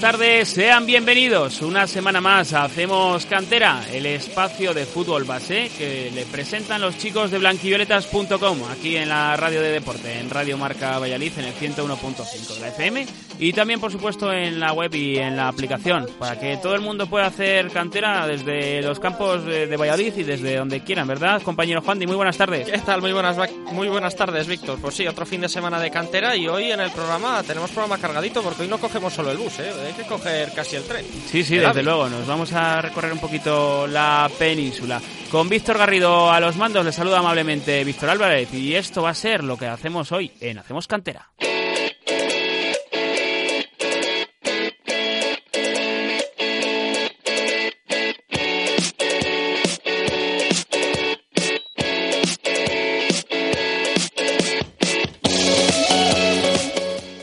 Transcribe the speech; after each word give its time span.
Buenas 0.00 0.18
tardes, 0.18 0.48
sean 0.48 0.86
bienvenidos 0.86 1.60
una 1.60 1.86
semana 1.86 2.22
más 2.22 2.54
Hacemos 2.54 3.26
Cantera, 3.26 3.82
el 3.92 4.06
espacio 4.06 4.72
de 4.72 4.86
fútbol 4.86 5.24
base 5.24 5.70
que 5.76 6.10
le 6.14 6.24
presentan 6.24 6.80
los 6.80 6.96
chicos 6.96 7.30
de 7.30 7.36
blanquivioletas.com 7.36 8.60
aquí 8.72 8.96
en 8.96 9.10
la 9.10 9.36
radio 9.36 9.60
de 9.60 9.72
deporte, 9.72 10.18
en 10.18 10.30
Radio 10.30 10.56
Marca 10.56 10.98
Valladolid 10.98 11.32
en 11.36 11.44
el 11.44 11.54
101.5 11.54 12.54
de 12.54 12.60
la 12.60 12.68
FM 12.68 13.06
y 13.40 13.52
también 13.52 13.78
por 13.78 13.92
supuesto 13.92 14.32
en 14.32 14.58
la 14.58 14.72
web 14.72 14.94
y 14.94 15.18
en 15.18 15.36
la 15.36 15.48
aplicación 15.48 16.06
para 16.18 16.40
que 16.40 16.56
todo 16.56 16.74
el 16.74 16.80
mundo 16.80 17.06
pueda 17.06 17.26
hacer 17.26 17.70
cantera 17.70 18.26
desde 18.26 18.80
los 18.80 19.00
campos 19.00 19.44
de, 19.44 19.76
Valladolid 19.76 20.16
y 20.16 20.22
desde 20.22 20.56
donde 20.56 20.80
quieran, 20.80 21.08
¿verdad? 21.08 21.42
Compañero 21.42 21.82
Juan, 21.82 21.98
muy 21.98 22.16
buenas 22.16 22.38
tardes. 22.38 22.70
¿Qué 22.70 22.78
tal? 22.78 23.02
Muy 23.02 23.12
buenas, 23.12 23.36
muy 23.72 23.88
buenas 23.88 24.16
tardes, 24.16 24.46
Víctor. 24.46 24.78
Pues 24.80 24.94
sí, 24.94 25.06
otro 25.06 25.26
fin 25.26 25.42
de 25.42 25.48
semana 25.48 25.78
de 25.78 25.90
cantera 25.90 26.36
y 26.36 26.48
hoy 26.48 26.70
en 26.70 26.80
el 26.80 26.90
programa 26.90 27.42
tenemos 27.42 27.70
programa 27.70 27.98
cargadito 27.98 28.42
porque 28.42 28.62
hoy 28.62 28.68
no 28.68 28.78
cogemos 28.78 29.12
solo 29.12 29.30
el 29.30 29.36
bus, 29.36 29.58
¿eh? 29.58 29.89
Hay 29.90 29.96
que 29.96 30.08
coger 30.08 30.52
casi 30.52 30.76
el 30.76 30.84
tren. 30.84 31.04
Sí, 31.26 31.42
sí, 31.42 31.56
desde 31.58 31.82
luego. 31.82 32.08
Nos 32.08 32.26
vamos 32.26 32.52
a 32.52 32.80
recorrer 32.80 33.12
un 33.12 33.18
poquito 33.18 33.86
la 33.86 34.30
península. 34.38 35.00
Con 35.30 35.48
Víctor 35.48 35.78
Garrido 35.78 36.30
a 36.30 36.40
los 36.40 36.56
mandos 36.56 36.84
le 36.84 36.92
saluda 36.92 37.18
amablemente 37.18 37.84
Víctor 37.84 38.10
Álvarez 38.10 38.52
y 38.54 38.74
esto 38.74 39.02
va 39.02 39.10
a 39.10 39.14
ser 39.14 39.44
lo 39.44 39.56
que 39.56 39.66
hacemos 39.66 40.10
hoy 40.12 40.32
en 40.40 40.58
Hacemos 40.58 40.86
Cantera. 40.86 41.30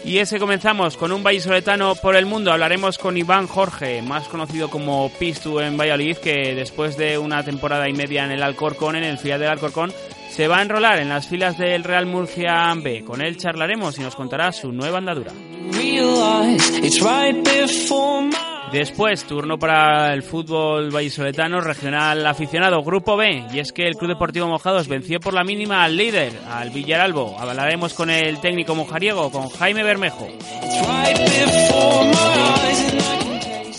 Y 0.08 0.20
ese 0.20 0.40
comenzamos 0.40 0.96
con 0.96 1.12
un 1.12 1.22
vallisoletano 1.22 1.94
por 1.96 2.16
el 2.16 2.26
mundo. 2.26 2.54
Hablaremos 2.54 2.98
con 2.98 3.18
Iván 3.18 3.46
Jorge, 3.46 4.02
más 4.02 4.30
conocido 4.30 4.70
como 4.70 5.12
Pistu 5.20 5.60
en 5.60 5.76
Valladolid, 5.76 6.16
que 6.16 6.56
después 6.56 6.96
de 6.96 7.18
una 7.18 7.44
temporada 7.44 7.90
y 7.90 7.94
media 7.94 8.24
en 8.24 8.32
el 8.32 8.42
Alcorcón, 8.42 8.96
en 8.96 9.04
el 9.04 9.18
filial 9.18 9.42
del 9.42 9.50
Alcorcón, 9.50 9.92
se 10.30 10.48
va 10.48 10.60
a 10.60 10.62
enrolar 10.62 11.00
en 11.00 11.10
las 11.10 11.28
filas 11.28 11.58
del 11.58 11.84
Real 11.84 12.06
Murcia 12.06 12.74
B. 12.82 13.04
Con 13.04 13.22
él 13.22 13.36
charlaremos 13.36 14.00
y 14.00 14.02
nos 14.02 14.16
contará 14.16 14.54
su 14.54 14.72
nueva 14.72 15.00
andadura. 15.00 15.34
Después, 18.72 19.24
turno 19.24 19.58
para 19.58 20.14
el 20.14 20.24
fútbol 20.24 20.92
vallisoletano 20.92 21.62
regional 21.62 22.26
aficionado, 22.26 22.84
Grupo 22.84 23.16
B. 23.16 23.46
Y 23.54 23.60
es 23.60 23.72
que 23.72 23.88
el 23.88 23.96
Club 23.96 24.10
Deportivo 24.10 24.48
Mojados 24.48 24.88
venció 24.88 25.20
por 25.20 25.34
la 25.34 25.44
mínima 25.44 25.84
al 25.84 25.96
líder, 25.96 26.34
al 26.50 26.70
Villaralbo. 26.72 27.38
Hablaremos 27.40 27.94
con 27.94 28.10
el 28.10 28.40
técnico 28.40 28.76
mojariego, 28.76 29.32
con 29.32 29.50
Jaime 29.50 29.84
Bermejo. 29.84 30.28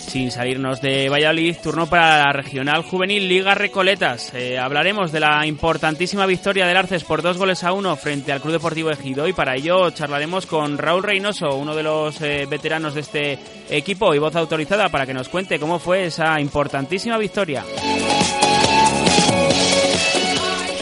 Sin 0.09 0.31
salirnos 0.31 0.81
de 0.81 1.07
Valladolid, 1.07 1.55
turno 1.61 1.85
para 1.85 2.25
la 2.25 2.33
Regional 2.33 2.81
Juvenil 2.81 3.29
Liga 3.29 3.53
Recoletas. 3.53 4.33
Eh, 4.33 4.57
hablaremos 4.57 5.11
de 5.11 5.19
la 5.19 5.45
importantísima 5.45 6.25
victoria 6.25 6.65
del 6.65 6.77
Arces 6.77 7.03
por 7.03 7.21
dos 7.21 7.37
goles 7.37 7.63
a 7.63 7.73
uno 7.73 7.95
frente 7.95 8.31
al 8.31 8.41
Club 8.41 8.53
Deportivo 8.53 8.89
Ejido 8.89 9.27
y 9.27 9.33
para 9.33 9.55
ello 9.55 9.91
charlaremos 9.91 10.47
con 10.47 10.79
Raúl 10.79 11.03
Reynoso, 11.03 11.55
uno 11.55 11.75
de 11.75 11.83
los 11.83 12.19
eh, 12.21 12.47
veteranos 12.49 12.95
de 12.95 13.01
este 13.01 13.39
equipo 13.69 14.15
y 14.15 14.17
voz 14.17 14.35
autorizada 14.35 14.89
para 14.89 15.05
que 15.05 15.13
nos 15.13 15.29
cuente 15.29 15.59
cómo 15.59 15.77
fue 15.77 16.05
esa 16.05 16.41
importantísima 16.41 17.19
victoria. 17.19 17.63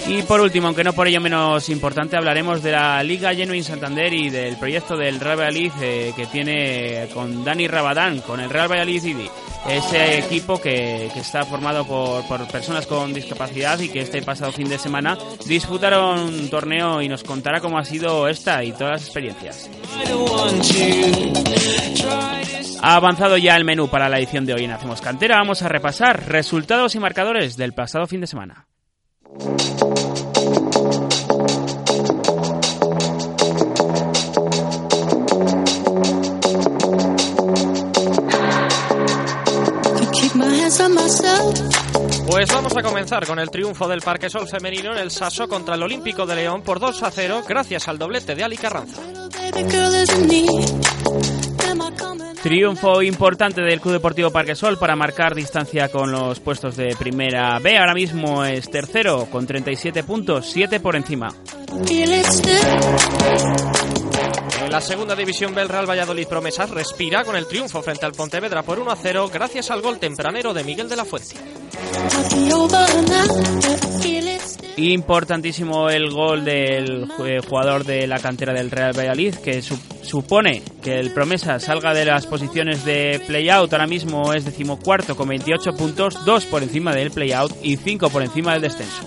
Y 0.09 0.21
por 0.23 0.39
último, 0.39 0.67
aunque 0.67 0.85
no 0.85 0.93
por 0.93 1.07
ello 1.07 1.19
menos 1.19 1.67
importante, 1.67 2.15
hablaremos 2.15 2.63
de 2.63 2.71
la 2.71 3.03
Liga 3.03 3.35
Genuine 3.35 3.63
Santander 3.63 4.13
y 4.13 4.29
del 4.29 4.55
proyecto 4.55 4.95
del 4.95 5.19
Real 5.19 5.37
Valladolid 5.37 5.71
eh, 5.81 6.13
que 6.15 6.25
tiene 6.27 7.09
con 7.13 7.43
Dani 7.43 7.67
Rabadán, 7.67 8.21
con 8.21 8.39
el 8.39 8.49
Real 8.49 8.71
Valladolid 8.71 9.01
CD. 9.01 9.29
Ese 9.67 10.19
equipo 10.19 10.61
que, 10.61 11.07
está 11.07 11.43
formado 11.43 11.85
por, 11.85 12.25
por, 12.25 12.47
personas 12.47 12.87
con 12.87 13.13
discapacidad 13.13 13.77
y 13.79 13.89
que 13.89 13.99
este 13.99 14.21
pasado 14.21 14.53
fin 14.53 14.69
de 14.69 14.79
semana 14.79 15.17
disputaron 15.45 16.19
un 16.19 16.49
torneo 16.49 17.01
y 17.01 17.09
nos 17.09 17.25
contará 17.25 17.59
cómo 17.59 17.77
ha 17.77 17.83
sido 17.83 18.29
esta 18.29 18.63
y 18.63 18.71
todas 18.71 18.91
las 18.93 19.03
experiencias. 19.03 19.69
Ha 22.81 22.95
avanzado 22.95 23.37
ya 23.37 23.57
el 23.57 23.65
menú 23.65 23.89
para 23.89 24.07
la 24.07 24.19
edición 24.19 24.45
de 24.45 24.53
hoy 24.53 24.63
en 24.63 24.71
Hacemos 24.71 25.01
Cantera. 25.01 25.35
Vamos 25.35 25.63
a 25.63 25.67
repasar 25.69 26.29
resultados 26.29 26.95
y 26.95 26.99
marcadores 26.99 27.57
del 27.57 27.73
pasado 27.73 28.07
fin 28.07 28.21
de 28.21 28.27
semana. 28.27 28.66
Pues 42.27 42.53
vamos 42.53 42.75
a 42.77 42.83
comenzar 42.83 43.25
con 43.25 43.39
el 43.39 43.49
triunfo 43.49 43.87
del 43.87 44.01
Parque 44.01 44.29
Sol 44.29 44.47
femenino 44.47 44.91
en 44.91 44.99
el 44.99 45.11
Saso 45.11 45.47
contra 45.47 45.75
el 45.75 45.83
Olímpico 45.83 46.25
de 46.25 46.35
León 46.35 46.61
por 46.61 46.79
2 46.79 47.03
a 47.03 47.11
0 47.11 47.43
gracias 47.47 47.87
al 47.87 47.97
doblete 47.97 48.35
de 48.35 48.43
Ali 48.43 48.57
Carranza. 48.57 49.01
Triunfo 52.47 53.01
importante 53.01 53.59
del 53.59 53.81
Club 53.81 53.95
Deportivo 53.95 54.31
Parque 54.31 54.55
Sol 54.55 54.77
para 54.77 54.95
marcar 54.95 55.35
distancia 55.35 55.89
con 55.89 56.13
los 56.13 56.39
puestos 56.39 56.77
de 56.77 56.95
primera 56.97 57.59
B. 57.59 57.77
Ahora 57.77 57.93
mismo 57.93 58.45
es 58.45 58.71
tercero 58.71 59.27
con 59.29 59.45
37 59.45 60.01
puntos, 60.05 60.49
7 60.49 60.79
por 60.79 60.95
encima. 60.95 61.27
En 64.63 64.71
la 64.71 64.79
segunda 64.79 65.13
división 65.13 65.53
B, 65.53 65.65
Real 65.65 65.89
Valladolid 65.89 66.25
Promesas 66.25 66.69
respira 66.69 67.25
con 67.25 67.35
el 67.35 67.47
triunfo 67.47 67.81
frente 67.81 68.05
al 68.05 68.13
Pontevedra 68.13 68.63
por 68.63 68.79
1 68.79 68.91
a 68.91 68.95
0 68.95 69.29
gracias 69.33 69.69
al 69.69 69.81
gol 69.81 69.99
tempranero 69.99 70.53
de 70.53 70.63
Miguel 70.63 70.87
de 70.87 70.95
la 70.95 71.03
Fuente. 71.03 71.35
Importantísimo 74.77 75.89
el 75.89 76.11
gol 76.11 76.45
del 76.45 77.07
jugador 77.47 77.83
de 77.83 78.05
la 78.05 78.19
cantera 78.19 78.53
del 78.53 78.69
Real 78.69 78.95
Valladolid 78.95 79.33
que 79.35 79.61
supone 79.61 80.61
que 80.83 80.99
el 80.99 81.11
Promesa 81.11 81.59
salga 81.59 81.95
de 81.95 82.05
las 82.05 82.27
posiciones 82.27 82.85
de 82.85 83.19
play-out. 83.25 83.73
Ahora 83.73 83.87
mismo 83.87 84.33
es 84.33 84.45
decimocuarto 84.45 85.15
con 85.15 85.29
28 85.29 85.71
puntos, 85.75 86.23
2 86.25 86.45
por 86.45 86.61
encima 86.61 86.93
del 86.93 87.09
play-out 87.09 87.53
y 87.63 87.77
5 87.77 88.09
por 88.09 88.21
encima 88.21 88.53
del 88.53 88.61
descenso. 88.61 89.03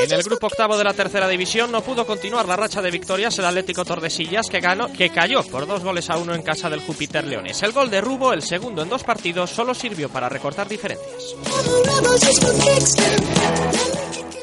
En 0.00 0.12
el 0.12 0.22
grupo 0.22 0.46
octavo 0.46 0.78
de 0.78 0.84
la 0.84 0.94
tercera 0.94 1.26
división 1.26 1.72
no 1.72 1.82
pudo 1.82 2.06
continuar 2.06 2.46
la 2.46 2.54
racha 2.54 2.80
de 2.80 2.90
victorias 2.90 3.36
el 3.38 3.44
Atlético 3.44 3.84
Tordesillas 3.84 4.46
que, 4.48 4.60
ganó, 4.60 4.92
que 4.92 5.10
cayó 5.10 5.42
por 5.42 5.66
dos 5.66 5.82
goles 5.82 6.08
a 6.08 6.16
uno 6.16 6.34
en 6.34 6.42
casa 6.42 6.70
del 6.70 6.80
Júpiter 6.80 7.24
Leones. 7.26 7.62
El 7.62 7.72
gol 7.72 7.90
de 7.90 8.00
Rubo, 8.00 8.32
el 8.32 8.42
segundo 8.42 8.82
en 8.82 8.88
dos 8.88 9.02
partidos, 9.02 9.50
solo 9.50 9.74
sirvió 9.74 10.08
para 10.08 10.28
recortar 10.28 10.68
diferencias. 10.68 11.34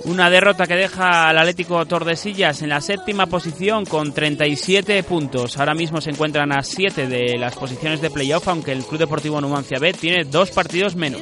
Una 0.06 0.30
derrota 0.30 0.68
que 0.68 0.76
deja 0.76 1.30
al 1.30 1.38
Atlético 1.40 1.84
Tordesillas 1.88 2.62
en 2.62 2.70
la 2.70 2.80
séptima 2.80 3.26
posición 3.26 3.86
con 3.86 4.14
37 4.14 5.02
puntos. 5.02 5.58
Ahora 5.58 5.74
mismo 5.74 6.00
se 6.00 6.12
encuentran 6.12 6.52
a 6.52 6.62
7 6.62 7.08
de 7.08 7.40
las 7.40 7.56
posiciones 7.56 8.02
de 8.02 8.12
playoff, 8.12 8.48
aunque 8.48 8.72
el 8.72 8.86
Club 8.86 9.00
Deportivo 9.00 9.42
Numancia 9.42 9.80
B 9.80 9.94
tiene 9.94 10.24
dos 10.24 10.52
partidos 10.52 10.96
menos. 10.96 11.22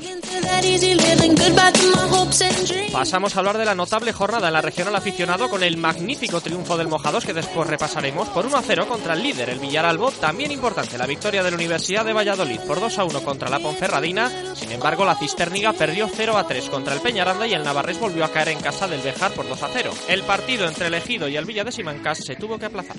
Pasamos 2.91 3.35
a 3.35 3.39
hablar 3.39 3.57
de 3.57 3.65
la 3.65 3.73
notable 3.73 4.11
jornada 4.11 4.47
en 4.47 4.53
la 4.53 4.61
regional 4.61 4.95
aficionado 4.95 5.49
con 5.49 5.63
el 5.63 5.77
magnífico 5.77 6.41
triunfo 6.41 6.77
del 6.77 6.89
Mojados 6.89 7.25
que 7.25 7.33
después 7.33 7.67
repasaremos 7.67 8.27
por 8.29 8.45
1 8.45 8.57
a 8.57 8.61
0 8.61 8.85
contra 8.89 9.13
el 9.13 9.23
líder, 9.23 9.49
el 9.49 9.59
Villaralbo. 9.59 10.11
También 10.11 10.51
importante 10.51 10.97
la 10.97 11.07
victoria 11.07 11.41
de 11.41 11.51
la 11.51 11.55
Universidad 11.55 12.03
de 12.03 12.13
Valladolid 12.13 12.59
por 12.67 12.81
2 12.81 12.99
a 12.99 13.05
1 13.05 13.23
contra 13.23 13.49
la 13.49 13.59
Ponferradina. 13.59 14.29
Sin 14.55 14.71
embargo, 14.71 15.05
la 15.05 15.15
Cisterniga 15.15 15.71
perdió 15.71 16.09
0 16.13 16.37
a 16.37 16.45
3 16.45 16.69
contra 16.69 16.93
el 16.93 17.01
Peñaranda 17.01 17.47
y 17.47 17.53
el 17.53 17.63
Navarrés 17.63 17.99
volvió 17.99 18.25
a 18.25 18.31
caer 18.31 18.49
en 18.49 18.59
casa 18.59 18.72
del 18.73 19.01
Bejar 19.01 19.31
por 19.31 19.47
2 19.47 19.63
a 19.63 19.69
0. 19.71 19.91
El 20.09 20.23
partido 20.23 20.67
entre 20.67 20.87
el 20.87 20.93
Ejido 20.95 21.29
y 21.29 21.37
el 21.37 21.45
Villa 21.45 21.63
de 21.63 21.71
Simancas 21.71 22.17
se 22.17 22.35
tuvo 22.35 22.57
que 22.57 22.65
aplazar. 22.65 22.97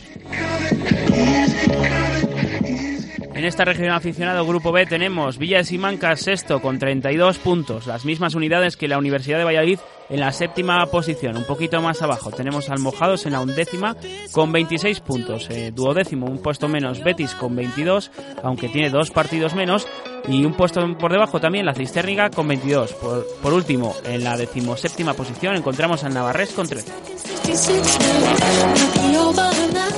En 3.34 3.44
esta 3.44 3.64
región 3.64 3.90
aficionado 3.90 4.46
Grupo 4.46 4.72
B 4.72 4.86
tenemos 4.86 5.36
Villa 5.36 5.58
de 5.58 5.64
Simancas 5.64 6.20
sexto 6.20 6.62
con 6.62 6.78
32 6.78 7.38
puntos, 7.38 7.86
las 7.86 8.04
mismas 8.04 8.34
unidades 8.34 8.76
que 8.76 8.88
la 8.88 8.96
Universidad 8.96 9.36
de 9.38 9.44
Valladolid 9.44 9.80
en 10.08 10.20
la 10.20 10.32
séptima 10.32 10.84
posición, 10.86 11.36
un 11.36 11.44
poquito 11.44 11.80
más 11.80 12.02
abajo. 12.02 12.30
Tenemos 12.30 12.70
al 12.70 12.78
Mojados 12.78 13.26
en 13.26 13.32
la 13.32 13.40
undécima 13.40 13.96
con 14.32 14.52
26 14.52 15.00
puntos, 15.00 15.48
eh, 15.50 15.72
duodécimo 15.74 16.26
un 16.26 16.38
puesto 16.38 16.68
menos 16.68 17.02
Betis 17.02 17.34
con 17.34 17.56
22, 17.56 18.10
aunque 18.42 18.68
tiene 18.68 18.90
dos 18.90 19.10
partidos 19.10 19.54
menos. 19.54 19.86
Y 20.26 20.44
un 20.44 20.54
puesto 20.54 20.80
por 20.96 21.12
debajo 21.12 21.38
también 21.38 21.66
la 21.66 21.74
Cisterniga 21.74 22.30
con 22.30 22.48
22. 22.48 22.94
Por, 22.94 23.26
por 23.42 23.52
último, 23.52 23.94
en 24.04 24.24
la 24.24 24.36
decimoséptima 24.36 25.12
posición 25.12 25.54
encontramos 25.54 26.02
al 26.04 26.14
Navarrés 26.14 26.52
con 26.52 26.66
13. 26.66 26.92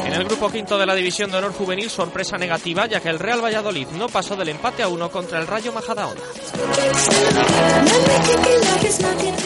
En 0.05 0.12
el 0.12 0.25
grupo 0.25 0.50
quinto 0.50 0.76
de 0.79 0.87
la 0.87 0.94
División 0.94 1.31
de 1.31 1.38
Honor 1.38 1.52
Juvenil, 1.52 1.88
sorpresa 1.91 2.37
negativa, 2.37 2.87
ya 2.87 3.00
que 3.00 3.09
el 3.09 3.19
Real 3.19 3.44
Valladolid 3.44 3.87
no 3.99 4.09
pasó 4.09 4.35
del 4.35 4.49
empate 4.49 4.82
a 4.82 4.88
uno 4.88 5.11
contra 5.11 5.38
el 5.38 5.47
Rayo 5.47 5.73
Majadahonda. 5.73 6.23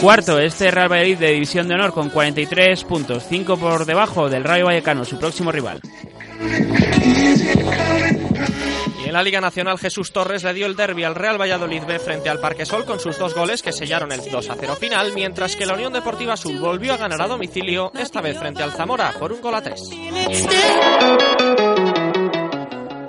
Cuarto, 0.01 0.39
este 0.51 0.71
Real 0.73 0.91
Valladolid 0.91 1.19
de 1.19 1.33
División 1.33 1.69
de 1.69 1.75
Honor 1.75 1.93
con 1.93 2.11
43 2.11 2.83
puntos, 2.83 3.25
5 3.29 3.57
por 3.57 3.87
debajo 3.87 4.29
del 4.29 4.43
Rayo 4.43 4.67
Vallecano, 4.67 5.05
su 5.05 5.17
próximo 5.17 5.53
rival. 5.53 5.81
Y 9.01 9.07
en 9.07 9.13
la 9.13 9.23
Liga 9.23 9.41
Nacional 9.41 9.79
Jesús 9.79 10.13
Torres 10.13 10.43
le 10.43 10.53
dio 10.53 10.67
el 10.67 10.75
derby 10.75 11.05
al 11.05 11.15
Real 11.15 11.41
Valladolid 11.41 11.85
B 11.85 12.01
frente 12.01 12.29
al 12.29 12.41
Parque 12.41 12.67
Sol 12.67 12.85
con 12.85 12.99
sus 12.99 13.17
dos 13.17 13.33
goles 13.33 13.63
que 13.63 13.73
sellaron 13.73 14.11
el 14.11 14.29
2 14.29 14.51
a 14.51 14.57
0 14.59 14.75
final, 14.75 15.13
mientras 15.15 15.55
que 15.55 15.67
la 15.67 15.75
Unión 15.75 15.93
Deportiva 15.93 16.37
Sur 16.37 16.59
volvió 16.59 16.95
a 16.95 16.97
ganar 16.97 17.23
a 17.23 17.29
domicilio, 17.29 17.93
esta 17.97 18.21
vez 18.21 18.37
frente 18.37 18.65
al 18.65 18.73
Zamora 18.73 19.13
por 19.21 19.33
un 19.33 19.41
gol 19.41 19.55
a 19.55 19.63
3. 19.63 19.81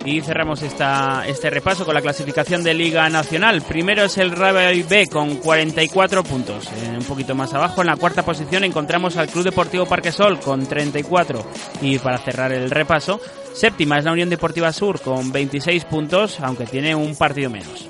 Y 0.03 0.21
cerramos 0.21 0.61
esta, 0.63 1.27
este 1.27 1.49
repaso 1.49 1.85
con 1.85 1.93
la 1.93 2.01
clasificación 2.01 2.63
de 2.63 2.73
Liga 2.73 3.07
Nacional. 3.09 3.61
Primero 3.61 4.03
es 4.03 4.17
el 4.17 4.31
Real 4.31 4.83
B 4.83 5.07
con 5.07 5.35
44 5.37 6.23
puntos. 6.23 6.65
Eh, 6.67 6.97
un 6.97 7.05
poquito 7.05 7.35
más 7.35 7.53
abajo, 7.53 7.81
en 7.81 7.87
la 7.87 7.95
cuarta 7.95 8.23
posición, 8.23 8.63
encontramos 8.63 9.17
al 9.17 9.27
Club 9.27 9.45
Deportivo 9.45 9.85
Parquesol 9.85 10.39
con 10.39 10.65
34. 10.65 11.45
Y 11.81 11.99
para 11.99 12.17
cerrar 12.17 12.51
el 12.51 12.71
repaso, 12.71 13.21
séptima 13.53 13.99
es 13.99 14.05
la 14.05 14.13
Unión 14.13 14.29
Deportiva 14.29 14.71
Sur 14.73 14.99
con 15.01 15.31
26 15.31 15.85
puntos, 15.85 16.39
aunque 16.39 16.65
tiene 16.65 16.95
un 16.95 17.15
partido 17.15 17.49
menos. 17.49 17.87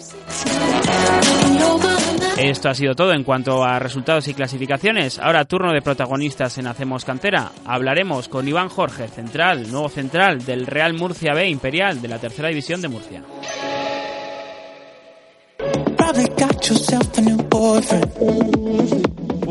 Esto 2.37 2.69
ha 2.69 2.73
sido 2.73 2.95
todo 2.95 3.13
en 3.13 3.23
cuanto 3.23 3.63
a 3.63 3.77
resultados 3.79 4.27
y 4.27 4.33
clasificaciones. 4.33 5.19
Ahora 5.19 5.45
turno 5.45 5.73
de 5.73 5.81
protagonistas 5.81 6.57
en 6.57 6.67
Hacemos 6.67 7.05
Cantera. 7.05 7.51
Hablaremos 7.65 8.29
con 8.29 8.47
Iván 8.47 8.69
Jorge, 8.69 9.07
central, 9.07 9.69
nuevo 9.69 9.89
central 9.89 10.43
del 10.45 10.65
Real 10.65 10.93
Murcia 10.93 11.33
B 11.33 11.47
Imperial 11.47 12.01
de 12.01 12.07
la 12.07 12.19
Tercera 12.19 12.49
División 12.49 12.81
de 12.81 12.87
Murcia. 12.87 13.23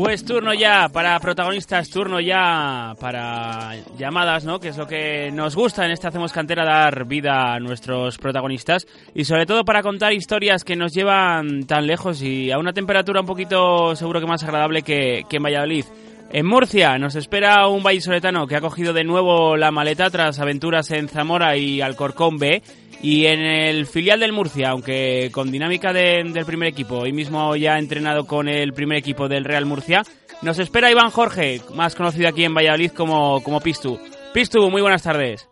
Pues 0.03 0.25
turno 0.25 0.51
ya 0.55 0.89
para 0.89 1.19
protagonistas, 1.19 1.87
turno 1.91 2.19
ya 2.19 2.95
para 2.99 3.75
llamadas, 3.99 4.45
¿no? 4.45 4.59
Que 4.59 4.69
es 4.69 4.77
lo 4.77 4.87
que 4.87 5.29
nos 5.31 5.55
gusta 5.55 5.85
en 5.85 5.91
este 5.91 6.07
Hacemos 6.07 6.33
Cantera, 6.33 6.65
dar 6.65 7.05
vida 7.05 7.53
a 7.53 7.59
nuestros 7.59 8.17
protagonistas 8.17 8.87
y 9.13 9.25
sobre 9.25 9.45
todo 9.45 9.63
para 9.63 9.83
contar 9.83 10.11
historias 10.11 10.63
que 10.63 10.75
nos 10.75 10.91
llevan 10.91 11.67
tan 11.67 11.85
lejos 11.85 12.23
y 12.23 12.49
a 12.49 12.57
una 12.57 12.73
temperatura 12.73 13.21
un 13.21 13.27
poquito 13.27 13.95
seguro 13.95 14.19
que 14.19 14.25
más 14.25 14.43
agradable 14.43 14.81
que, 14.81 15.21
que 15.29 15.37
en 15.37 15.43
Valladolid. 15.43 15.85
En 16.31 16.47
Murcia 16.47 16.97
nos 16.97 17.15
espera 17.15 17.67
un 17.67 17.83
vallisoletano 17.83 18.47
que 18.47 18.55
ha 18.55 18.61
cogido 18.61 18.93
de 18.93 19.03
nuevo 19.03 19.55
la 19.55 19.69
maleta 19.69 20.09
tras 20.09 20.39
aventuras 20.39 20.89
en 20.89 21.09
Zamora 21.09 21.57
y 21.57 21.79
Alcorcón 21.79 22.39
B 22.39 22.63
y 23.03 23.25
en 23.25 23.39
el 23.41 23.87
filial 23.87 24.19
del 24.19 24.31
Murcia, 24.31 24.69
aunque 24.69 25.29
con 25.33 25.51
dinámica 25.51 25.91
del 25.91 26.45
primer 26.45 26.69
equipo, 26.69 26.99
hoy 26.99 27.13
mismo 27.13 27.55
ya 27.55 27.77
entrenado 27.77 28.25
con 28.25 28.47
el 28.47 28.73
primer 28.73 28.97
equipo 28.97 29.27
del 29.27 29.43
Real 29.43 29.65
Murcia, 29.65 30.03
nos 30.41 30.59
espera 30.59 30.91
Iván 30.91 31.09
Jorge, 31.09 31.61
más 31.75 31.95
conocido 31.95 32.29
aquí 32.29 32.43
en 32.43 32.53
Valladolid 32.53 32.91
como, 32.91 33.41
como 33.43 33.59
Pistu. 33.59 33.97
Pistu, 34.33 34.69
muy 34.69 34.81
buenas 34.81 35.03
tardes. 35.03 35.49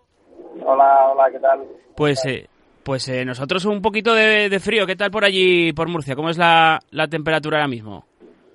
Hola, 0.63 1.12
hola, 1.12 1.31
¿qué 1.31 1.40
tal? 1.40 1.62
Pues, 1.96 2.24
eh, 2.25 2.48
pues 2.84 3.07
eh, 3.10 3.25
nosotros 3.25 3.66
un 3.66 3.81
poquito 3.81 4.13
de, 4.13 4.60
frío. 4.60 4.86
¿Qué 4.86 4.95
tal 4.95 5.12
por 5.12 5.25
allí, 5.25 5.74
por 5.74 5.88
Murcia? 5.88 6.16
¿Cómo 6.16 6.30
es 6.30 6.38
la, 6.38 6.80
la 6.92 7.07
temperatura 7.07 7.57
ahora 7.57 7.68
mismo? 7.68 8.06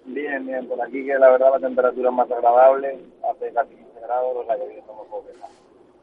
Bien, 0.07 0.47
bien. 0.47 0.67
Por 0.67 0.81
aquí 0.81 1.05
que 1.05 1.15
la 1.19 1.31
verdad 1.31 1.51
la 1.53 1.61
temperatura 1.61 2.11
es 2.11 2.15
más 2.15 2.31
agradable. 2.31 2.99
Hace 3.31 3.53
casi 3.53 3.75
15 3.75 4.01
grados, 4.03 4.37
o 4.37 4.47
sea 4.47 4.57
que 4.57 4.69
bien, 4.69 4.85
no 4.87 5.03
me 5.03 5.09
puedo 5.09 5.27
quejar. 5.27 5.51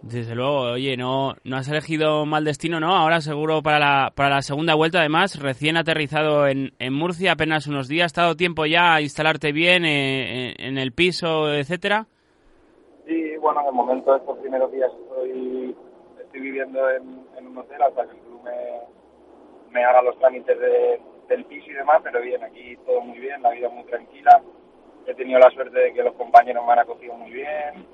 Desde 0.02 0.34
luego, 0.34 0.72
oye, 0.72 0.98
no, 0.98 1.36
no 1.44 1.58
has 1.58 1.70
elegido 1.70 2.26
mal 2.26 2.44
destino, 2.44 2.80
¿no? 2.80 2.96
Ahora 2.96 3.22
seguro 3.22 3.62
para 3.62 3.78
la, 3.78 4.12
para 4.16 4.30
la 4.30 4.42
segunda 4.42 4.74
vuelta, 4.74 5.00
además, 5.00 5.40
recién 5.40 5.78
aterrizado 5.78 6.48
en, 6.48 6.72
en 6.80 6.94
Murcia, 6.94 7.34
apenas 7.34 7.68
unos 7.68 7.88
días, 7.88 8.08
¿has 8.08 8.14
dado 8.14 8.36
tiempo 8.36 8.66
ya 8.66 8.96
a 8.96 9.02
instalarte 9.02 9.52
bien 9.52 9.86
eh, 9.86 10.56
en, 10.58 10.80
el 10.80 10.92
piso, 10.92 11.54
etcétera? 11.54 12.08
Sí, 13.06 13.38
bueno, 13.40 13.64
de 13.64 13.72
momento 13.72 14.16
estos 14.16 14.40
primeros 14.40 14.72
días 14.72 14.92
estoy, 15.04 15.76
estoy 16.20 16.42
viviendo 16.42 16.90
en, 16.90 17.24
en 17.38 17.48
un 17.48 17.60
hotel 17.60 17.84
hasta 17.84 18.04
que 18.08 18.18
el 18.18 18.24
club 18.24 18.42
me, 19.72 19.84
haga 19.84 20.02
los 20.02 20.18
trámites 20.18 20.60
de, 20.60 21.00
del 21.30 21.46
piso 21.46 21.70
y 21.70 21.74
demás, 21.74 22.02
pero 22.04 22.22
bien, 22.22 22.44
aquí 22.44 22.76
todo 22.88 23.02
muy 23.02 23.20
bien, 23.20 23.40
la 23.44 23.52
vida 23.52 23.70
muy 23.70 23.84
tranquila. 23.84 24.42
He 25.06 25.14
tenido 25.14 25.38
la 25.40 25.52
suerte 25.52 25.78
de 25.78 25.94
que 25.94 26.02
los 26.02 26.16
compañeros 26.16 26.66
me 26.66 26.74
han 26.74 26.80
acogido 26.80 27.14
muy 27.14 27.30
bien, 27.30 27.86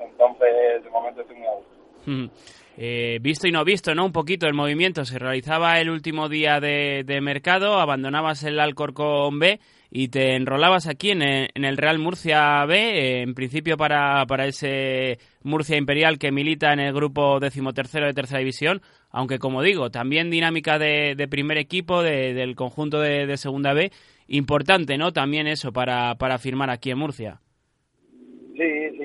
entonces, 0.00 0.84
de 0.84 0.90
momento 0.90 1.20
estoy 1.20 1.36
muy 1.36 1.46
a. 1.46 2.30
Eh, 2.78 3.18
visto 3.22 3.48
y 3.48 3.52
no 3.52 3.64
visto, 3.64 3.94
¿no? 3.94 4.04
Un 4.04 4.12
poquito 4.12 4.46
el 4.46 4.54
movimiento. 4.54 5.04
Se 5.04 5.18
realizaba 5.18 5.80
el 5.80 5.88
último 5.88 6.28
día 6.28 6.60
de, 6.60 7.20
mercado, 7.22 7.80
abandonabas 7.80 8.44
el 8.44 8.60
Alcorcón 8.60 9.38
B 9.38 9.60
y 9.90 10.08
te 10.08 10.36
enrolabas 10.36 10.86
aquí 10.86 11.10
en 11.10 11.22
el, 11.22 11.76
Real 11.78 11.98
Murcia 11.98 12.64
B, 12.66 12.76
eh, 12.76 13.22
en 13.22 13.34
principio 13.34 13.78
para, 13.78 14.26
para 14.26 14.46
ese 14.46 15.18
Murcia 15.42 15.78
Imperial 15.78 16.18
que 16.18 16.32
milita 16.32 16.72
en 16.72 16.80
el 16.80 16.92
grupo 16.92 17.40
decimotercero 17.40 18.06
de 18.06 18.12
tercera 18.12 18.40
división, 18.40 18.82
aunque 19.10 19.38
como 19.38 19.62
digo, 19.62 19.90
también 19.90 20.28
dinámica 20.28 20.78
de, 20.78 21.26
primer 21.30 21.56
equipo 21.56 22.02
del 22.02 22.54
conjunto 22.56 23.00
de, 23.00 23.26
de, 23.26 23.36
segunda 23.38 23.72
B, 23.72 23.90
importante, 24.28 24.98
¿no? 24.98 25.12
También 25.12 25.46
eso 25.46 25.72
para, 25.72 26.16
para 26.16 26.36
firmar 26.38 26.68
aquí 26.68 26.90
en 26.90 26.98
Murcia. 26.98 27.40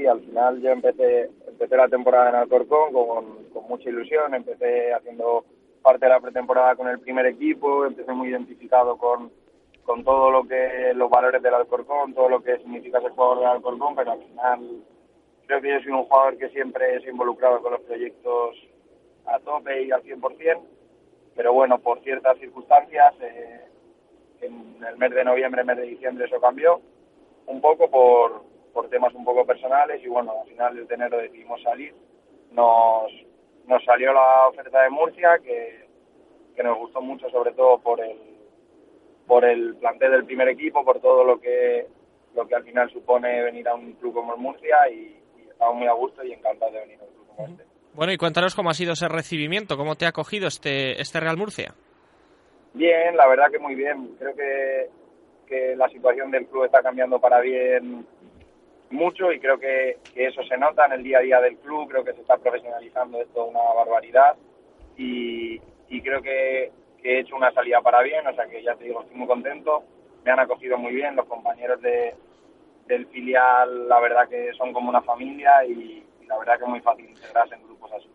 Al 0.05 0.21
final 0.21 0.61
yo 0.61 0.69
empecé, 0.71 1.29
empecé 1.47 1.77
la 1.77 1.87
temporada 1.87 2.29
en 2.29 2.35
Alcorcón 2.35 2.93
con, 2.93 3.69
mucha 3.69 3.89
ilusión, 3.89 4.33
empecé 4.33 4.93
haciendo 4.93 5.45
parte 5.81 6.05
de 6.05 6.09
la 6.09 6.19
pretemporada 6.19 6.75
con 6.75 6.87
el 6.89 6.99
primer 6.99 7.25
equipo, 7.25 7.85
empecé 7.85 8.11
muy 8.11 8.29
identificado 8.29 8.97
con, 8.97 9.31
con 9.83 10.03
todo 10.03 10.29
lo 10.29 10.47
que 10.47 10.93
los 10.93 11.09
valores 11.09 11.41
del 11.41 11.53
Alcorcón, 11.53 12.13
todo 12.13 12.29
lo 12.29 12.43
que 12.43 12.57
significa 12.57 12.99
ser 13.01 13.11
jugador 13.11 13.39
del 13.39 13.47
Alcorcón, 13.47 13.95
pero 13.95 14.11
al 14.11 14.23
final 14.23 14.83
creo 15.47 15.61
que 15.61 15.69
yo 15.69 15.79
soy 15.81 15.91
un 15.91 16.03
jugador 16.03 16.37
que 16.37 16.49
siempre 16.49 16.97
ha 16.97 17.09
involucrado 17.09 17.61
con 17.61 17.73
los 17.73 17.81
proyectos 17.81 18.55
a 19.25 19.39
tope 19.39 19.83
y 19.83 19.91
al 19.91 20.03
100%, 20.03 20.61
pero 21.35 21.53
bueno, 21.53 21.79
por 21.79 22.01
ciertas 22.01 22.37
circunstancias, 22.39 23.13
eh, 23.21 23.61
en 24.41 24.83
el 24.83 24.97
mes 24.97 25.11
de 25.11 25.23
noviembre, 25.23 25.63
mes 25.63 25.77
de 25.77 25.83
diciembre 25.83 26.25
eso 26.25 26.41
cambió 26.41 26.81
un 27.47 27.61
poco 27.61 27.89
por, 27.89 28.43
por 28.73 28.89
temas 28.89 29.13
un 29.13 29.25
poco 29.25 29.45
personales 29.45 30.01
y 30.03 30.07
bueno, 30.07 30.33
al 30.41 30.49
final 30.49 30.87
de 30.87 30.95
enero 30.95 31.17
decidimos 31.17 31.61
salir. 31.61 31.93
Nos, 32.51 33.11
nos 33.67 33.83
salió 33.83 34.13
la 34.13 34.47
oferta 34.47 34.83
de 34.83 34.89
Murcia 34.89 35.39
que, 35.39 35.87
que 36.55 36.63
nos 36.63 36.77
gustó 36.77 37.01
mucho 37.01 37.29
sobre 37.29 37.53
todo 37.53 37.79
por 37.79 38.01
el 38.01 38.17
por 39.27 39.45
el 39.45 39.75
plantel 39.75 40.11
del 40.11 40.25
primer 40.25 40.49
equipo, 40.49 40.83
por 40.83 40.99
todo 40.99 41.23
lo 41.23 41.39
que 41.39 41.87
lo 42.35 42.47
que 42.47 42.55
al 42.55 42.63
final 42.63 42.89
supone 42.91 43.41
venir 43.43 43.67
a 43.67 43.75
un 43.75 43.93
club 43.93 44.13
como 44.13 44.33
el 44.33 44.39
Murcia 44.39 44.77
y, 44.89 45.17
estamos 45.49 45.75
muy 45.75 45.87
a 45.87 45.93
gusto 45.93 46.23
y 46.23 46.33
encantados 46.33 46.73
de 46.73 46.79
venir 46.79 46.99
a 46.99 47.03
un 47.03 47.11
club 47.11 47.27
como 47.27 47.47
este. 47.47 47.63
Bueno, 47.93 48.13
y 48.13 48.17
cuéntanos 48.17 48.55
cómo 48.55 48.69
ha 48.69 48.73
sido 48.73 48.93
ese 48.93 49.07
recibimiento, 49.07 49.77
cómo 49.77 49.95
te 49.95 50.05
ha 50.05 50.09
acogido 50.09 50.47
este, 50.47 50.99
este 50.99 51.19
Real 51.19 51.37
Murcia. 51.37 51.75
Bien, 52.73 53.17
la 53.17 53.27
verdad 53.27 53.51
que 53.51 53.59
muy 53.59 53.75
bien. 53.75 54.15
Creo 54.17 54.33
que, 54.33 54.89
que 55.45 55.75
la 55.75 55.89
situación 55.89 56.31
del 56.31 56.47
club 56.47 56.65
está 56.65 56.81
cambiando 56.81 57.19
para 57.19 57.41
bien 57.41 58.05
mucho 58.91 59.31
y 59.31 59.39
creo 59.39 59.57
que, 59.59 59.97
eso 60.15 60.43
se 60.43 60.57
nota 60.57 60.85
en 60.85 60.93
el 60.93 61.03
día 61.03 61.19
a 61.19 61.21
día 61.21 61.41
del 61.41 61.57
club, 61.57 61.89
creo 61.89 62.03
que 62.03 62.13
se 62.13 62.21
está 62.21 62.37
profesionalizando 62.37 63.21
esto 63.21 63.45
una 63.45 63.59
barbaridad 63.75 64.35
y, 64.97 65.59
creo 66.01 66.21
que, 66.21 66.71
he 67.03 67.19
hecho 67.19 67.35
una 67.35 67.51
salida 67.51 67.81
para 67.81 68.03
bien, 68.03 68.25
o 68.27 68.35
sea 68.35 68.45
que 68.45 68.61
ya 68.61 68.75
te 68.75 68.83
digo, 68.83 69.01
estoy 69.01 69.17
muy 69.17 69.27
contento, 69.27 69.83
me 70.23 70.31
han 70.31 70.39
acogido 70.39 70.77
muy 70.77 70.93
bien, 70.93 71.15
los 71.15 71.25
compañeros 71.25 71.81
de, 71.81 72.13
del 72.85 73.07
filial 73.07 73.87
la 73.87 73.99
verdad 73.99 74.29
que 74.29 74.51
son 74.53 74.71
como 74.71 74.89
una 74.89 75.01
familia 75.01 75.65
y, 75.65 76.05
la 76.27 76.37
verdad 76.37 76.57
que 76.57 76.63
es 76.63 76.69
muy 76.69 76.79
fácil 76.79 77.09
integrarse 77.09 77.55
en 77.55 77.63
grupos 77.63 77.91
así. 77.91 78.09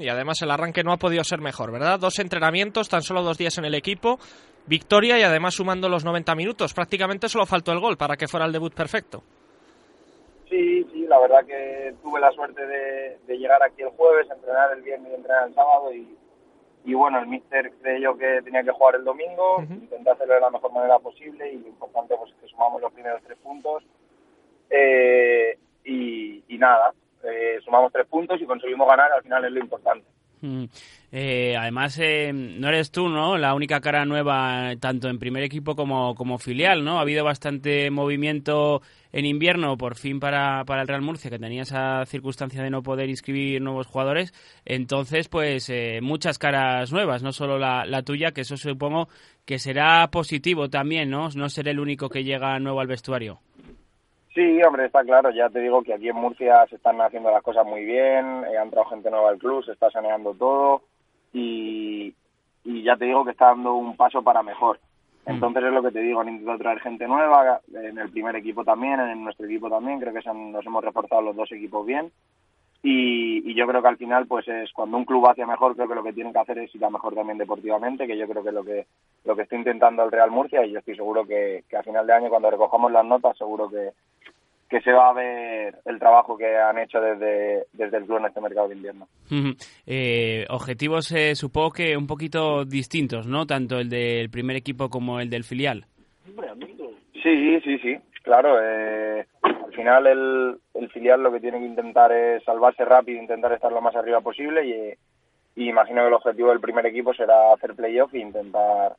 Y 0.00 0.08
además 0.08 0.40
el 0.40 0.50
arranque 0.50 0.82
no 0.82 0.92
ha 0.92 0.96
podido 0.96 1.22
ser 1.22 1.40
mejor, 1.40 1.70
¿verdad? 1.70 1.98
Dos 1.98 2.18
entrenamientos, 2.18 2.88
tan 2.88 3.02
solo 3.02 3.22
dos 3.22 3.36
días 3.36 3.58
en 3.58 3.66
el 3.66 3.74
equipo, 3.74 4.18
victoria 4.66 5.18
y 5.18 5.22
además 5.22 5.54
sumando 5.54 5.88
los 5.90 6.04
90 6.04 6.34
minutos. 6.34 6.72
Prácticamente 6.72 7.28
solo 7.28 7.44
faltó 7.44 7.72
el 7.72 7.80
gol 7.80 7.98
para 7.98 8.16
que 8.16 8.26
fuera 8.26 8.46
el 8.46 8.52
debut 8.52 8.74
perfecto. 8.74 9.22
Sí, 10.48 10.84
sí, 10.92 11.06
la 11.06 11.18
verdad 11.18 11.44
que 11.44 11.94
tuve 12.02 12.20
la 12.20 12.32
suerte 12.32 12.66
de, 12.66 13.18
llegar 13.38 13.62
aquí 13.62 13.82
el 13.82 13.90
jueves, 13.90 14.30
entrenar 14.30 14.72
el 14.72 14.82
viernes 14.82 15.12
y 15.12 15.14
entrenar 15.14 15.48
el 15.48 15.54
sábado 15.54 15.92
y, 15.92 16.16
y 16.84 16.94
bueno, 16.94 17.18
el 17.18 17.26
míster 17.26 17.72
creyó 17.82 18.16
que 18.16 18.40
tenía 18.42 18.62
que 18.62 18.70
jugar 18.70 18.96
el 18.96 19.04
domingo, 19.04 19.62
intenté 19.68 20.10
hacerlo 20.10 20.34
de 20.34 20.40
la 20.40 20.50
mejor 20.50 20.72
manera 20.72 20.98
posible 20.98 21.52
y 21.52 21.58
lo 21.58 21.68
importante 21.68 22.16
pues 22.16 22.32
que 22.40 22.48
sumamos 22.48 22.80
los 22.80 22.92
primeros 22.92 23.22
tres 23.22 23.38
puntos 23.38 23.84
eh, 24.70 25.58
y, 25.84 26.58
nada, 26.58 26.92
eh, 27.22 27.58
sumamos 27.64 27.92
tres 27.92 28.06
puntos 28.06 28.40
y 28.40 28.46
conseguimos 28.46 28.88
ganar, 28.88 29.12
al 29.12 29.22
final 29.22 29.44
es 29.44 29.52
lo 29.52 29.60
importante. 29.60 30.06
Mm. 30.40 30.64
Eh, 31.10 31.56
además, 31.58 31.98
eh, 31.98 32.32
no 32.32 32.68
eres 32.68 32.90
tú, 32.90 33.08
¿no? 33.08 33.38
La 33.38 33.54
única 33.54 33.80
cara 33.80 34.04
nueva, 34.04 34.74
tanto 34.78 35.08
en 35.08 35.18
primer 35.18 35.42
equipo 35.42 35.74
como, 35.74 36.14
como 36.14 36.38
filial, 36.38 36.84
¿no? 36.84 36.98
Ha 36.98 37.02
habido 37.02 37.24
bastante 37.24 37.90
movimiento 37.90 38.82
en 39.10 39.24
invierno, 39.24 39.78
por 39.78 39.96
fin 39.96 40.20
para, 40.20 40.64
para 40.64 40.82
el 40.82 40.88
Real 40.88 41.00
Murcia, 41.00 41.30
que 41.30 41.38
tenía 41.38 41.62
esa 41.62 42.04
circunstancia 42.04 42.62
de 42.62 42.70
no 42.70 42.82
poder 42.82 43.08
inscribir 43.08 43.62
nuevos 43.62 43.86
jugadores. 43.86 44.34
Entonces, 44.66 45.28
pues, 45.28 45.70
eh, 45.70 46.00
muchas 46.02 46.38
caras 46.38 46.92
nuevas, 46.92 47.22
no 47.22 47.32
solo 47.32 47.58
la, 47.58 47.86
la 47.86 48.02
tuya, 48.02 48.32
que 48.32 48.42
eso 48.42 48.56
supongo 48.56 49.08
que 49.46 49.58
será 49.58 50.08
positivo 50.10 50.68
también, 50.68 51.08
¿no? 51.08 51.30
No 51.34 51.48
ser 51.48 51.68
el 51.68 51.80
único 51.80 52.10
que 52.10 52.22
llega 52.22 52.58
nuevo 52.58 52.80
al 52.80 52.86
vestuario. 52.86 53.40
Sí, 54.34 54.62
hombre, 54.62 54.86
está 54.86 55.02
claro. 55.04 55.30
Ya 55.30 55.48
te 55.48 55.60
digo 55.60 55.82
que 55.82 55.94
aquí 55.94 56.08
en 56.08 56.16
Murcia 56.16 56.66
se 56.68 56.76
están 56.76 57.00
haciendo 57.00 57.30
las 57.30 57.42
cosas 57.42 57.66
muy 57.66 57.84
bien. 57.84 58.44
ha 58.44 58.62
entrado 58.62 58.88
gente 58.88 59.10
nueva 59.10 59.30
al 59.30 59.38
club, 59.38 59.64
se 59.64 59.72
está 59.72 59.90
saneando 59.90 60.34
todo 60.34 60.82
y, 61.32 62.14
y 62.64 62.82
ya 62.82 62.96
te 62.96 63.06
digo 63.06 63.24
que 63.24 63.32
está 63.32 63.46
dando 63.46 63.74
un 63.74 63.96
paso 63.96 64.22
para 64.22 64.42
mejor. 64.42 64.78
Mm. 65.26 65.30
Entonces 65.30 65.64
es 65.64 65.72
lo 65.72 65.82
que 65.82 65.92
te 65.92 66.00
digo, 66.00 66.20
han 66.20 66.28
intentado 66.28 66.58
traer 66.58 66.80
gente 66.80 67.06
nueva, 67.06 67.60
en 67.72 67.98
el 67.98 68.10
primer 68.10 68.36
equipo 68.36 68.64
también, 68.64 69.00
en 69.00 69.24
nuestro 69.24 69.46
equipo 69.46 69.68
también, 69.68 70.00
creo 70.00 70.12
que 70.12 70.20
nos 70.32 70.66
hemos 70.66 70.84
reforzado 70.84 71.22
los 71.22 71.36
dos 71.36 71.50
equipos 71.52 71.84
bien. 71.86 72.10
Y, 72.82 73.50
y, 73.50 73.54
yo 73.54 73.66
creo 73.66 73.82
que 73.82 73.88
al 73.88 73.96
final, 73.96 74.26
pues 74.26 74.46
es 74.46 74.72
cuando 74.72 74.96
un 74.96 75.04
club 75.04 75.28
hace 75.28 75.44
mejor, 75.44 75.74
creo 75.74 75.88
que 75.88 75.96
lo 75.96 76.04
que 76.04 76.12
tienen 76.12 76.32
que 76.32 76.38
hacer 76.38 76.58
es 76.58 76.72
ir 76.74 76.84
a 76.84 76.90
mejor 76.90 77.14
también 77.14 77.36
deportivamente, 77.36 78.06
que 78.06 78.16
yo 78.16 78.28
creo 78.28 78.42
que 78.42 78.50
es 78.50 78.54
lo 78.54 78.64
que, 78.64 78.86
lo 79.24 79.34
que 79.34 79.42
está 79.42 79.56
intentando 79.56 80.04
el 80.04 80.12
Real 80.12 80.30
Murcia 80.30 80.64
y 80.64 80.70
yo 80.72 80.78
estoy 80.78 80.94
seguro 80.94 81.26
que, 81.26 81.64
que 81.68 81.76
a 81.76 81.82
final 81.82 82.06
de 82.06 82.12
año, 82.12 82.28
cuando 82.28 82.50
recojamos 82.50 82.92
las 82.92 83.04
notas, 83.04 83.36
seguro 83.36 83.68
que, 83.68 83.90
que 84.68 84.80
se 84.82 84.92
va 84.92 85.08
a 85.08 85.14
ver 85.14 85.78
el 85.86 85.98
trabajo 85.98 86.36
que 86.36 86.56
han 86.56 86.78
hecho 86.78 87.00
desde, 87.00 87.64
desde 87.72 87.96
el 87.96 88.04
club 88.04 88.18
en 88.18 88.26
este 88.26 88.40
mercado 88.40 88.68
de 88.68 88.76
invierno. 88.76 89.08
eh, 89.86 90.44
objetivos, 90.50 91.10
eh, 91.12 91.34
supongo 91.34 91.70
que 91.70 91.96
un 91.96 92.06
poquito 92.06 92.64
distintos, 92.64 93.26
¿no? 93.26 93.46
Tanto 93.46 93.78
el 93.78 93.88
del 93.88 94.28
primer 94.30 94.56
equipo 94.56 94.90
como 94.90 95.20
el 95.20 95.30
del 95.30 95.44
filial. 95.44 95.86
Sí, 97.22 97.60
sí, 97.60 97.78
sí, 97.78 97.96
claro. 98.22 98.58
Eh, 98.62 99.26
final 99.78 100.06
el, 100.08 100.90
filial 100.90 101.22
lo 101.22 101.30
que 101.30 101.38
tiene 101.38 101.60
que 101.60 101.66
intentar 101.66 102.10
es 102.10 102.42
salvarse 102.42 102.84
rápido, 102.84 103.22
intentar 103.22 103.52
estar 103.52 103.70
lo 103.70 103.80
más 103.80 103.94
arriba 103.94 104.20
posible 104.20 104.66
y, 104.66 105.68
imagino 105.68 106.02
que 106.02 106.08
el 106.08 106.14
objetivo 106.14 106.48
del 106.50 106.60
primer 106.60 106.84
equipo 106.86 107.14
será 107.14 107.52
hacer 107.52 107.74
playoff 107.74 108.12
e 108.14 108.18
intentar 108.18 108.96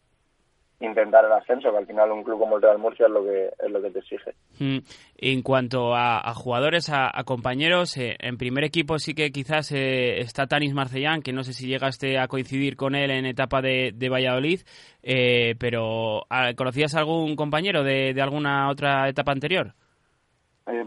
intentar 0.81 1.25
el 1.25 1.33
ascenso, 1.33 1.71
que 1.71 1.77
al 1.77 1.85
final 1.85 2.09
un 2.13 2.23
club 2.23 2.39
como 2.39 2.55
el 2.55 2.61
Real 2.61 2.77
Murcia 2.77 3.07
es 3.07 3.11
lo 3.11 3.21
que, 3.25 3.47
es 3.47 3.69
lo 3.69 3.81
que 3.81 3.91
te 3.91 3.99
exige. 3.99 4.31
Mm. 4.59 4.77
En 5.17 5.41
cuanto 5.41 5.93
a, 5.93 6.33
jugadores, 6.33 6.89
a, 6.89 7.11
compañeros, 7.25 7.97
eh, 7.97 8.15
en 8.17 8.37
primer 8.37 8.63
equipo 8.63 8.97
sí 8.97 9.13
que 9.13 9.31
quizás 9.31 9.73
eh, 9.73 10.21
está 10.21 10.47
Tanis 10.47 10.73
Marcellán, 10.73 11.21
que 11.21 11.33
no 11.33 11.43
sé 11.43 11.51
si 11.51 11.67
llegaste 11.67 12.17
a 12.17 12.29
coincidir 12.29 12.77
con 12.77 12.95
él 12.95 13.11
en 13.11 13.25
etapa 13.25 13.61
de, 13.61 14.09
Valladolid, 14.09 14.61
eh, 15.03 15.55
pero 15.59 16.23
ah, 16.29 16.53
¿conocías 16.55 16.95
algún 16.95 17.35
compañero 17.35 17.83
de 17.83 18.21
alguna 18.21 18.69
otra 18.69 19.09
etapa 19.09 19.33
anterior? 19.33 19.73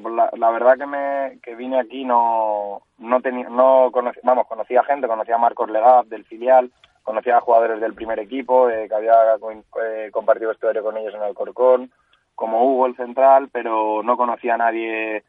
Pues 0.00 0.14
la, 0.14 0.50
verdad 0.50 0.78
que 0.78 0.86
me 0.86 1.40
que 1.42 1.56
vine 1.56 1.80
aquí 1.80 2.04
no 2.04 2.82
no 2.98 3.20
tenía 3.20 3.48
no 3.48 3.90
vamos 4.22 4.46
conocía 4.46 4.84
gente 4.84 5.08
conocía 5.08 5.34
a 5.34 5.38
Marcos 5.38 5.70
Legaz 5.70 6.08
del 6.08 6.24
filial 6.24 6.70
conocía 7.02 7.36
a 7.36 7.40
jugadores 7.40 7.80
del 7.80 7.94
primer 7.94 8.18
equipo, 8.18 8.68
eh, 8.70 8.88
que 8.88 8.94
había 8.94 9.14
eh, 9.14 10.10
compartido 10.12 10.50
vestuario 10.50 10.82
con 10.82 10.96
ellos 10.96 11.14
en 11.14 11.22
Alcorcón, 11.22 11.90
como 12.34 12.64
Hugo 12.64 12.86
el 12.86 12.96
central, 12.96 13.48
pero 13.52 14.02
no 14.02 14.16
conocía 14.16 14.54
a 14.54 14.58
nadie 14.58 15.24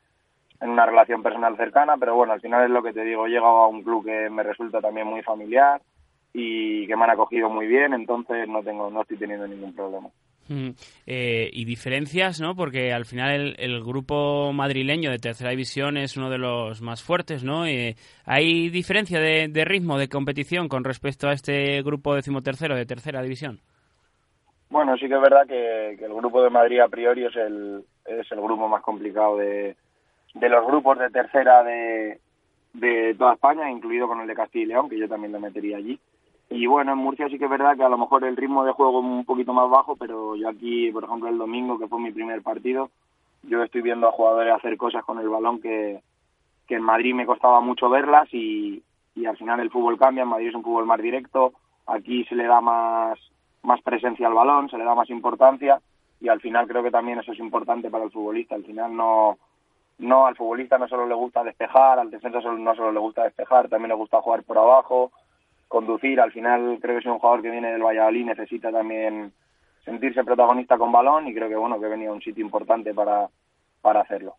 en 0.61 0.69
una 0.69 0.85
relación 0.85 1.23
personal 1.23 1.57
cercana, 1.57 1.97
pero 1.97 2.15
bueno, 2.15 2.33
al 2.33 2.41
final 2.41 2.63
es 2.63 2.69
lo 2.69 2.83
que 2.83 2.93
te 2.93 3.03
digo, 3.03 3.25
he 3.25 3.29
llegado 3.29 3.57
a 3.57 3.67
un 3.67 3.83
club 3.83 4.05
que 4.05 4.29
me 4.29 4.43
resulta 4.43 4.79
también 4.79 5.07
muy 5.07 5.21
familiar 5.21 5.81
y 6.31 6.87
que 6.87 6.95
me 6.95 7.03
han 7.03 7.09
acogido 7.11 7.49
muy 7.49 7.67
bien, 7.67 7.93
entonces 7.93 8.47
no 8.47 8.63
tengo, 8.63 8.89
no 8.89 9.01
estoy 9.01 9.17
teniendo 9.17 9.47
ningún 9.47 9.75
problema. 9.75 10.09
Eh, 10.49 11.49
y 11.51 11.65
diferencias, 11.65 12.41
¿no? 12.41 12.55
Porque 12.55 12.91
al 12.93 13.05
final 13.05 13.55
el, 13.57 13.83
grupo 13.83 14.51
madrileño 14.53 15.09
de 15.09 15.17
tercera 15.17 15.51
división 15.51 15.97
es 15.97 16.17
uno 16.17 16.29
de 16.29 16.37
los 16.37 16.81
más 16.81 17.01
fuertes, 17.01 17.43
¿no? 17.43 17.65
Eh, 17.65 17.95
¿Hay 18.25 18.69
diferencia 18.69 19.19
de, 19.19 19.65
ritmo 19.65 19.97
de 19.97 20.09
competición 20.09 20.67
con 20.67 20.83
respecto 20.83 21.27
a 21.27 21.33
este 21.33 21.81
grupo 21.81 22.15
decimotercero 22.15 22.75
de 22.75 22.85
tercera 22.85 23.21
división? 23.21 23.59
Bueno, 24.69 24.97
sí 24.97 25.07
que 25.07 25.15
es 25.15 25.21
verdad 25.21 25.47
que, 25.47 25.91
el 25.91 26.13
grupo 26.13 26.43
de 26.43 26.49
Madrid 26.49 26.79
a 26.79 26.89
priori 26.89 27.25
es 27.25 27.35
el, 27.35 27.83
es 28.05 28.31
el 28.31 28.41
grupo 28.41 28.67
más 28.67 28.81
complicado 28.81 29.37
de, 29.37 29.75
de 30.33 30.49
los 30.49 30.65
grupos 30.65 30.99
de 30.99 31.09
tercera 31.09 31.63
de, 31.63 32.19
de 32.73 33.15
toda 33.17 33.33
España, 33.33 33.69
incluido 33.69 34.07
con 34.07 34.19
el 34.19 34.27
de 34.27 34.35
Castilla 34.35 34.63
y 34.63 34.67
León, 34.67 34.89
que 34.89 34.97
yo 34.97 35.07
también 35.07 35.31
lo 35.31 35.39
metería 35.39 35.77
allí. 35.77 35.99
Y 36.55 36.67
bueno, 36.67 36.91
en 36.91 36.99
Murcia 36.99 37.27
sí 37.29 37.39
que 37.39 37.45
es 37.45 37.49
verdad 37.49 37.75
que 37.75 37.83
a 37.83 37.89
lo 37.89 37.97
mejor 37.97 38.23
el 38.23 38.37
ritmo 38.37 38.63
de 38.63 38.73
juego 38.73 38.99
es 38.99 39.05
un 39.05 39.25
poquito 39.25 39.53
más 39.53 39.67
bajo, 39.71 39.95
pero 39.95 40.35
yo 40.35 40.47
aquí, 40.47 40.91
por 40.91 41.03
ejemplo, 41.03 41.27
el 41.27 41.39
domingo, 41.39 41.79
que 41.79 41.87
fue 41.87 41.99
mi 41.99 42.11
primer 42.11 42.43
partido, 42.43 42.91
yo 43.41 43.63
estoy 43.63 43.81
viendo 43.81 44.07
a 44.07 44.11
jugadores 44.11 44.53
hacer 44.53 44.77
cosas 44.77 45.03
con 45.03 45.17
el 45.17 45.29
balón 45.29 45.59
que, 45.59 45.99
que 46.67 46.75
en 46.75 46.83
Madrid 46.83 47.15
me 47.15 47.25
costaba 47.25 47.59
mucho 47.59 47.89
verlas 47.89 48.31
y, 48.31 48.83
y 49.15 49.25
al 49.25 49.35
final 49.35 49.61
el 49.61 49.71
fútbol 49.71 49.97
cambia, 49.97 50.21
en 50.21 50.29
Madrid 50.29 50.49
es 50.49 50.53
un 50.53 50.61
fútbol 50.61 50.85
más 50.85 51.01
directo, 51.01 51.53
aquí 51.87 52.23
se 52.25 52.35
le 52.35 52.45
da 52.45 52.61
más, 52.61 53.17
más 53.63 53.81
presencia 53.81 54.27
al 54.27 54.35
balón, 54.35 54.69
se 54.69 54.77
le 54.77 54.83
da 54.83 54.93
más 54.93 55.09
importancia 55.09 55.81
y 56.21 56.27
al 56.29 56.39
final 56.39 56.67
creo 56.67 56.83
que 56.83 56.91
también 56.91 57.17
eso 57.17 57.31
es 57.31 57.39
importante 57.39 57.89
para 57.89 58.03
el 58.03 58.11
futbolista. 58.11 58.53
Al 58.53 58.63
final 58.63 58.95
no, 58.95 59.39
no 59.97 60.27
al 60.27 60.35
futbolista 60.35 60.77
no 60.77 60.87
solo 60.87 61.07
le 61.07 61.15
gusta 61.15 61.43
despejar, 61.43 61.97
al 61.97 62.11
defensa 62.11 62.41
no 62.41 62.75
solo 62.75 62.91
le 62.91 62.99
gusta 62.99 63.23
despejar, 63.23 63.69
también 63.69 63.89
le 63.89 63.95
gusta 63.95 64.21
jugar 64.21 64.43
por 64.43 64.59
abajo, 64.59 65.11
conducir. 65.73 66.21
Al 66.21 66.31
final 66.31 66.77
creo 66.79 66.95
que 66.95 66.99
es 66.99 67.05
un 67.05 67.17
jugador 67.17 67.41
que 67.41 67.49
viene 67.49 67.71
del 67.71 67.81
Valladolid, 67.81 68.25
necesita 68.25 68.71
también 68.71 69.33
sentirse 69.83 70.23
protagonista 70.23 70.77
con 70.77 70.91
balón 70.91 71.27
y 71.27 71.33
creo 71.33 71.49
que 71.49 71.55
bueno 71.55 71.79
que 71.79 71.87
venía 71.87 72.09
a 72.09 72.13
un 72.13 72.21
sitio 72.21 72.45
importante 72.45 72.93
para, 72.93 73.27
para 73.81 74.01
hacerlo. 74.01 74.35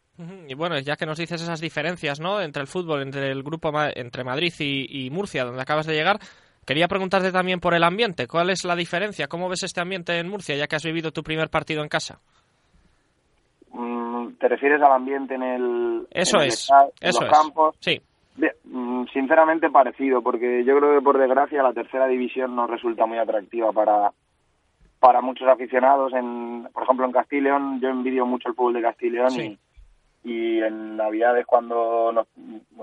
Y 0.47 0.55
bueno, 0.55 0.79
ya 0.79 0.95
que 0.95 1.07
nos 1.07 1.19
dices 1.19 1.43
esas 1.43 1.61
diferencias, 1.61 2.21
¿no? 2.21 2.41
Entre 2.41 2.63
el 2.63 2.69
fútbol, 2.69 3.03
entre 3.03 3.33
el 3.33 3.43
grupo 3.43 3.73
entre 3.97 4.23
Madrid 4.23 4.53
y, 4.61 5.11
Murcia, 5.11 5.45
donde 5.45 5.61
acabas 5.61 5.87
de 5.87 5.95
llegar, 5.95 6.21
quería 6.65 6.87
preguntarte 6.87 7.33
también 7.33 7.59
por 7.59 7.75
el 7.75 7.83
ambiente. 7.83 8.29
¿Cuál 8.29 8.51
es 8.51 8.65
la 8.65 8.77
diferencia? 8.77 9.27
¿Cómo 9.27 9.49
ves 9.49 9.65
este 9.65 9.81
ambiente 9.81 10.17
en 10.17 10.29
Murcia, 10.29 10.55
ya 10.55 10.69
que 10.69 10.77
has 10.77 10.85
vivido 10.85 11.11
tu 11.11 11.25
primer 11.25 11.51
partido 11.51 11.83
en 11.83 11.89
casa? 11.89 12.21
Mm, 13.73 14.35
¿Te 14.39 14.47
refieres 14.47 14.81
al 14.83 14.93
ambiente 14.93 15.35
en 15.35 15.43
el, 15.43 16.07
eso 16.13 16.39
es, 16.39 16.71
los 17.03 17.19
campos? 17.29 17.77
Sí. 17.81 18.01
Mm, 18.65 19.05
sinceramente 19.13 19.71
parecido, 19.71 20.21
porque 20.21 20.65
yo 20.65 20.77
creo 20.79 20.97
que 20.97 21.05
por 21.05 21.19
desgracia 21.19 21.63
la 21.63 21.73
tercera 21.73 22.09
división 22.09 22.57
no 22.57 22.67
resulta 22.67 23.07
muy 23.07 23.19
atractiva 23.19 23.73
para, 23.73 24.13
para 24.99 25.21
muchos 25.21 25.47
aficionados. 25.49 26.13
En, 26.13 26.69
por 26.73 26.83
ejemplo, 26.83 27.07
en 27.07 27.13
Castilla 27.13 27.61
yo 27.81 27.89
envidio 27.89 28.27
mucho 28.27 28.49
el 28.49 28.55
fútbol 28.55 28.75
de 28.75 28.83
Castilla 28.83 29.29
y, 29.31 29.59
y 30.25 30.61
en 30.61 30.97
Navidades 30.97 31.47
cuando 31.47 32.11
nos, 32.13 32.27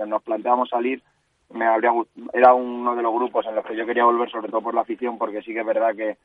nos 0.08 0.24
planteamos 0.24 0.70
salir, 0.70 1.04
me 1.54 1.66
habría 1.66 1.92
era 2.32 2.54
uno 2.54 2.96
de 2.96 3.04
los 3.04 3.14
grupos 3.14 3.46
en 3.46 3.56
los 3.56 3.66
que 3.66 3.76
yo 3.76 3.86
quería 3.86 4.06
volver, 4.06 4.32
sobre 4.32 4.50
todo 4.50 4.62
por 4.62 4.74
la 4.74 4.82
afición, 4.82 5.18
porque 5.18 5.42
sí 5.42 5.54
que 5.54 5.60
es 5.60 5.66
verdad 5.66 5.94
que, 5.94 6.16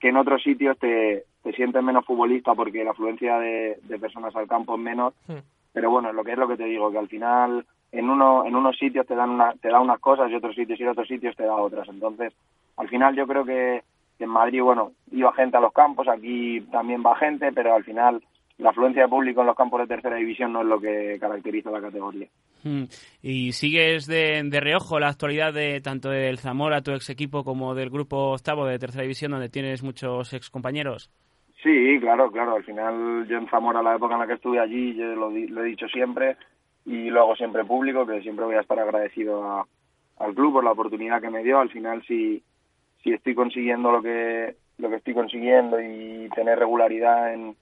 que 0.00 0.08
en 0.08 0.16
otros 0.16 0.42
sitios 0.42 0.78
te, 0.78 1.24
te 1.42 1.52
sientes 1.52 1.82
menos 1.82 2.06
futbolista 2.06 2.54
porque 2.54 2.82
la 2.82 2.92
afluencia 2.92 3.38
de, 3.38 3.78
de 3.82 3.98
personas 3.98 4.34
al 4.34 4.48
campo 4.48 4.76
es 4.76 4.80
menor. 4.80 5.12
Pero 5.74 5.90
bueno, 5.90 6.14
lo 6.14 6.24
que 6.24 6.32
es 6.32 6.38
lo 6.38 6.48
que 6.48 6.56
te 6.56 6.64
digo, 6.64 6.90
que 6.90 6.98
al 6.98 7.08
final 7.08 7.66
en 7.94 8.10
uno 8.10 8.44
en 8.44 8.56
unos 8.56 8.76
sitios 8.76 9.06
te 9.06 9.14
dan 9.14 9.30
una, 9.30 9.52
te 9.54 9.68
da 9.68 9.80
unas 9.80 10.00
cosas 10.00 10.30
y 10.30 10.34
otros 10.34 10.54
sitios 10.54 10.80
y 10.80 10.84
otros 10.84 11.06
sitios 11.06 11.36
te 11.36 11.44
da 11.44 11.54
otras 11.54 11.88
entonces 11.88 12.32
al 12.76 12.88
final 12.88 13.14
yo 13.14 13.26
creo 13.26 13.44
que, 13.44 13.82
en 14.18 14.28
Madrid 14.28 14.62
bueno 14.62 14.92
iba 15.12 15.32
gente 15.32 15.56
a 15.56 15.60
los 15.60 15.72
campos 15.72 16.08
aquí 16.08 16.60
también 16.72 17.02
va 17.04 17.16
gente 17.16 17.52
pero 17.52 17.74
al 17.74 17.84
final 17.84 18.22
la 18.58 18.70
afluencia 18.70 19.02
de 19.02 19.08
público 19.08 19.40
en 19.40 19.48
los 19.48 19.56
campos 19.56 19.80
de 19.80 19.86
tercera 19.86 20.16
división 20.16 20.52
no 20.52 20.60
es 20.60 20.66
lo 20.66 20.80
que 20.80 21.18
caracteriza 21.20 21.72
la 21.72 21.80
categoría. 21.80 22.28
Hmm. 22.62 22.84
¿Y 23.20 23.50
sigues 23.50 24.06
de, 24.06 24.42
de, 24.44 24.60
reojo 24.60 25.00
la 25.00 25.08
actualidad 25.08 25.52
de 25.52 25.80
tanto 25.80 26.08
del 26.08 26.38
Zamora, 26.38 26.80
tu 26.80 26.92
ex 26.92 27.10
equipo, 27.10 27.42
como 27.42 27.74
del 27.74 27.90
grupo 27.90 28.30
octavo 28.30 28.64
de 28.64 28.78
tercera 28.78 29.02
división, 29.02 29.32
donde 29.32 29.48
tienes 29.48 29.82
muchos 29.82 30.32
ex 30.32 30.50
compañeros? 30.50 31.10
Sí, 31.64 31.98
claro, 32.00 32.30
claro. 32.30 32.54
Al 32.54 32.62
final 32.64 33.26
yo 33.26 33.38
en 33.38 33.48
Zamora, 33.48 33.82
la 33.82 33.96
época 33.96 34.14
en 34.14 34.20
la 34.20 34.26
que 34.26 34.34
estuve 34.34 34.60
allí, 34.60 34.94
yo 34.94 35.06
lo, 35.16 35.30
lo 35.30 35.64
he 35.64 35.68
dicho 35.68 35.88
siempre, 35.88 36.36
y 36.84 37.10
lo 37.10 37.22
hago 37.22 37.36
siempre 37.36 37.64
público, 37.64 38.06
que 38.06 38.22
siempre 38.22 38.44
voy 38.44 38.56
a 38.56 38.60
estar 38.60 38.78
agradecido 38.78 39.66
al 40.18 40.34
club 40.34 40.54
por 40.54 40.64
la 40.64 40.72
oportunidad 40.72 41.20
que 41.20 41.30
me 41.30 41.42
dio. 41.42 41.58
Al 41.58 41.70
final, 41.70 42.02
si, 42.06 42.42
si 43.02 43.12
estoy 43.12 43.34
consiguiendo 43.34 43.90
lo 43.90 44.02
que, 44.02 44.56
lo 44.78 44.90
que 44.90 44.96
estoy 44.96 45.14
consiguiendo 45.14 45.80
y 45.80 46.28
tener 46.34 46.58
regularidad 46.58 47.32
en, 47.32 47.56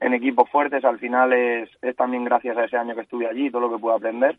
en 0.00 0.14
equipos 0.14 0.48
fuertes, 0.50 0.84
al 0.84 0.98
final 0.98 1.32
es, 1.32 1.70
es 1.82 1.96
también 1.96 2.24
gracias 2.24 2.56
a 2.56 2.64
ese 2.64 2.76
año 2.76 2.94
que 2.94 3.02
estuve 3.02 3.26
allí, 3.26 3.50
todo 3.50 3.62
lo 3.62 3.70
que 3.70 3.80
pude 3.80 3.94
aprender. 3.94 4.38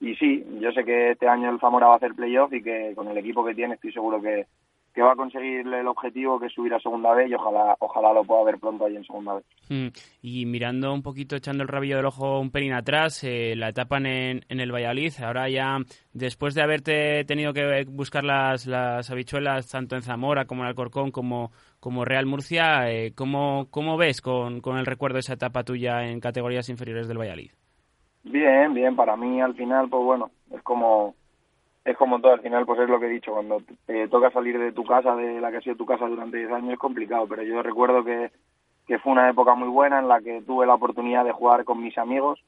Y 0.00 0.16
sí, 0.16 0.44
yo 0.60 0.72
sé 0.72 0.84
que 0.84 1.10
este 1.12 1.28
año 1.28 1.50
el 1.50 1.60
Zamora 1.60 1.86
va 1.86 1.94
a 1.94 1.96
hacer 1.96 2.14
playoff 2.14 2.52
y 2.52 2.62
que 2.62 2.92
con 2.94 3.08
el 3.08 3.18
equipo 3.18 3.44
que 3.44 3.54
tiene 3.54 3.74
estoy 3.74 3.92
seguro 3.92 4.20
que, 4.20 4.46
que 5.00 5.04
va 5.04 5.12
a 5.12 5.16
conseguir 5.16 5.66
el 5.66 5.88
objetivo 5.88 6.38
que 6.38 6.44
es 6.44 6.52
subir 6.52 6.74
a 6.74 6.78
segunda 6.78 7.14
vez 7.14 7.30
y 7.30 7.32
ojalá 7.32 7.74
ojalá 7.78 8.12
lo 8.12 8.22
pueda 8.22 8.44
ver 8.44 8.58
pronto 8.58 8.84
ahí 8.84 8.96
en 8.96 9.04
segunda 9.04 9.32
vez. 9.36 9.44
Mm, 9.70 9.86
y 10.20 10.44
mirando 10.44 10.92
un 10.92 11.02
poquito, 11.02 11.36
echando 11.36 11.62
el 11.62 11.70
rabillo 11.70 11.96
del 11.96 12.04
ojo 12.04 12.38
un 12.38 12.50
pelín 12.50 12.74
atrás, 12.74 13.24
eh, 13.24 13.54
la 13.56 13.70
etapa 13.70 13.96
en, 13.96 14.42
en, 14.46 14.60
el 14.60 14.70
Valladolid, 14.70 15.14
ahora 15.24 15.48
ya 15.48 15.78
después 16.12 16.54
de 16.54 16.62
haberte 16.62 17.24
tenido 17.24 17.54
que 17.54 17.86
buscar 17.88 18.24
las, 18.24 18.66
las 18.66 19.10
habichuelas 19.10 19.70
tanto 19.70 19.96
en 19.96 20.02
Zamora 20.02 20.44
como 20.44 20.64
en 20.64 20.68
Alcorcón 20.68 21.12
como, 21.12 21.50
como 21.80 22.04
Real 22.04 22.26
Murcia, 22.26 22.90
eh, 22.90 23.14
¿cómo, 23.14 23.68
¿cómo 23.70 23.96
ves 23.96 24.20
con, 24.20 24.60
con 24.60 24.76
el 24.76 24.84
recuerdo 24.84 25.14
de 25.14 25.20
esa 25.20 25.32
etapa 25.32 25.64
tuya 25.64 26.04
en 26.10 26.20
categorías 26.20 26.68
inferiores 26.68 27.08
del 27.08 27.16
Valladolid? 27.16 27.52
Bien, 28.24 28.74
bien, 28.74 28.94
para 28.96 29.16
mí 29.16 29.40
al 29.40 29.54
final, 29.54 29.88
pues 29.88 30.04
bueno, 30.04 30.30
es 30.54 30.60
como 30.62 31.14
es 31.84 31.96
como 31.96 32.20
todo, 32.20 32.32
al 32.32 32.40
final 32.40 32.66
pues 32.66 32.80
es 32.80 32.88
lo 32.88 33.00
que 33.00 33.06
he 33.06 33.10
dicho, 33.10 33.32
cuando 33.32 33.62
te 33.86 34.08
toca 34.08 34.30
salir 34.30 34.58
de 34.58 34.72
tu 34.72 34.84
casa, 34.84 35.16
de 35.16 35.40
la 35.40 35.50
que 35.50 35.58
ha 35.58 35.62
sido 35.62 35.76
tu 35.76 35.86
casa 35.86 36.06
durante 36.06 36.36
10 36.36 36.52
años 36.52 36.72
es 36.74 36.78
complicado, 36.78 37.26
pero 37.26 37.42
yo 37.42 37.62
recuerdo 37.62 38.04
que, 38.04 38.30
que 38.86 38.98
fue 38.98 39.12
una 39.12 39.30
época 39.30 39.54
muy 39.54 39.68
buena 39.68 39.98
en 39.98 40.08
la 40.08 40.20
que 40.20 40.42
tuve 40.42 40.66
la 40.66 40.74
oportunidad 40.74 41.24
de 41.24 41.32
jugar 41.32 41.64
con 41.64 41.82
mis 41.82 41.96
amigos, 41.96 42.40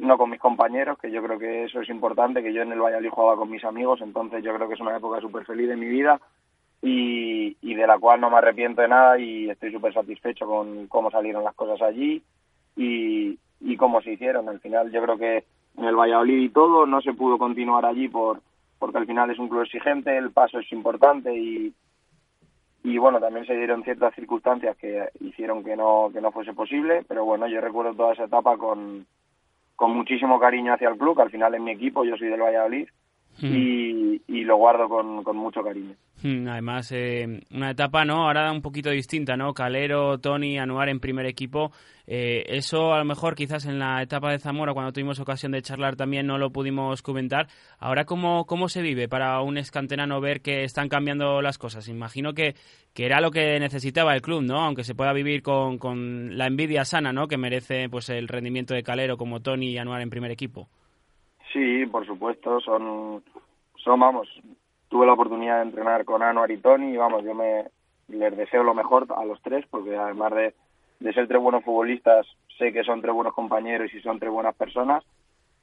no 0.00 0.18
con 0.18 0.30
mis 0.30 0.40
compañeros, 0.40 0.98
que 0.98 1.10
yo 1.10 1.22
creo 1.22 1.38
que 1.38 1.64
eso 1.64 1.80
es 1.80 1.88
importante, 1.88 2.42
que 2.42 2.52
yo 2.52 2.62
en 2.62 2.72
el 2.72 2.80
Valladolid 2.80 3.10
jugaba 3.10 3.36
con 3.36 3.50
mis 3.50 3.64
amigos, 3.64 4.00
entonces 4.00 4.42
yo 4.42 4.54
creo 4.54 4.68
que 4.68 4.74
es 4.74 4.80
una 4.80 4.96
época 4.96 5.20
súper 5.20 5.44
feliz 5.44 5.68
de 5.68 5.76
mi 5.76 5.86
vida 5.86 6.20
y, 6.82 7.56
y 7.62 7.74
de 7.74 7.86
la 7.86 7.98
cual 7.98 8.20
no 8.20 8.30
me 8.30 8.38
arrepiento 8.38 8.82
de 8.82 8.88
nada 8.88 9.18
y 9.18 9.48
estoy 9.48 9.72
súper 9.72 9.92
satisfecho 9.92 10.46
con 10.46 10.86
cómo 10.88 11.10
salieron 11.10 11.44
las 11.44 11.54
cosas 11.54 11.80
allí 11.82 12.22
y, 12.76 13.38
y 13.60 13.76
cómo 13.76 14.00
se 14.02 14.12
hicieron. 14.12 14.48
Al 14.48 14.60
final 14.60 14.90
yo 14.90 15.02
creo 15.02 15.18
que 15.18 15.44
en 15.78 15.84
el 15.84 15.96
Valladolid 15.96 16.40
y 16.42 16.48
todo, 16.50 16.86
no 16.86 17.00
se 17.00 17.14
pudo 17.14 17.38
continuar 17.38 17.86
allí 17.86 18.08
por 18.08 18.40
porque 18.78 18.98
al 18.98 19.06
final 19.06 19.30
es 19.30 19.38
un 19.38 19.48
club 19.48 19.62
exigente, 19.62 20.16
el 20.16 20.30
paso 20.30 20.60
es 20.60 20.70
importante 20.70 21.36
y, 21.36 21.74
y 22.84 22.98
bueno, 22.98 23.18
también 23.18 23.44
se 23.44 23.56
dieron 23.56 23.82
ciertas 23.82 24.14
circunstancias 24.14 24.76
que 24.76 25.08
hicieron 25.20 25.64
que 25.64 25.76
no, 25.76 26.10
que 26.12 26.20
no 26.20 26.30
fuese 26.30 26.52
posible, 26.52 27.04
pero 27.08 27.24
bueno, 27.24 27.48
yo 27.48 27.60
recuerdo 27.60 27.94
toda 27.94 28.12
esa 28.12 28.24
etapa 28.24 28.56
con, 28.56 29.04
con 29.74 29.96
muchísimo 29.96 30.38
cariño 30.38 30.72
hacia 30.72 30.90
el 30.90 30.96
club, 30.96 31.16
que 31.16 31.22
al 31.22 31.30
final 31.30 31.54
es 31.54 31.60
mi 31.60 31.72
equipo, 31.72 32.04
yo 32.04 32.16
soy 32.16 32.28
del 32.28 32.40
Valladolid, 32.40 32.88
hmm. 33.40 33.54
y, 33.54 34.22
y, 34.28 34.44
lo 34.44 34.56
guardo 34.56 34.88
con, 34.88 35.22
con 35.22 35.36
mucho 35.36 35.62
cariño. 35.62 35.94
Hmm, 36.22 36.48
además, 36.48 36.90
eh, 36.92 37.40
una 37.52 37.70
etapa, 37.70 38.04
¿no? 38.04 38.26
Ahora 38.26 38.50
un 38.50 38.62
poquito 38.62 38.90
distinta, 38.90 39.36
¿no? 39.36 39.54
Calero, 39.54 40.18
Tony, 40.18 40.58
Anuar 40.58 40.88
en 40.88 41.00
primer 41.00 41.26
equipo 41.26 41.70
eh, 42.10 42.56
eso 42.56 42.94
a 42.94 42.98
lo 42.98 43.04
mejor 43.04 43.34
quizás 43.34 43.66
en 43.66 43.78
la 43.78 44.00
etapa 44.00 44.32
de 44.32 44.38
Zamora, 44.38 44.72
cuando 44.72 44.94
tuvimos 44.94 45.20
ocasión 45.20 45.52
de 45.52 45.60
charlar 45.60 45.94
también 45.94 46.26
no 46.26 46.38
lo 46.38 46.50
pudimos 46.50 47.02
comentar. 47.02 47.48
Ahora, 47.78 48.06
¿cómo, 48.06 48.46
cómo 48.46 48.70
se 48.70 48.80
vive 48.80 49.08
para 49.08 49.42
un 49.42 49.58
escanterano 49.58 50.18
ver 50.18 50.40
que 50.40 50.64
están 50.64 50.88
cambiando 50.88 51.42
las 51.42 51.58
cosas? 51.58 51.86
Imagino 51.86 52.32
que, 52.32 52.54
que 52.94 53.04
era 53.04 53.20
lo 53.20 53.30
que 53.30 53.60
necesitaba 53.60 54.14
el 54.14 54.22
club, 54.22 54.42
¿no? 54.42 54.60
Aunque 54.60 54.84
se 54.84 54.94
pueda 54.94 55.12
vivir 55.12 55.42
con, 55.42 55.76
con 55.76 56.38
la 56.38 56.46
envidia 56.46 56.86
sana, 56.86 57.12
¿no? 57.12 57.28
Que 57.28 57.36
merece 57.36 57.90
pues 57.90 58.08
el 58.08 58.26
rendimiento 58.26 58.72
de 58.72 58.82
Calero 58.82 59.18
como 59.18 59.40
Tony 59.40 59.72
y 59.72 59.76
Anuar 59.76 60.00
en 60.00 60.08
primer 60.08 60.30
equipo. 60.30 60.70
Sí, 61.52 61.86
por 61.86 62.06
supuesto, 62.06 62.60
son, 62.60 63.22
son, 63.76 64.00
vamos, 64.00 64.28
tuve 64.88 65.06
la 65.06 65.14
oportunidad 65.14 65.56
de 65.56 65.62
entrenar 65.62 66.04
con 66.04 66.22
Anuar 66.22 66.50
y 66.50 66.58
Tony 66.58 66.92
y 66.92 66.96
vamos, 66.96 67.24
yo 67.24 67.34
me 67.34 67.66
les 68.08 68.36
deseo 68.36 68.62
lo 68.62 68.74
mejor 68.74 69.06
a 69.16 69.24
los 69.24 69.40
tres 69.42 69.64
porque 69.70 69.96
además 69.96 70.32
de 70.32 70.54
de 71.00 71.12
ser 71.12 71.28
tres 71.28 71.40
buenos 71.40 71.64
futbolistas, 71.64 72.26
sé 72.58 72.72
que 72.72 72.84
son 72.84 73.00
tres 73.00 73.14
buenos 73.14 73.34
compañeros 73.34 73.92
y 73.94 74.00
son 74.00 74.18
tres 74.18 74.32
buenas 74.32 74.54
personas. 74.56 75.04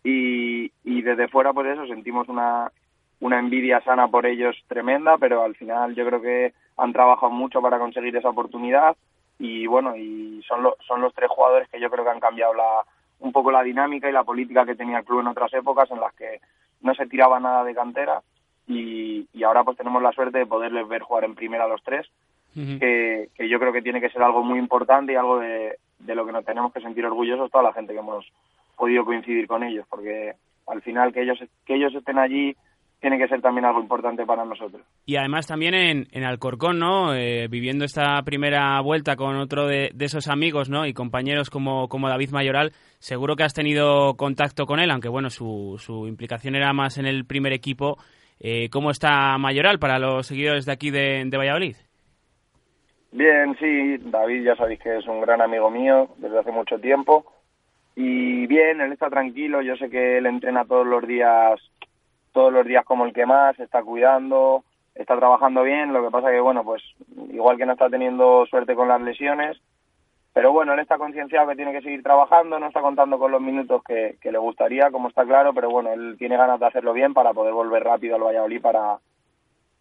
Y, 0.03 0.71
y 0.83 1.01
desde 1.01 1.27
fuera, 1.27 1.51
por 1.51 1.67
eso, 1.67 1.85
sentimos 1.87 2.29
una, 2.29 2.71
una 3.19 3.39
envidia 3.39 3.81
sana 3.81 4.07
por 4.07 4.25
ellos 4.25 4.55
tremenda, 4.67 5.17
pero 5.17 5.43
al 5.43 5.55
final 5.55 5.95
yo 5.95 6.05
creo 6.05 6.21
que 6.21 6.53
han 6.77 6.93
trabajado 6.93 7.31
mucho 7.31 7.61
para 7.61 7.79
conseguir 7.79 8.15
esa 8.15 8.29
oportunidad 8.29 8.95
y 9.37 9.67
bueno, 9.67 9.95
y 9.97 10.41
son, 10.47 10.65
son 10.87 11.01
los 11.01 11.13
tres 11.13 11.29
jugadores 11.29 11.67
que 11.69 11.79
yo 11.79 11.89
creo 11.89 12.05
que 12.05 12.11
han 12.11 12.19
cambiado 12.19 12.53
la, 12.53 12.85
un 13.19 13.31
poco 13.31 13.51
la 13.51 13.63
dinámica 13.63 14.09
y 14.09 14.13
la 14.13 14.23
política 14.23 14.65
que 14.65 14.75
tenía 14.75 14.99
el 14.99 15.05
club 15.05 15.21
en 15.21 15.27
otras 15.27 15.53
épocas 15.53 15.89
en 15.91 15.99
las 15.99 16.13
que 16.13 16.39
no 16.81 16.93
se 16.93 17.07
tiraba 17.07 17.39
nada 17.39 17.63
de 17.63 17.75
cantera 17.75 18.21
y, 18.67 19.27
y 19.33 19.43
ahora 19.43 19.63
pues 19.63 19.77
tenemos 19.77 20.01
la 20.01 20.11
suerte 20.11 20.39
de 20.39 20.45
poderles 20.45 20.87
ver 20.87 21.01
jugar 21.01 21.23
en 21.23 21.35
primera 21.35 21.65
a 21.65 21.67
los 21.67 21.83
tres 21.83 22.07
que, 22.55 23.29
yo 23.49 23.59
creo 23.59 23.73
que 23.73 23.81
tiene 23.81 23.99
que 23.99 24.09
ser 24.09 24.23
algo 24.23 24.41
muy 24.43 24.59
importante 24.59 25.11
y 25.11 25.15
algo 25.15 25.39
de, 25.39 25.77
de 25.99 26.15
lo 26.15 26.25
que 26.25 26.31
nos 26.31 26.45
tenemos 26.45 26.71
que 26.71 26.79
sentir 26.79 27.05
orgullosos 27.05 27.51
toda 27.51 27.65
la 27.65 27.73
gente 27.73 27.93
que 27.93 27.99
hemos 27.99 28.25
podido 28.77 29.03
coincidir 29.03 29.47
con 29.47 29.63
ellos, 29.63 29.85
porque 29.89 30.35
al 30.67 30.81
final 30.81 31.13
que 31.13 31.21
ellos, 31.21 31.39
que 31.65 31.75
ellos 31.75 31.93
estén 31.93 32.17
allí 32.17 32.55
tiene 33.05 33.19
que 33.19 33.27
ser 33.27 33.39
también 33.39 33.65
algo 33.65 33.79
importante 33.79 34.25
para 34.25 34.43
nosotros. 34.45 34.81
Y 35.05 35.17
además 35.17 35.45
también 35.45 35.75
en, 35.75 36.07
en 36.11 36.23
Alcorcón, 36.23 36.79
¿no? 36.79 37.13
Eh, 37.13 37.47
viviendo 37.47 37.85
esta 37.85 38.19
primera 38.23 38.81
vuelta 38.81 39.15
con 39.15 39.35
otro 39.35 39.67
de, 39.67 39.91
de, 39.93 40.05
esos 40.05 40.27
amigos, 40.27 40.71
¿no? 40.71 40.87
Y 40.87 40.93
compañeros 40.93 41.51
como, 41.51 41.87
como 41.87 42.09
David 42.09 42.31
Mayoral, 42.31 42.71
seguro 42.97 43.35
que 43.35 43.43
has 43.43 43.53
tenido 43.53 44.15
contacto 44.15 44.65
con 44.65 44.79
él, 44.79 44.89
aunque 44.89 45.07
bueno, 45.07 45.29
su, 45.29 45.75
su 45.77 46.07
implicación 46.07 46.55
era 46.55 46.73
más 46.73 46.97
en 46.97 47.05
el 47.05 47.25
primer 47.27 47.53
equipo. 47.53 47.99
Eh, 48.39 48.71
¿Cómo 48.71 48.89
está 48.89 49.37
Mayoral 49.37 49.77
para 49.77 49.99
los 49.99 50.25
seguidores 50.25 50.65
de 50.65 50.71
aquí 50.71 50.89
de, 50.89 51.25
de 51.27 51.37
Valladolid? 51.37 51.75
Bien, 53.11 53.55
sí, 53.59 53.97
David 54.09 54.45
ya 54.45 54.55
sabéis 54.55 54.79
que 54.79 54.97
es 54.97 55.05
un 55.05 55.21
gran 55.21 55.41
amigo 55.41 55.69
mío 55.69 56.09
desde 56.17 56.39
hace 56.39 56.51
mucho 56.51 56.79
tiempo. 56.79 57.23
Y 57.95 58.47
bien, 58.47 58.81
él 58.81 58.91
está 58.91 59.11
tranquilo, 59.11 59.61
yo 59.61 59.75
sé 59.77 59.91
que 59.91 60.17
él 60.17 60.25
entrena 60.25 60.65
todos 60.65 60.87
los 60.87 61.07
días, 61.07 61.61
todos 62.35 62.51
los 62.51 62.67
días 62.67 62.83
como 62.83 63.05
el 63.05 63.13
que 63.13 63.25
más, 63.25 63.57
está 63.61 63.81
cuidando, 63.81 64.65
está 64.93 65.15
trabajando 65.15 65.63
bien, 65.63 65.93
lo 65.93 66.03
que 66.03 66.11
pasa 66.11 66.29
que 66.29 66.41
bueno, 66.41 66.65
pues 66.65 66.83
igual 67.31 67.55
que 67.55 67.65
no 67.65 67.71
está 67.71 67.89
teniendo 67.89 68.45
suerte 68.47 68.75
con 68.75 68.89
las 68.89 68.99
lesiones, 68.99 69.57
pero 70.33 70.51
bueno, 70.51 70.73
él 70.73 70.79
está 70.79 70.97
concienciado 70.97 71.47
que 71.47 71.55
tiene 71.55 71.71
que 71.71 71.81
seguir 71.81 72.03
trabajando, 72.03 72.59
no 72.59 72.67
está 72.67 72.81
contando 72.81 73.17
con 73.17 73.31
los 73.31 73.41
minutos 73.41 73.81
que, 73.83 74.17
que 74.19 74.33
le 74.33 74.37
gustaría, 74.37 74.91
como 74.91 75.07
está 75.07 75.23
claro, 75.23 75.53
pero 75.53 75.69
bueno, 75.69 75.93
él 75.93 76.17
tiene 76.19 76.35
ganas 76.35 76.59
de 76.59 76.65
hacerlo 76.65 76.91
bien 76.91 77.13
para 77.13 77.31
poder 77.31 77.53
volver 77.53 77.85
rápido 77.85 78.15
al 78.15 78.23
Valladolid 78.23 78.61
para, 78.61 78.99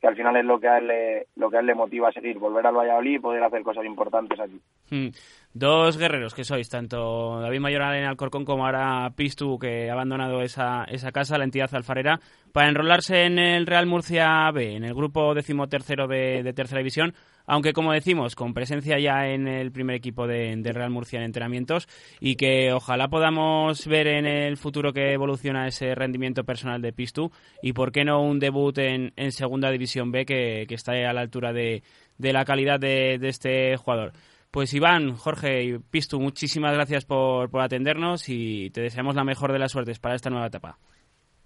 que 0.01 0.07
al 0.07 0.15
final 0.15 0.37
es 0.37 0.45
lo 0.45 0.61
que 0.61 0.69
a 0.69 0.79
él 0.79 0.87
le, 0.87 1.27
lo 1.35 1.51
que 1.51 1.57
a 1.57 1.61
él 1.61 1.67
le 1.67 1.75
motiva 1.75 2.11
a 2.11 2.13
seguir, 2.13 2.39
volver 2.39 2.65
al 2.69 2.77
Valladolid 2.77 3.17
y 3.17 3.19
poder 3.19 3.43
hacer 3.43 3.65
cosas 3.65 3.85
importantes 3.85 4.39
aquí. 4.39 4.61
Hmm. 4.91 5.09
Dos 5.57 5.97
guerreros 5.97 6.35
que 6.35 6.43
sois, 6.43 6.69
tanto 6.69 7.41
David 7.41 7.61
Mayoral 7.61 7.95
en 7.95 8.05
Alcorcón 8.05 8.45
como 8.45 8.67
ahora 8.67 9.13
Pistu, 9.15 9.57
que 9.57 9.89
ha 9.89 9.93
abandonado 9.93 10.43
esa, 10.43 10.83
esa 10.85 11.13
casa, 11.13 11.39
la 11.39 11.45
entidad 11.45 11.73
alfarera, 11.73 12.19
para 12.53 12.69
enrolarse 12.69 13.23
en 13.23 13.39
el 13.39 13.65
Real 13.65 13.87
Murcia 13.87 14.51
B, 14.53 14.75
en 14.75 14.83
el 14.83 14.95
grupo 14.95 15.33
decimotercero 15.33 16.09
de, 16.09 16.43
de 16.43 16.53
Tercera 16.53 16.81
División 16.81 17.15
aunque 17.47 17.73
como 17.73 17.93
decimos, 17.93 18.35
con 18.35 18.55
presencia 18.55 18.99
ya 18.99 19.29
en 19.29 19.47
el 19.47 19.71
primer 19.73 19.97
equipo 19.97 20.27
de, 20.27 20.61
Real 20.65 20.91
Murcia 20.91 21.19
en 21.19 21.27
entrenamientos 21.27 21.87
y 22.21 22.37
que 22.37 22.73
ojalá 22.73 23.09
podamos 23.09 23.87
ver 23.87 24.07
en 24.07 24.27
el 24.27 24.57
futuro 24.57 24.93
que 24.93 25.13
evoluciona 25.13 25.67
ese 25.67 25.95
rendimiento 25.95 26.45
personal 26.45 26.81
de 26.81 26.93
Pistu 26.93 27.31
y 27.63 27.73
por 27.73 27.93
qué 27.93 28.05
no 28.05 28.23
un 28.23 28.39
debut 28.39 28.77
en, 28.79 29.13
Segunda 29.31 29.71
División 29.71 30.13
B 30.13 30.25
que, 30.25 30.65
que 30.69 30.75
está 30.75 30.93
a 30.93 31.13
la 31.13 31.21
altura 31.21 31.53
de, 31.53 31.83
la 32.19 32.45
calidad 32.45 32.79
de, 32.79 33.19
este 33.23 33.77
jugador. 33.77 34.13
Pues 34.55 34.73
Iván, 34.73 35.17
Jorge 35.17 35.65
y 35.65 35.79
Pistu, 35.81 36.21
muchísimas 36.21 36.73
gracias 36.75 37.05
por, 37.05 37.51
por 37.51 37.61
atendernos 37.61 38.29
y 38.29 38.71
te 38.71 38.83
deseamos 38.83 39.17
la 39.17 39.25
mejor 39.25 39.53
de 39.53 39.59
las 39.59 39.73
suertes 39.73 39.99
para 39.99 40.15
esta 40.15 40.31
nueva 40.31 40.47
etapa. 40.47 40.79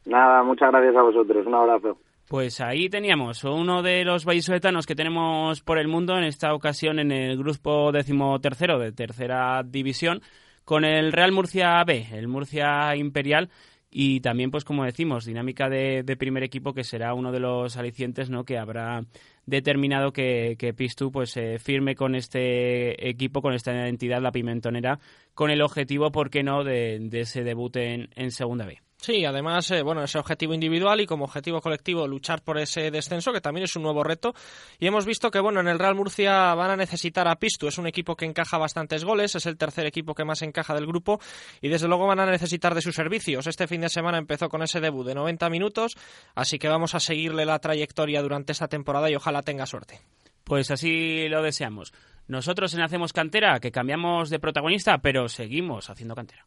Nada, 0.04 0.42
muchas 0.42 0.70
gracias 0.70 0.94
a 0.94 1.00
vosotros. 1.00 1.46
Un 1.46 1.54
abrazo. 1.54 1.96
Pues 2.28 2.60
ahí 2.60 2.90
teníamos 2.90 3.44
uno 3.44 3.80
de 3.82 4.04
los 4.04 4.26
vallisoletanos 4.26 4.84
que 4.84 4.94
tenemos 4.94 5.62
por 5.62 5.78
el 5.78 5.88
mundo, 5.88 6.18
en 6.18 6.24
esta 6.24 6.52
ocasión 6.52 6.98
en 6.98 7.10
el 7.10 7.38
grupo 7.38 7.92
decimotercero 7.92 8.78
de 8.78 8.92
tercera 8.92 9.62
división, 9.64 10.20
con 10.66 10.84
el 10.84 11.10
Real 11.10 11.32
Murcia 11.32 11.82
B, 11.84 12.08
el 12.12 12.28
Murcia 12.28 12.94
Imperial, 12.94 13.48
y 13.90 14.20
también, 14.20 14.50
pues 14.50 14.64
como 14.64 14.84
decimos, 14.84 15.24
dinámica 15.24 15.70
de, 15.70 16.04
primer 16.18 16.42
equipo 16.42 16.74
que 16.74 16.84
será 16.84 17.14
uno 17.14 17.32
de 17.32 17.40
los 17.40 17.76
alicientes 17.78 18.28
¿no? 18.28 18.44
que 18.44 18.58
habrá 18.58 19.02
determinado 19.48 20.12
que, 20.12 20.56
que 20.58 20.74
Pistu 20.74 21.10
pues 21.10 21.36
eh, 21.36 21.58
firme 21.58 21.94
con 21.94 22.14
este 22.14 23.08
equipo, 23.08 23.40
con 23.40 23.54
esta 23.54 23.88
entidad, 23.88 24.20
la 24.20 24.32
Pimentonera, 24.32 25.00
con 25.34 25.50
el 25.50 25.62
objetivo, 25.62 26.12
¿por 26.12 26.30
qué 26.30 26.42
no?, 26.42 26.64
de, 26.64 26.98
de 27.00 27.20
ese 27.20 27.44
debut 27.44 27.74
en, 27.76 28.10
en 28.14 28.30
Segunda 28.30 28.66
B. 28.66 28.80
Sí, 29.00 29.24
además, 29.24 29.70
eh, 29.70 29.82
bueno, 29.82 30.02
ese 30.02 30.18
objetivo 30.18 30.54
individual 30.54 31.00
y 31.00 31.06
como 31.06 31.24
objetivo 31.24 31.60
colectivo 31.60 32.08
luchar 32.08 32.42
por 32.42 32.58
ese 32.58 32.90
descenso, 32.90 33.32
que 33.32 33.40
también 33.40 33.64
es 33.64 33.76
un 33.76 33.84
nuevo 33.84 34.02
reto. 34.02 34.34
Y 34.80 34.88
hemos 34.88 35.06
visto 35.06 35.30
que, 35.30 35.38
bueno, 35.38 35.60
en 35.60 35.68
el 35.68 35.78
Real 35.78 35.94
Murcia 35.94 36.52
van 36.54 36.72
a 36.72 36.76
necesitar 36.76 37.28
a 37.28 37.36
Pistu. 37.36 37.68
Es 37.68 37.78
un 37.78 37.86
equipo 37.86 38.16
que 38.16 38.24
encaja 38.24 38.58
bastantes 38.58 39.04
goles, 39.04 39.36
es 39.36 39.46
el 39.46 39.56
tercer 39.56 39.86
equipo 39.86 40.14
que 40.14 40.24
más 40.24 40.42
encaja 40.42 40.74
del 40.74 40.86
grupo 40.86 41.20
y 41.60 41.68
desde 41.68 41.86
luego 41.86 42.08
van 42.08 42.18
a 42.18 42.26
necesitar 42.26 42.74
de 42.74 42.82
sus 42.82 42.96
servicios. 42.96 43.46
Este 43.46 43.68
fin 43.68 43.82
de 43.82 43.88
semana 43.88 44.18
empezó 44.18 44.48
con 44.48 44.62
ese 44.62 44.80
debut 44.80 45.06
de 45.06 45.14
90 45.14 45.48
minutos, 45.48 45.94
así 46.34 46.58
que 46.58 46.68
vamos 46.68 46.96
a 46.96 47.00
seguirle 47.00 47.46
la 47.46 47.60
trayectoria 47.60 48.20
durante 48.20 48.50
esta 48.50 48.66
temporada 48.66 49.08
y 49.08 49.14
ojalá 49.14 49.42
tenga 49.42 49.66
suerte. 49.66 50.00
Pues 50.42 50.72
así 50.72 51.28
lo 51.28 51.42
deseamos. 51.42 51.92
Nosotros 52.28 52.74
en 52.74 52.82
Hacemos 52.82 53.14
Cantera, 53.14 53.58
que 53.58 53.72
cambiamos 53.72 54.28
de 54.28 54.38
protagonista, 54.38 54.98
pero 54.98 55.30
seguimos 55.30 55.88
haciendo 55.88 56.14
cantera. 56.14 56.44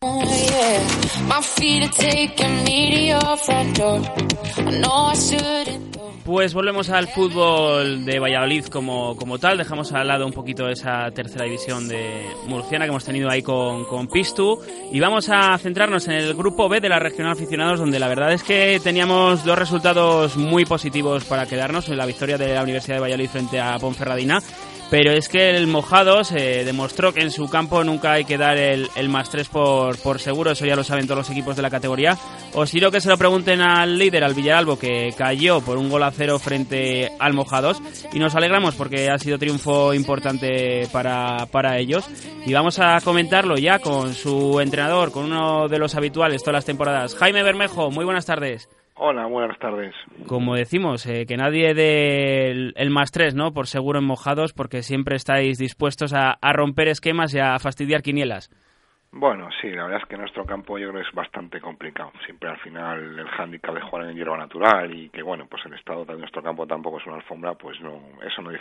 Pues 6.24 6.54
volvemos 6.54 6.92
al 6.92 7.08
fútbol 7.08 8.06
de 8.06 8.20
Valladolid 8.20 8.66
como, 8.66 9.16
como 9.18 9.40
tal. 9.40 9.58
Dejamos 9.58 9.92
al 9.92 10.08
lado 10.08 10.28
un 10.28 10.34
poquito 10.34 10.70
esa 10.70 11.10
tercera 11.10 11.46
división 11.46 11.88
de 11.88 12.28
murciana 12.46 12.86
que 12.86 12.90
hemos 12.90 13.04
tenido 13.04 13.28
ahí 13.28 13.42
con, 13.42 13.86
con 13.86 14.08
Pistu. 14.08 14.62
Y 14.92 15.00
vamos 15.00 15.30
a 15.30 15.58
centrarnos 15.58 16.08
en 16.08 16.14
el 16.14 16.36
grupo 16.36 16.70
B 16.70 16.80
de 16.80 16.90
la 16.90 17.00
regional 17.00 17.32
aficionados, 17.32 17.80
donde 17.80 17.98
la 17.98 18.08
verdad 18.08 18.32
es 18.34 18.44
que 18.44 18.80
teníamos 18.84 19.44
dos 19.44 19.58
resultados 19.58 20.38
muy 20.38 20.64
positivos 20.64 21.26
para 21.26 21.48
quedarnos 21.48 21.90
en 21.90 21.98
la 21.98 22.06
victoria 22.06 22.38
de 22.38 22.54
la 22.54 22.62
Universidad 22.62 22.98
de 22.98 23.02
Valladolid 23.02 23.30
frente 23.30 23.60
a 23.60 23.80
Ponferradina 23.80 24.44
pero 24.92 25.14
es 25.14 25.30
que 25.30 25.52
el 25.52 25.68
Mojado 25.68 26.26
se 26.26 26.66
demostró 26.66 27.14
que 27.14 27.22
en 27.22 27.32
su 27.32 27.50
campo 27.50 27.82
nunca 27.82 28.12
hay 28.12 28.26
que 28.26 28.38
dar 28.38 28.58
el, 28.58 28.90
más 29.08 29.30
3 29.30 29.48
por, 29.48 29.98
por, 30.00 30.20
seguro, 30.20 30.52
eso 30.52 30.66
ya 30.66 30.76
lo 30.76 30.84
saben 30.84 31.08
todos 31.08 31.20
los 31.20 31.30
equipos 31.30 31.56
de 31.56 31.62
la 31.62 31.70
categoría. 31.70 32.18
Os 32.54 32.72
quiero 32.72 32.92
que 32.92 33.00
se 33.00 33.08
lo 33.08 33.18
pregunten 33.18 33.62
al 33.62 33.98
líder, 33.98 34.26
al 34.26 34.34
Villalbo, 34.34 34.78
que 34.78 35.14
cayó 35.18 35.62
por 35.62 35.78
un 35.78 35.90
gol 35.90 36.04
a 36.04 36.12
cero 36.12 36.38
frente 36.40 37.10
al 37.20 37.34
Mojados. 37.34 37.82
Y 38.12 38.20
nos 38.20 38.36
alegramos 38.36 38.76
porque 38.76 39.10
ha 39.10 39.18
sido 39.18 39.40
triunfo 39.40 39.94
importante 39.94 40.86
para, 40.92 41.46
para 41.46 41.78
ellos. 41.78 42.04
Y 42.46 42.52
vamos 42.52 42.78
a 42.80 43.00
comentarlo 43.02 43.58
ya 43.58 43.80
con 43.80 44.14
su 44.14 44.60
entrenador, 44.60 45.14
con 45.14 45.24
uno 45.24 45.70
de 45.70 45.80
los 45.80 45.96
habituales 45.96 46.44
todas 46.44 46.56
las 46.56 46.66
temporadas. 46.66 47.16
Jaime 47.16 47.44
Bermejo, 47.44 47.92
muy 47.92 48.04
buenas 48.04 48.26
tardes. 48.26 48.68
Hola, 49.04 49.26
buenas 49.26 49.58
tardes. 49.58 49.96
Como 50.28 50.54
decimos, 50.54 51.08
eh, 51.08 51.26
que 51.26 51.36
nadie 51.36 51.74
dé 51.74 52.52
el, 52.52 52.90
más 52.92 53.10
tres, 53.12 53.34
¿no? 53.34 53.52
Por 53.52 53.66
seguro 53.66 53.98
en 53.98 54.06
mojados, 54.06 54.54
porque 54.54 54.84
siempre 54.84 55.16
estáis 55.16 55.58
dispuestos 55.58 56.14
a, 56.14 56.38
romper 56.54 56.88
esquemas 56.88 57.34
y 57.34 57.40
a 57.40 57.58
fastidiar 57.58 58.04
quinielas. 58.04 58.52
Bueno, 59.12 59.50
sí, 59.60 59.72
la 59.72 59.86
verdad 59.86 60.02
es 60.04 60.08
que 60.08 60.18
nuestro 60.18 60.46
campo 60.46 60.78
yo 60.78 60.92
creo 60.92 61.02
es 61.02 61.12
bastante 61.16 61.60
complicado. 61.60 62.12
Siempre 62.26 62.48
al 62.48 62.60
final 62.60 63.18
el 63.18 63.28
hándicap 63.30 63.74
de 63.74 63.82
jugar 63.82 64.06
en 64.08 64.16
hierba 64.16 64.38
natural 64.38 64.94
y 64.94 65.10
que, 65.10 65.24
bueno, 65.24 65.48
pues 65.50 65.66
el 65.66 65.74
estado 65.74 66.06
de 66.06 66.18
nuestro 66.18 66.44
campo 66.44 66.68
tampoco 66.68 67.00
es 67.00 67.08
una 67.08 67.16
alfombra, 67.16 67.56
pues 67.56 67.82
no, 67.82 68.00
eso 68.24 68.44
no, 68.44 68.52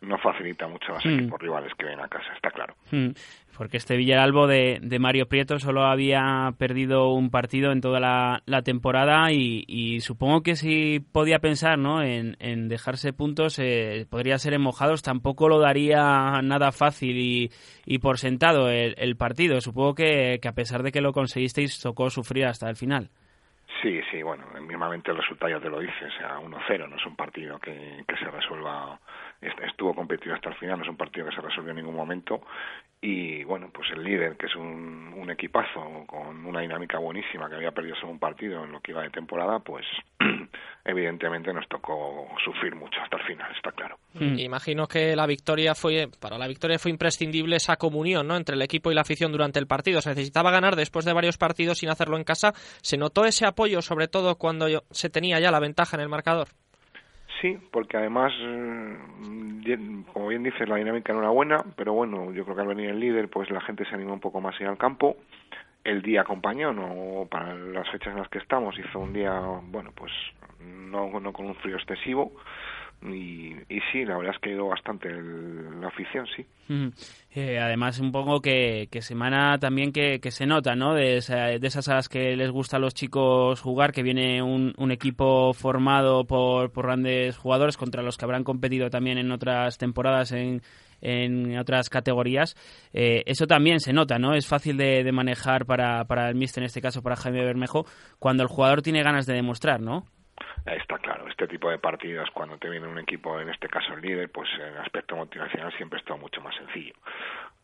no 0.00 0.18
facilita 0.18 0.66
mucho 0.66 0.90
a 0.90 0.94
los 0.96 1.06
mm. 1.06 1.18
equipos 1.20 1.40
rivales 1.40 1.72
que 1.78 1.86
ven 1.86 2.00
a 2.00 2.08
casa, 2.08 2.32
está 2.34 2.50
claro. 2.50 2.74
Mm 2.90 3.10
porque 3.56 3.78
este 3.78 3.96
Villaralbo 3.96 4.46
de, 4.46 4.78
de, 4.82 4.98
Mario 4.98 5.26
Prieto 5.26 5.58
solo 5.58 5.84
había 5.84 6.52
perdido 6.58 7.12
un 7.12 7.30
partido 7.30 7.72
en 7.72 7.80
toda 7.80 8.00
la, 8.00 8.62
temporada 8.62 9.32
y, 9.32 10.00
supongo 10.00 10.42
que 10.42 10.56
si 10.56 11.00
podía 11.00 11.38
pensar 11.38 11.78
¿no? 11.78 12.02
en, 12.02 12.68
dejarse 12.68 13.12
puntos, 13.12 13.58
eh, 13.58 14.06
podría 14.10 14.38
ser 14.38 14.54
en 14.54 14.62
mojados, 14.62 15.02
tampoco 15.02 15.48
lo 15.48 15.60
daría 15.60 16.40
nada 16.42 16.72
fácil 16.72 17.50
y, 17.84 17.98
por 17.98 18.18
sentado 18.18 18.70
el, 18.70 19.16
partido. 19.16 19.60
Supongo 19.60 19.94
que, 19.94 20.38
a 20.46 20.52
pesar 20.52 20.82
de 20.82 20.92
que 20.92 21.00
lo 21.00 21.12
conseguisteis, 21.12 21.80
tocó 21.80 22.10
sufrir 22.10 22.46
hasta 22.46 22.68
el 22.68 22.76
final. 22.76 23.10
Sí, 23.82 24.00
sí, 24.10 24.22
bueno, 24.22 24.44
mismamente 24.60 25.10
el 25.10 25.18
resultado 25.18 25.52
ya 25.52 25.60
te 25.60 25.68
lo 25.68 25.80
dice, 25.80 26.06
o 26.06 26.18
sea, 26.18 26.38
1-0, 26.38 26.88
no 26.88 26.96
es 26.96 27.06
un 27.06 27.16
partido 27.16 27.58
que 27.58 28.04
se 28.18 28.30
resuelva, 28.30 28.98
estuvo 29.40 29.94
competido 29.94 30.34
hasta 30.34 30.50
el 30.50 30.56
final, 30.56 30.78
no 30.78 30.84
es 30.84 30.90
un 30.90 30.96
partido 30.96 31.26
que 31.26 31.34
se 31.34 31.40
resuelve 31.40 31.70
en 31.70 31.76
ningún 31.76 31.94
momento 31.94 32.42
y 33.00 33.44
bueno, 33.44 33.70
pues 33.72 33.88
el 33.92 34.02
líder, 34.02 34.36
que 34.36 34.46
es 34.46 34.56
un, 34.56 35.12
un, 35.16 35.30
equipazo 35.30 36.04
con 36.06 36.44
una 36.46 36.60
dinámica 36.60 36.98
buenísima, 36.98 37.48
que 37.48 37.56
había 37.56 37.70
perdido 37.70 37.94
solo 37.96 38.12
un 38.12 38.18
partido 38.18 38.64
en 38.64 38.72
lo 38.72 38.80
que 38.80 38.92
iba 38.92 39.02
de 39.02 39.10
temporada, 39.10 39.58
pues 39.58 39.84
evidentemente 40.84 41.52
nos 41.52 41.68
tocó 41.68 42.26
sufrir 42.42 42.74
mucho 42.74 42.98
hasta 43.02 43.18
el 43.18 43.22
final, 43.24 43.54
está 43.54 43.70
claro. 43.72 43.98
Mm. 44.14 44.38
Imagino 44.38 44.88
que 44.88 45.14
la 45.14 45.26
victoria 45.26 45.74
fue, 45.74 46.08
para 46.20 46.38
la 46.38 46.48
victoria 46.48 46.78
fue 46.78 46.90
imprescindible 46.90 47.56
esa 47.56 47.76
comunión 47.76 48.26
¿no? 48.26 48.36
entre 48.36 48.56
el 48.56 48.62
equipo 48.62 48.90
y 48.90 48.94
la 48.94 49.02
afición 49.02 49.30
durante 49.30 49.58
el 49.58 49.66
partido. 49.66 50.00
Se 50.00 50.10
necesitaba 50.10 50.50
ganar 50.50 50.74
después 50.74 51.04
de 51.04 51.12
varios 51.12 51.36
partidos 51.36 51.78
sin 51.78 51.90
hacerlo 51.90 52.16
en 52.16 52.24
casa. 52.24 52.54
¿Se 52.80 52.96
notó 52.96 53.26
ese 53.26 53.46
apoyo, 53.46 53.82
sobre 53.82 54.08
todo 54.08 54.36
cuando 54.36 54.66
se 54.90 55.10
tenía 55.10 55.38
ya 55.38 55.50
la 55.50 55.60
ventaja 55.60 55.96
en 55.96 56.02
el 56.02 56.08
marcador? 56.08 56.48
Sí, 57.40 57.58
porque 57.70 57.96
además, 57.96 58.32
mm, 58.40 60.02
como 60.12 60.28
bien 60.28 60.42
dices, 60.42 60.68
la 60.68 60.76
dinámica 60.76 61.12
no 61.12 61.20
era 61.20 61.28
buena, 61.28 61.64
pero 61.76 61.92
bueno, 61.92 62.32
yo 62.32 62.44
creo 62.44 62.56
que 62.56 62.62
al 62.62 62.68
venir 62.68 62.90
el 62.90 63.00
líder, 63.00 63.28
pues 63.28 63.50
la 63.50 63.60
gente 63.60 63.84
se 63.84 63.94
animó 63.94 64.14
un 64.14 64.20
poco 64.20 64.40
más 64.40 64.58
a 64.58 64.62
ir 64.62 64.68
al 64.68 64.78
campo. 64.78 65.16
El 65.84 66.02
día 66.02 66.22
acompañó, 66.22 66.72
no 66.72 67.26
para 67.30 67.54
las 67.54 67.88
fechas 67.90 68.12
en 68.12 68.20
las 68.20 68.28
que 68.28 68.38
estamos, 68.38 68.78
hizo 68.78 68.98
un 68.98 69.12
día, 69.12 69.38
bueno, 69.62 69.92
pues 69.94 70.12
no, 70.60 71.20
no 71.20 71.32
con 71.32 71.46
un 71.46 71.54
frío 71.56 71.76
excesivo, 71.76 72.32
y, 73.02 73.54
y, 73.68 73.80
sí, 73.92 74.04
la 74.04 74.16
verdad 74.16 74.34
es 74.34 74.40
que 74.40 74.50
ido 74.50 74.66
bastante 74.66 75.08
la 75.10 75.88
afición, 75.88 76.26
sí. 76.34 76.44
Eh, 77.34 77.58
además, 77.58 78.00
un 78.00 78.10
poco 78.10 78.40
que, 78.40 78.88
que 78.90 79.02
semana 79.02 79.58
también 79.58 79.92
que, 79.92 80.18
que, 80.20 80.30
se 80.30 80.46
nota, 80.46 80.74
¿no? 80.74 80.94
De, 80.94 81.20
de 81.20 81.66
esas 81.66 81.88
a 81.88 81.94
las 81.94 82.08
que 82.08 82.34
les 82.36 82.50
gusta 82.50 82.78
a 82.78 82.80
los 82.80 82.94
chicos 82.94 83.60
jugar, 83.60 83.92
que 83.92 84.02
viene 84.02 84.42
un, 84.42 84.72
un 84.78 84.90
equipo 84.90 85.52
formado 85.52 86.26
por, 86.26 86.72
por, 86.72 86.86
grandes 86.86 87.36
jugadores 87.36 87.76
contra 87.76 88.02
los 88.02 88.16
que 88.16 88.24
habrán 88.24 88.44
competido 88.44 88.88
también 88.88 89.18
en 89.18 89.30
otras 89.30 89.78
temporadas 89.78 90.32
en, 90.32 90.62
en 91.00 91.56
otras 91.58 91.90
categorías. 91.90 92.56
Eh, 92.92 93.22
eso 93.26 93.46
también 93.46 93.80
se 93.80 93.92
nota, 93.92 94.18
¿no? 94.18 94.34
Es 94.34 94.46
fácil 94.46 94.76
de, 94.76 95.04
de 95.04 95.12
manejar 95.12 95.66
para, 95.66 96.04
para 96.06 96.28
el 96.28 96.34
míster, 96.34 96.62
en 96.62 96.66
este 96.66 96.80
caso 96.80 97.02
para 97.02 97.16
Jaime 97.16 97.44
Bermejo, 97.44 97.86
cuando 98.18 98.42
el 98.42 98.48
jugador 98.48 98.82
tiene 98.82 99.02
ganas 99.02 99.26
de 99.26 99.34
demostrar, 99.34 99.80
¿no? 99.80 100.06
Está 100.66 100.98
claro, 100.98 101.28
este 101.28 101.46
tipo 101.46 101.70
de 101.70 101.78
partidos, 101.78 102.28
cuando 102.34 102.58
te 102.58 102.68
viene 102.68 102.88
un 102.88 102.98
equipo, 102.98 103.40
en 103.40 103.48
este 103.48 103.68
caso 103.68 103.94
el 103.94 104.02
líder, 104.02 104.30
pues 104.30 104.48
el 104.58 104.76
aspecto 104.78 105.14
motivacional 105.14 105.72
siempre 105.76 105.98
es 105.98 106.04
todo 106.04 106.18
mucho 106.18 106.40
más 106.40 106.54
sencillo. 106.56 106.94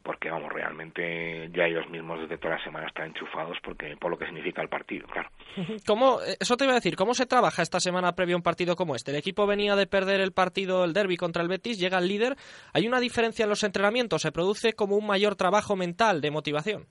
Porque, 0.04 0.30
vamos, 0.30 0.52
realmente 0.52 1.48
ya 1.52 1.64
ellos 1.66 1.88
mismos 1.88 2.20
desde 2.20 2.38
toda 2.38 2.56
la 2.56 2.64
semana 2.64 2.86
están 2.86 3.06
enchufados 3.06 3.56
porque 3.62 3.96
por 3.96 4.10
lo 4.10 4.18
que 4.18 4.26
significa 4.26 4.62
el 4.62 4.68
partido, 4.68 5.06
claro. 5.08 5.30
¿Cómo, 5.86 6.18
eso 6.40 6.56
te 6.56 6.64
iba 6.64 6.72
a 6.72 6.76
decir, 6.76 6.96
¿cómo 6.96 7.14
se 7.14 7.26
trabaja 7.26 7.62
esta 7.62 7.80
semana 7.80 8.14
previo 8.14 8.36
a 8.36 8.38
un 8.38 8.42
partido 8.42 8.76
como 8.76 8.94
este? 8.94 9.10
El 9.10 9.18
equipo 9.18 9.46
venía 9.46 9.76
de 9.76 9.86
perder 9.86 10.20
el 10.20 10.32
partido, 10.32 10.84
el 10.84 10.92
derby 10.92 11.16
contra 11.16 11.42
el 11.42 11.48
Betis, 11.48 11.78
llega 11.78 11.98
el 11.98 12.08
líder. 12.08 12.36
¿Hay 12.72 12.86
una 12.86 13.00
diferencia 13.00 13.44
en 13.44 13.50
los 13.50 13.64
entrenamientos? 13.64 14.22
¿Se 14.22 14.32
produce 14.32 14.74
como 14.74 14.96
un 14.96 15.06
mayor 15.06 15.36
trabajo 15.36 15.76
mental 15.76 16.20
de 16.20 16.30
motivación? 16.30 16.86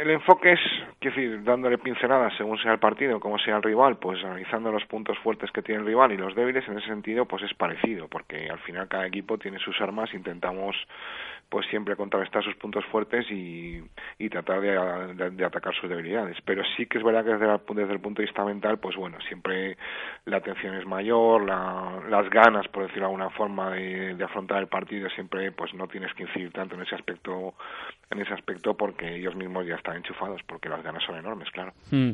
El 0.00 0.10
enfoque 0.10 0.52
es, 0.52 0.60
quiero 0.98 1.16
decir, 1.16 1.44
dándole 1.44 1.78
pinceladas 1.78 2.32
según 2.36 2.58
sea 2.58 2.72
el 2.72 2.78
partido, 2.78 3.20
como 3.20 3.38
sea 3.38 3.56
el 3.56 3.62
rival, 3.62 3.98
pues 3.98 4.22
analizando 4.24 4.72
los 4.72 4.84
puntos 4.86 5.18
fuertes 5.18 5.50
que 5.50 5.62
tiene 5.62 5.80
el 5.80 5.86
rival 5.86 6.12
y 6.12 6.16
los 6.16 6.34
débiles, 6.34 6.66
en 6.68 6.78
ese 6.78 6.86
sentido, 6.86 7.26
pues 7.26 7.42
es 7.42 7.54
parecido, 7.54 8.08
porque 8.08 8.48
al 8.48 8.58
final 8.60 8.88
cada 8.88 9.06
equipo 9.06 9.36
tiene 9.38 9.58
sus 9.58 9.80
armas, 9.80 10.12
intentamos 10.14 10.76
pues 11.50 11.66
siempre 11.68 11.96
contrarrestar 11.96 12.44
sus 12.44 12.54
puntos 12.54 12.84
fuertes 12.86 13.26
y, 13.28 13.82
y 14.18 14.28
tratar 14.28 14.60
de, 14.60 15.30
de, 15.32 15.44
atacar 15.44 15.74
sus 15.74 15.90
debilidades. 15.90 16.36
Pero 16.44 16.62
sí 16.76 16.86
que 16.86 16.98
es 16.98 17.04
verdad 17.04 17.24
que 17.24 17.32
desde, 17.32 17.74
desde, 17.74 17.92
el 17.92 18.00
punto 18.00 18.22
de 18.22 18.26
vista 18.26 18.44
mental, 18.44 18.78
pues 18.78 18.96
bueno, 18.96 19.18
siempre 19.28 19.76
la 20.26 20.36
atención 20.36 20.76
es 20.76 20.86
mayor, 20.86 21.44
la, 21.44 22.00
las 22.08 22.30
ganas, 22.30 22.68
por 22.68 22.84
decirlo 22.84 23.08
de 23.08 23.12
alguna 23.12 23.30
forma, 23.30 23.70
de, 23.72 24.14
de, 24.14 24.24
afrontar 24.24 24.58
el 24.58 24.68
partido, 24.68 25.08
siempre 25.10 25.50
pues 25.50 25.74
no 25.74 25.88
tienes 25.88 26.14
que 26.14 26.22
incidir 26.22 26.52
tanto 26.52 26.76
en 26.76 26.82
ese 26.82 26.94
aspecto, 26.94 27.54
en 28.10 28.20
ese 28.20 28.32
aspecto 28.32 28.76
porque 28.76 29.16
ellos 29.16 29.34
mismos 29.34 29.66
ya 29.66 29.74
están 29.74 29.96
enchufados, 29.96 30.40
porque 30.46 30.68
las 30.68 30.84
ganas 30.84 31.02
son 31.04 31.16
enormes, 31.16 31.50
claro. 31.50 31.72
Hmm. 31.90 32.12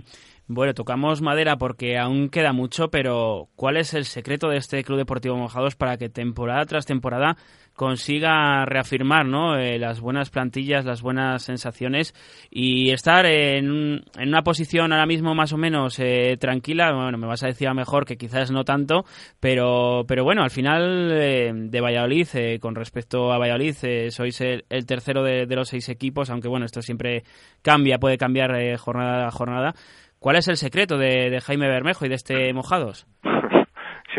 Bueno, 0.48 0.74
tocamos 0.74 1.22
madera 1.22 1.56
porque 1.56 1.98
aún 1.98 2.30
queda 2.30 2.52
mucho, 2.52 2.88
pero 2.88 3.48
¿cuál 3.56 3.76
es 3.76 3.94
el 3.94 4.04
secreto 4.04 4.48
de 4.48 4.58
este 4.58 4.84
Club 4.84 4.98
Deportivo 4.98 5.36
Mojados 5.36 5.74
para 5.74 5.98
que 5.98 6.08
temporada 6.08 6.64
tras 6.66 6.86
temporada 6.86 7.36
consiga 7.76 8.64
reafirmar 8.64 9.26
¿no? 9.26 9.56
Eh, 9.56 9.78
las 9.78 10.00
buenas 10.00 10.30
plantillas, 10.30 10.84
las 10.84 11.02
buenas 11.02 11.42
sensaciones 11.42 12.14
y 12.50 12.90
estar 12.90 13.26
en, 13.26 14.02
en 14.18 14.28
una 14.28 14.42
posición 14.42 14.92
ahora 14.92 15.06
mismo 15.06 15.34
más 15.34 15.52
o 15.52 15.58
menos 15.58 15.98
eh, 16.00 16.36
tranquila. 16.40 16.92
Bueno, 16.92 17.18
me 17.18 17.26
vas 17.26 17.44
a 17.44 17.48
decir 17.48 17.68
a 17.68 17.74
mejor 17.74 18.06
que 18.06 18.16
quizás 18.16 18.50
no 18.50 18.64
tanto, 18.64 19.04
pero, 19.38 20.04
pero 20.08 20.24
bueno, 20.24 20.42
al 20.42 20.50
final 20.50 21.10
eh, 21.12 21.52
de 21.54 21.80
Valladolid, 21.80 22.26
con 22.60 22.74
respecto 22.74 23.32
a 23.32 23.38
Valladolid, 23.38 23.74
sois 24.08 24.40
el, 24.40 24.86
tercero 24.86 25.22
de, 25.22 25.46
los 25.46 25.68
seis 25.68 25.88
equipos, 25.88 26.30
aunque 26.30 26.48
bueno, 26.48 26.66
esto 26.66 26.80
siempre 26.82 27.24
cambia, 27.62 27.98
puede 27.98 28.16
cambiar 28.16 28.76
jornada 28.78 29.28
a 29.28 29.30
jornada. 29.30 29.74
¿Cuál 30.18 30.36
es 30.36 30.48
el 30.48 30.56
secreto 30.56 30.96
de, 30.96 31.30
de 31.30 31.40
Jaime 31.40 31.68
Bermejo 31.68 32.06
y 32.06 32.08
de 32.08 32.14
este 32.14 32.52
Mojados? 32.54 33.06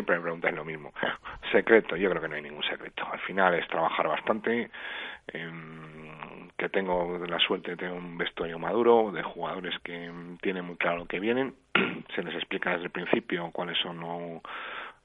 Siempre 0.08 0.16
me 0.18 0.22
preguntan 0.22 0.56
lo 0.56 0.66
mismo. 0.66 0.94
Secreto, 1.52 1.96
yo 1.98 2.10
creo 2.10 2.22
que 2.22 2.30
no 2.30 2.36
hay 2.36 2.42
ningún 2.42 2.64
secreto. 2.64 3.06
Al 3.12 3.20
final 3.20 3.54
es 3.56 3.68
trabajar 3.68 4.08
bastante, 4.08 4.70
em, 5.28 6.50
que 6.58 6.70
tengo 6.70 7.20
la 7.28 7.40
suerte 7.40 7.72
de 7.72 7.78
tener 7.78 7.94
un 7.94 8.18
vestuario 8.18 8.58
maduro, 8.58 9.12
de 9.12 9.22
jugadores 9.22 9.78
que 9.84 10.10
tienen 10.42 10.66
muy 10.66 10.78
claro 10.78 11.00
lo 11.00 11.06
que 11.06 11.20
vienen, 11.20 11.54
se 12.16 12.24
les 12.24 12.34
explica 12.36 12.72
desde 12.72 12.86
el 12.86 12.92
principio 12.92 13.52
cuáles 13.52 13.78
son 13.80 14.00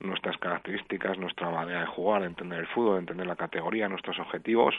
nuestras 0.00 0.36
características, 0.38 1.18
nuestra 1.18 1.50
manera 1.50 1.80
de 1.80 1.86
jugar, 1.86 2.22
de 2.22 2.28
entender 2.28 2.60
el 2.60 2.66
fútbol, 2.66 2.94
de 2.94 3.00
entender 3.00 3.26
la 3.26 3.36
categoría, 3.36 3.88
nuestros 3.88 4.18
objetivos 4.18 4.74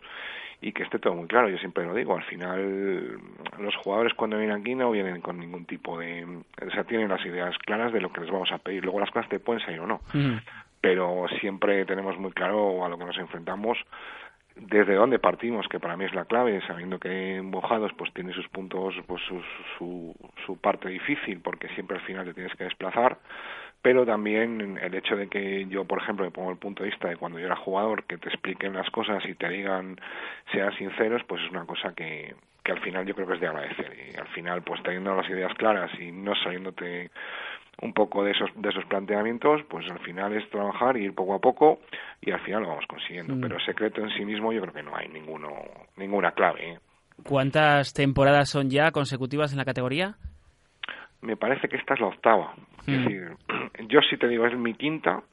y 0.61 0.71
que 0.71 0.83
esté 0.83 0.99
todo 0.99 1.13
muy 1.13 1.27
claro. 1.27 1.49
Yo 1.49 1.57
siempre 1.57 1.85
lo 1.85 1.93
digo, 1.93 2.15
al 2.15 2.23
final 2.23 3.19
los 3.57 3.75
jugadores 3.77 4.13
cuando 4.13 4.37
vienen 4.37 4.59
aquí 4.59 4.75
no 4.75 4.91
vienen 4.91 5.21
con 5.21 5.39
ningún 5.39 5.65
tipo 5.65 5.97
de... 5.99 6.25
O 6.25 6.71
sea, 6.71 6.83
tienen 6.83 7.09
las 7.09 7.25
ideas 7.25 7.57
claras 7.59 7.93
de 7.93 8.01
lo 8.01 8.11
que 8.11 8.21
les 8.21 8.31
vamos 8.31 8.51
a 8.51 8.57
pedir. 8.57 8.83
Luego 8.83 8.99
las 8.99 9.11
cosas 9.11 9.29
te 9.29 9.39
pueden 9.39 9.63
salir 9.63 9.79
o 9.79 9.87
no. 9.87 10.01
pero 10.81 11.27
siempre 11.39 11.85
tenemos 11.85 12.17
muy 12.17 12.31
claro 12.31 12.85
a 12.85 12.89
lo 12.89 12.97
que 12.97 13.05
nos 13.05 13.17
enfrentamos 13.17 13.77
desde 14.55 14.95
dónde 14.95 15.19
partimos, 15.19 15.67
que 15.67 15.79
para 15.79 15.97
mí 15.97 16.05
es 16.05 16.13
la 16.13 16.25
clave, 16.25 16.61
sabiendo 16.67 16.99
que 16.99 17.41
Bojados 17.43 17.91
pues 17.97 18.13
tiene 18.13 18.33
sus 18.33 18.47
puntos, 18.49 18.93
pues 19.07 19.21
su, 19.23 19.41
su, 19.77 20.15
su 20.45 20.57
parte 20.57 20.89
difícil, 20.89 21.39
porque 21.39 21.69
siempre 21.69 21.97
al 21.97 22.03
final 22.03 22.25
te 22.25 22.33
tienes 22.33 22.53
que 22.55 22.65
desplazar, 22.65 23.17
pero 23.83 24.05
también 24.05 24.79
el 24.81 24.95
hecho 24.95 25.17
de 25.17 25.27
que 25.27 25.65
yo, 25.65 25.83
por 25.83 26.01
ejemplo, 26.01 26.23
me 26.23 26.31
pongo 26.31 26.49
el 26.49 26.57
punto 26.57 26.83
de 26.83 26.89
vista 26.89 27.09
de 27.09 27.17
cuando 27.17 27.37
yo 27.37 27.45
era 27.45 27.57
jugador, 27.57 28.05
que 28.05 28.17
te 28.17 28.29
expliquen 28.29 28.73
las 28.73 28.89
cosas 28.89 29.21
y 29.25 29.35
te 29.35 29.49
digan, 29.49 29.99
sean 30.53 30.73
sinceros, 30.77 31.21
pues 31.27 31.43
es 31.43 31.51
una 31.51 31.65
cosa 31.65 31.93
que, 31.93 32.33
que 32.63 32.71
al 32.71 32.79
final 32.79 33.05
yo 33.05 33.13
creo 33.13 33.27
que 33.27 33.33
es 33.33 33.41
de 33.41 33.47
agradecer. 33.47 33.91
Y 34.09 34.17
al 34.17 34.27
final, 34.29 34.61
pues 34.61 34.81
teniendo 34.83 35.13
las 35.13 35.29
ideas 35.29 35.53
claras 35.55 35.91
y 35.99 36.13
no 36.13 36.33
saliéndote 36.33 37.11
un 37.81 37.91
poco 37.91 38.23
de 38.23 38.31
esos 38.31 38.49
de 38.55 38.69
esos 38.69 38.85
planteamientos, 38.85 39.61
pues 39.69 39.85
al 39.91 39.99
final 39.99 40.31
es 40.31 40.49
trabajar 40.49 40.95
y 40.95 41.03
ir 41.03 41.13
poco 41.13 41.33
a 41.33 41.39
poco 41.39 41.79
y 42.21 42.31
al 42.31 42.39
final 42.39 42.61
lo 42.61 42.69
vamos 42.69 42.85
consiguiendo. 42.87 43.35
Mm. 43.35 43.41
Pero 43.41 43.59
secreto 43.59 44.01
en 44.01 44.11
sí 44.11 44.23
mismo 44.23 44.53
yo 44.53 44.61
creo 44.61 44.73
que 44.73 44.83
no 44.83 44.95
hay 44.95 45.09
ninguno 45.09 45.49
ninguna 45.97 46.31
clave. 46.31 46.69
¿eh? 46.69 46.79
¿Cuántas 47.27 47.91
temporadas 47.91 48.49
son 48.49 48.69
ya 48.69 48.91
consecutivas 48.91 49.51
en 49.51 49.57
la 49.57 49.65
categoría? 49.65 50.15
Me 51.23 51.37
parece 51.37 51.67
que 51.67 51.77
esta 51.77 51.95
es 51.95 51.99
la 51.99 52.07
octava. 52.07 52.53
Es 52.81 52.87
mm. 52.87 53.03
decir, 53.03 53.37
yo 53.87 54.01
sí 54.01 54.17
te 54.17 54.27
digo, 54.27 54.45
es 54.45 54.57
mi 54.57 54.73
quinta 54.75 55.23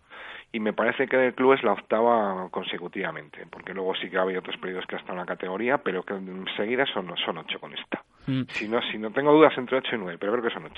y 0.53 0.61
me 0.61 0.73
parece 0.73 1.07
que 1.07 1.27
el 1.27 1.35
club 1.35 1.53
es 1.53 1.63
la 1.63 1.73
octava 1.73 2.49
consecutivamente, 2.51 3.47
porque 3.51 3.73
luego 3.75 3.95
sí 3.95 4.11
que 4.11 4.19
ha 4.19 4.23
habido 4.23 4.41
otros 4.41 4.57
periodos 4.57 4.87
que 4.87 4.97
ha 4.97 4.99
estado 4.99 5.15
en 5.15 5.21
la 5.21 5.27
categoría, 5.27 5.79
pero 5.79 6.03
que 6.03 6.15
enseguida 6.15 6.87
son, 6.87 7.15
son 7.25 7.39
ocho 7.39 7.61
con 7.61 7.73
esta. 7.73 8.03
Mm. 8.27 8.43
Si, 8.49 8.69
no, 8.69 8.81
si 8.91 8.99
no 8.99 9.11
tengo 9.11 9.33
dudas 9.33 9.53
entre 9.57 9.79
8 9.79 9.97
y 9.97 9.99
9, 9.99 10.19
pero 10.21 10.33
creo 10.33 10.45
que 10.45 10.55
son 10.55 10.65
8. 10.65 10.75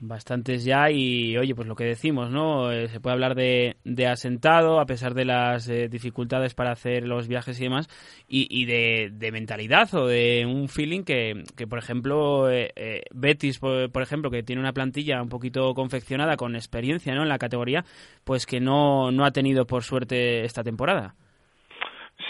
Bastantes 0.00 0.64
ya 0.64 0.90
y, 0.90 1.36
oye, 1.36 1.54
pues 1.54 1.66
lo 1.66 1.74
que 1.74 1.84
decimos, 1.84 2.30
¿no? 2.30 2.70
Eh, 2.70 2.88
se 2.88 3.00
puede 3.00 3.14
hablar 3.14 3.34
de, 3.34 3.76
de, 3.84 4.06
asentado 4.06 4.80
a 4.80 4.86
pesar 4.86 5.14
de 5.14 5.24
las 5.24 5.68
eh, 5.68 5.88
dificultades 5.88 6.54
para 6.54 6.72
hacer 6.72 7.06
los 7.06 7.28
viajes 7.28 7.58
y 7.60 7.64
demás, 7.64 7.88
y, 8.28 8.46
y 8.50 8.66
de, 8.66 9.10
de, 9.12 9.32
mentalidad 9.32 9.92
o 9.94 10.06
de 10.06 10.44
un 10.46 10.68
feeling 10.68 11.02
que, 11.02 11.44
que 11.56 11.66
por 11.66 11.78
ejemplo, 11.78 12.50
eh, 12.50 13.04
Betis, 13.12 13.58
por, 13.58 13.90
por, 13.90 14.02
ejemplo, 14.02 14.30
que 14.30 14.42
tiene 14.42 14.60
una 14.60 14.72
plantilla 14.72 15.22
un 15.22 15.28
poquito 15.28 15.74
confeccionada 15.74 16.36
con 16.36 16.54
experiencia, 16.54 17.14
¿no? 17.14 17.22
En 17.22 17.28
la 17.28 17.38
categoría, 17.38 17.84
pues 18.24 18.46
que 18.46 18.60
no, 18.60 19.10
no 19.10 19.24
ha 19.24 19.30
tenido 19.30 19.66
por 19.66 19.82
suerte 19.82 20.44
esta 20.44 20.62
temporada. 20.62 21.14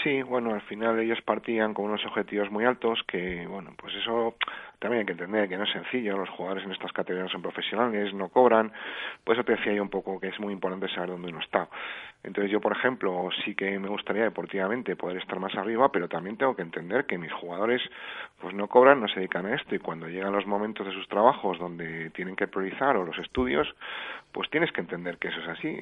Sí, 0.03 0.21
bueno, 0.21 0.53
al 0.53 0.61
final 0.63 0.99
ellos 0.99 1.21
partían 1.21 1.73
con 1.73 1.85
unos 1.85 2.05
objetivos 2.05 2.51
muy 2.51 2.65
altos 2.65 3.01
que, 3.07 3.47
bueno, 3.47 3.71
pues 3.77 3.95
eso 3.95 4.35
también 4.83 4.99
hay 4.99 5.05
que 5.05 5.13
entender 5.13 5.47
que 5.47 5.57
no 5.57 5.63
es 5.63 5.71
sencillo, 5.71 6.17
los 6.17 6.29
jugadores 6.31 6.65
en 6.65 6.73
estas 6.73 6.91
categorías 6.91 7.31
son 7.31 7.41
profesionales, 7.41 8.13
no 8.13 8.27
cobran, 8.27 8.69
pues 9.23 9.37
eso 9.37 9.45
te 9.45 9.53
decía 9.53 9.71
yo 9.71 9.81
un 9.81 9.89
poco 9.89 10.19
que 10.19 10.27
es 10.27 10.37
muy 10.41 10.51
importante 10.51 10.89
saber 10.89 11.11
dónde 11.11 11.29
uno 11.29 11.39
está. 11.39 11.69
Entonces 12.21 12.51
yo, 12.51 12.59
por 12.59 12.73
ejemplo, 12.73 13.29
sí 13.45 13.55
que 13.55 13.79
me 13.79 13.87
gustaría 13.87 14.23
deportivamente 14.23 14.97
poder 14.97 15.17
estar 15.17 15.39
más 15.39 15.55
arriba, 15.55 15.89
pero 15.89 16.09
también 16.09 16.37
tengo 16.37 16.53
que 16.53 16.63
entender 16.63 17.05
que 17.05 17.17
mis 17.17 17.31
jugadores 17.31 17.81
pues 18.41 18.53
no 18.53 18.67
cobran, 18.67 18.99
no 18.99 19.07
se 19.07 19.21
dedican 19.21 19.45
a 19.45 19.55
esto 19.55 19.73
y 19.73 19.79
cuando 19.79 20.09
llegan 20.09 20.33
los 20.33 20.45
momentos 20.45 20.85
de 20.85 20.91
sus 20.91 21.07
trabajos 21.07 21.57
donde 21.59 22.09
tienen 22.09 22.35
que 22.35 22.47
priorizar 22.47 22.97
o 22.97 23.05
los 23.05 23.17
estudios, 23.19 23.73
pues 24.33 24.49
tienes 24.49 24.71
que 24.73 24.81
entender 24.81 25.17
que 25.17 25.29
eso 25.29 25.39
es 25.39 25.47
así. 25.47 25.77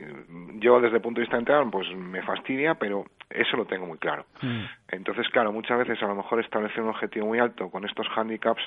Yo 0.59 0.79
desde 0.79 0.97
el 0.97 1.01
punto 1.01 1.19
de 1.19 1.25
vista 1.25 1.39
integral 1.39 1.69
pues 1.71 1.87
me 1.95 2.21
fastidia, 2.21 2.75
pero 2.75 3.05
eso 3.29 3.57
lo 3.57 3.65
tengo 3.65 3.85
muy 3.85 3.97
claro. 3.97 4.25
Mm. 4.41 4.63
Entonces, 4.89 5.27
claro, 5.29 5.51
muchas 5.51 5.77
veces 5.77 6.01
a 6.03 6.07
lo 6.07 6.15
mejor 6.15 6.39
establecer 6.41 6.81
un 6.81 6.89
objetivo 6.89 7.27
muy 7.27 7.39
alto 7.39 7.69
con 7.69 7.85
estos 7.85 8.07
handicaps 8.15 8.61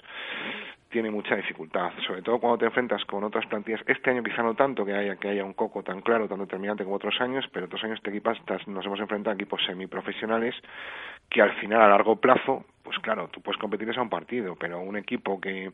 tiene 0.94 1.10
mucha 1.10 1.34
dificultad, 1.34 1.90
sobre 2.06 2.22
todo 2.22 2.38
cuando 2.38 2.58
te 2.58 2.66
enfrentas 2.66 3.04
con 3.06 3.24
otras 3.24 3.44
plantillas. 3.46 3.80
Este 3.84 4.10
año 4.10 4.22
quizá 4.22 4.44
no 4.44 4.54
tanto 4.54 4.84
que 4.84 4.94
haya 4.94 5.16
que 5.16 5.28
haya 5.28 5.44
un 5.44 5.54
coco 5.54 5.82
tan 5.82 6.00
claro, 6.02 6.28
tan 6.28 6.38
determinante 6.38 6.84
como 6.84 6.94
otros 6.94 7.20
años, 7.20 7.44
pero 7.52 7.66
otros 7.66 7.82
años 7.82 8.00
te 8.00 8.10
equipas, 8.10 8.38
nos 8.68 8.86
hemos 8.86 9.00
enfrentado 9.00 9.32
a 9.32 9.34
equipos 9.34 9.60
semiprofesionales 9.66 10.54
que 11.34 11.42
al 11.42 11.52
final 11.54 11.82
a 11.82 11.88
largo 11.88 12.14
plazo, 12.14 12.64
pues 12.84 12.96
claro, 13.00 13.26
tú 13.26 13.40
puedes 13.40 13.60
competir 13.60 13.90
a 13.90 14.00
un 14.00 14.08
partido, 14.08 14.54
pero 14.54 14.78
un 14.78 14.96
equipo 14.96 15.40
que 15.40 15.72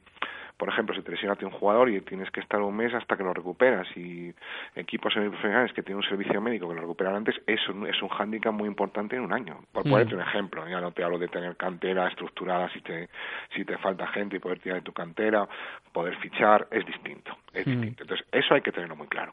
por 0.57 0.69
ejemplo, 0.69 0.95
si 0.95 1.01
te 1.01 1.11
lesiona 1.11 1.39
un 1.41 1.51
jugador 1.53 1.89
y 1.89 1.99
tienes 2.03 2.31
que 2.31 2.41
estar 2.41 2.61
un 2.61 2.77
mes 2.77 2.93
hasta 2.93 3.17
que 3.17 3.23
lo 3.23 3.33
recuperas 3.33 3.89
y 3.97 4.31
equipos 4.77 5.15
semiprofesionales 5.15 5.73
que 5.73 5.83
tienen 5.83 6.05
un 6.05 6.09
servicio 6.09 6.39
médico 6.39 6.69
que 6.69 6.75
lo 6.75 6.83
recuperan 6.83 7.15
antes, 7.15 7.35
eso 7.47 7.73
es 7.87 8.03
un 8.03 8.09
hándicap 8.11 8.53
muy 8.53 8.69
importante 8.69 9.17
en 9.17 9.23
un 9.23 9.33
año. 9.33 9.59
Por 9.73 9.87
mm. 9.87 9.91
ponerte 9.91 10.15
un 10.15 10.21
ejemplo, 10.21 10.69
ya 10.69 10.83
no 10.83 10.93
te 10.93 11.03
hablo 11.03 11.19
de 11.19 11.29
tener 11.29 11.57
cantera 11.57 12.09
estructurada 12.09 12.69
si 12.75 12.83
te, 12.83 13.09
si 13.55 13.65
te 13.65 13.79
falta 13.79 14.07
gente 14.09 14.37
y 14.37 14.39
poder 14.39 14.59
tirar 14.59 14.81
de 14.81 14.85
tu 14.85 14.93
cantera, 14.93 15.49
poder 15.95 16.15
fichar, 16.19 16.69
es 16.71 16.85
distinto, 16.85 17.39
es 17.55 17.67
mm. 17.67 17.71
distinto. 17.71 18.03
Entonces, 18.03 18.27
eso 18.31 18.53
hay 18.53 18.61
que 18.61 18.71
tenerlo 18.71 18.97
muy 18.97 19.09
claro. 19.09 19.33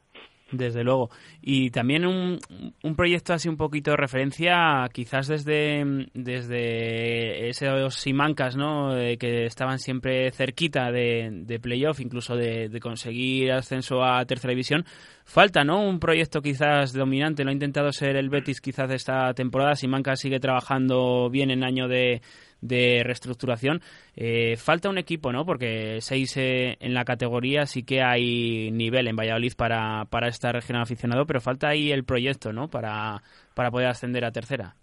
Desde 0.51 0.81
luego. 0.81 1.10
Y 1.41 1.71
también 1.71 2.05
un, 2.05 2.39
un 2.81 2.95
proyecto 2.95 3.33
así 3.33 3.49
un 3.49 3.57
poquito 3.57 3.91
de 3.91 3.97
referencia, 3.97 4.88
quizás 4.93 5.27
desde, 5.27 6.07
desde 6.13 7.49
esos 7.49 7.95
Simancas, 7.95 8.55
¿no? 8.55 8.97
Eh, 8.97 9.17
que 9.17 9.45
estaban 9.45 9.77
siempre 9.77 10.31
cerquita 10.31 10.89
de, 10.89 11.29
de 11.43 11.60
playoff, 11.60 11.99
incluso 11.99 12.38
de, 12.38 12.69
de, 12.69 12.79
conseguir 12.79 13.51
ascenso 13.51 14.01
a 14.03 14.23
tercera 14.25 14.51
división. 14.51 14.86
Falta, 15.25 15.65
¿no? 15.65 15.81
Un 15.81 15.99
proyecto 15.99 16.41
quizás 16.41 16.93
dominante. 16.93 17.43
Lo 17.43 17.49
ha 17.49 17.53
intentado 17.53 17.91
ser 17.91 18.15
el 18.15 18.29
Betis 18.29 18.62
quizás 18.62 18.89
esta 18.91 19.33
temporada. 19.33 19.75
Simancas 19.75 20.21
sigue 20.21 20.39
trabajando 20.39 21.29
bien 21.29 21.51
en 21.51 21.65
año 21.65 21.89
de, 21.89 22.21
de 22.62 23.02
reestructuración. 23.04 23.82
Eh, 24.15 24.56
falta 24.58 24.89
un 24.89 24.98
equipo, 24.98 25.32
¿no? 25.32 25.46
Porque 25.46 26.00
seis 26.02 26.36
eh, 26.38 26.78
en 26.80 26.93
la 26.93 27.06
categoría 27.06 27.65
sí 27.65 27.84
que 27.84 28.02
hay 28.02 28.72
nivel 28.72 29.08
en 29.08 29.15
Valladolid 29.15 29.54
para, 29.58 30.06
para 30.06 30.28
esta 30.28 30.52
regional 30.52 30.84
aficionado, 30.84 31.26
pero 31.26 31.41
falta 31.41 31.70
ahí 31.70 31.91
el 31.91 32.04
proyecto, 32.04 32.54
¿no? 32.54 32.67
Para, 32.67 33.22
para 33.54 33.72
poder 33.72 33.88
ascender 33.88 34.26
a 34.26 34.32
tercera. 34.32 34.76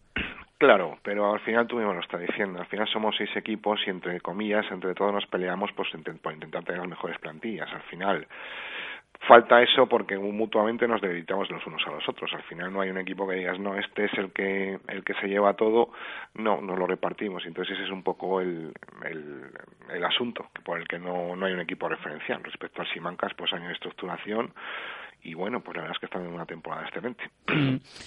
Claro, 0.58 0.98
pero 1.02 1.34
al 1.34 1.40
final 1.40 1.66
tú 1.66 1.76
mismo 1.76 1.92
lo 1.92 2.00
estás 2.00 2.20
diciendo. 2.20 2.60
Al 2.60 2.66
final 2.66 2.88
somos 2.88 3.14
seis 3.18 3.30
equipos 3.36 3.80
y 3.86 3.90
entre 3.90 4.20
comillas, 4.20 4.64
entre 4.70 4.94
todos 4.94 5.12
nos 5.12 5.26
peleamos 5.26 5.70
pues, 5.76 5.88
por 6.22 6.32
intentar 6.32 6.64
tener 6.64 6.80
las 6.80 6.88
mejores 6.88 7.18
plantillas. 7.18 7.68
Al 7.72 7.82
final, 7.82 8.26
falta 9.20 9.62
eso 9.62 9.86
porque 9.88 10.18
mutuamente 10.18 10.86
nos 10.86 11.00
debilitamos 11.00 11.50
los 11.50 11.66
unos 11.66 11.82
a 11.86 11.90
los 11.90 12.08
otros. 12.08 12.32
Al 12.34 12.42
final 12.42 12.72
no 12.72 12.80
hay 12.80 12.90
un 12.90 12.98
equipo 12.98 13.26
que 13.28 13.36
digas, 13.36 13.58
no, 13.58 13.76
este 13.78 14.06
es 14.06 14.14
el 14.14 14.32
que, 14.32 14.78
el 14.88 15.04
que 15.04 15.14
se 15.14 15.28
lleva 15.28 15.54
todo, 15.54 15.90
no, 16.34 16.60
nos 16.60 16.78
lo 16.78 16.86
repartimos. 16.86 17.44
Entonces 17.46 17.74
ese 17.74 17.84
es 17.84 17.90
un 17.90 18.02
poco 18.02 18.40
el, 18.40 18.72
el, 19.04 19.50
el 19.90 20.04
asunto 20.04 20.46
por 20.64 20.78
el 20.78 20.86
que 20.86 20.98
no, 20.98 21.36
no 21.36 21.46
hay 21.46 21.52
un 21.52 21.60
equipo 21.60 21.88
referencial. 21.88 22.42
Respecto 22.42 22.82
al 22.82 22.88
Simancas, 22.88 23.32
pues 23.34 23.52
hay 23.52 23.60
una 23.60 23.72
estructuración 23.72 24.52
y 25.22 25.34
bueno, 25.34 25.60
pues 25.60 25.76
la 25.76 25.82
verdad 25.82 25.96
es 25.96 26.00
que 26.00 26.06
están 26.06 26.26
en 26.26 26.34
una 26.34 26.46
temporada 26.46 26.86
excelente. 26.86 27.24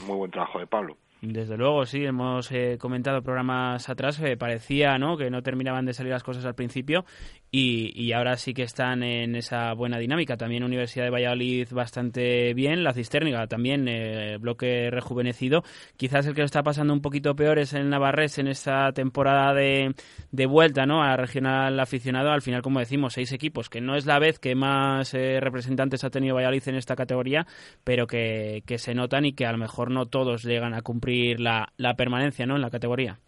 Muy 0.05 0.15
buen 0.15 0.31
trabajo 0.31 0.59
de 0.59 0.67
Pablo. 0.67 0.97
Desde 1.21 1.57
luego, 1.57 1.83
sí, 1.87 2.05
hemos 2.05 2.51
eh, 2.51 2.77
comentado 2.79 3.23
programas 3.23 3.89
atrás, 3.89 4.21
parecía 4.37 4.99
¿no? 4.99 5.17
que 5.17 5.31
no 5.31 5.41
terminaban 5.41 5.83
de 5.83 5.93
salir 5.93 6.11
las 6.11 6.23
cosas 6.23 6.45
al 6.45 6.53
principio 6.53 7.05
y, 7.49 7.91
y, 7.95 8.11
ahora 8.11 8.35
sí 8.35 8.53
que 8.53 8.63
están 8.63 9.03
en 9.03 9.35
esa 9.35 9.73
buena 9.73 9.97
dinámica. 9.97 10.35
También 10.35 10.63
Universidad 10.63 11.05
de 11.05 11.11
Valladolid 11.11 11.67
bastante 11.71 12.53
bien, 12.53 12.83
la 12.83 12.93
Cisterniga 12.93 13.47
también, 13.47 13.87
eh, 13.87 14.37
bloque 14.37 14.89
rejuvenecido. 14.91 15.63
Quizás 15.95 16.27
el 16.27 16.33
que 16.33 16.41
lo 16.41 16.45
está 16.45 16.63
pasando 16.63 16.93
un 16.93 17.01
poquito 17.01 17.35
peor 17.35 17.59
es 17.59 17.73
el 17.73 17.89
Navarres 17.89 18.37
en 18.37 18.47
esta 18.47 18.91
temporada 18.91 19.53
de, 19.53 19.95
de 20.31 20.45
vuelta 20.45 20.85
¿no? 20.85 21.01
a 21.01 21.15
regional 21.15 21.79
aficionado. 21.79 22.31
Al 22.31 22.41
final, 22.41 22.61
como 22.61 22.79
decimos, 22.79 23.13
seis 23.13 23.31
equipos, 23.31 23.69
que 23.69 23.79
no 23.79 23.95
es 23.95 24.05
la 24.05 24.19
vez 24.19 24.39
que 24.39 24.53
más 24.53 25.13
eh, 25.13 25.39
representantes 25.39 26.03
ha 26.03 26.09
tenido 26.09 26.35
Valladolid 26.35 26.67
en 26.67 26.75
esta 26.75 26.95
categoría, 26.95 27.47
pero 27.83 28.07
que, 28.07 28.63
que 28.65 28.77
se 28.77 28.93
notan 28.93 29.25
y 29.25 29.33
que 29.33 29.45
a 29.45 29.51
lo 29.53 29.57
mejor 29.57 29.89
no 29.89 30.05
todos 30.05 30.43
llegan 30.43 30.73
a 30.73 30.81
cumplir 30.81 31.39
la, 31.39 31.71
la 31.77 31.95
permanencia 31.95 32.45
¿no? 32.45 32.55
en 32.55 32.61
la 32.61 32.69
categoría. 32.69 33.19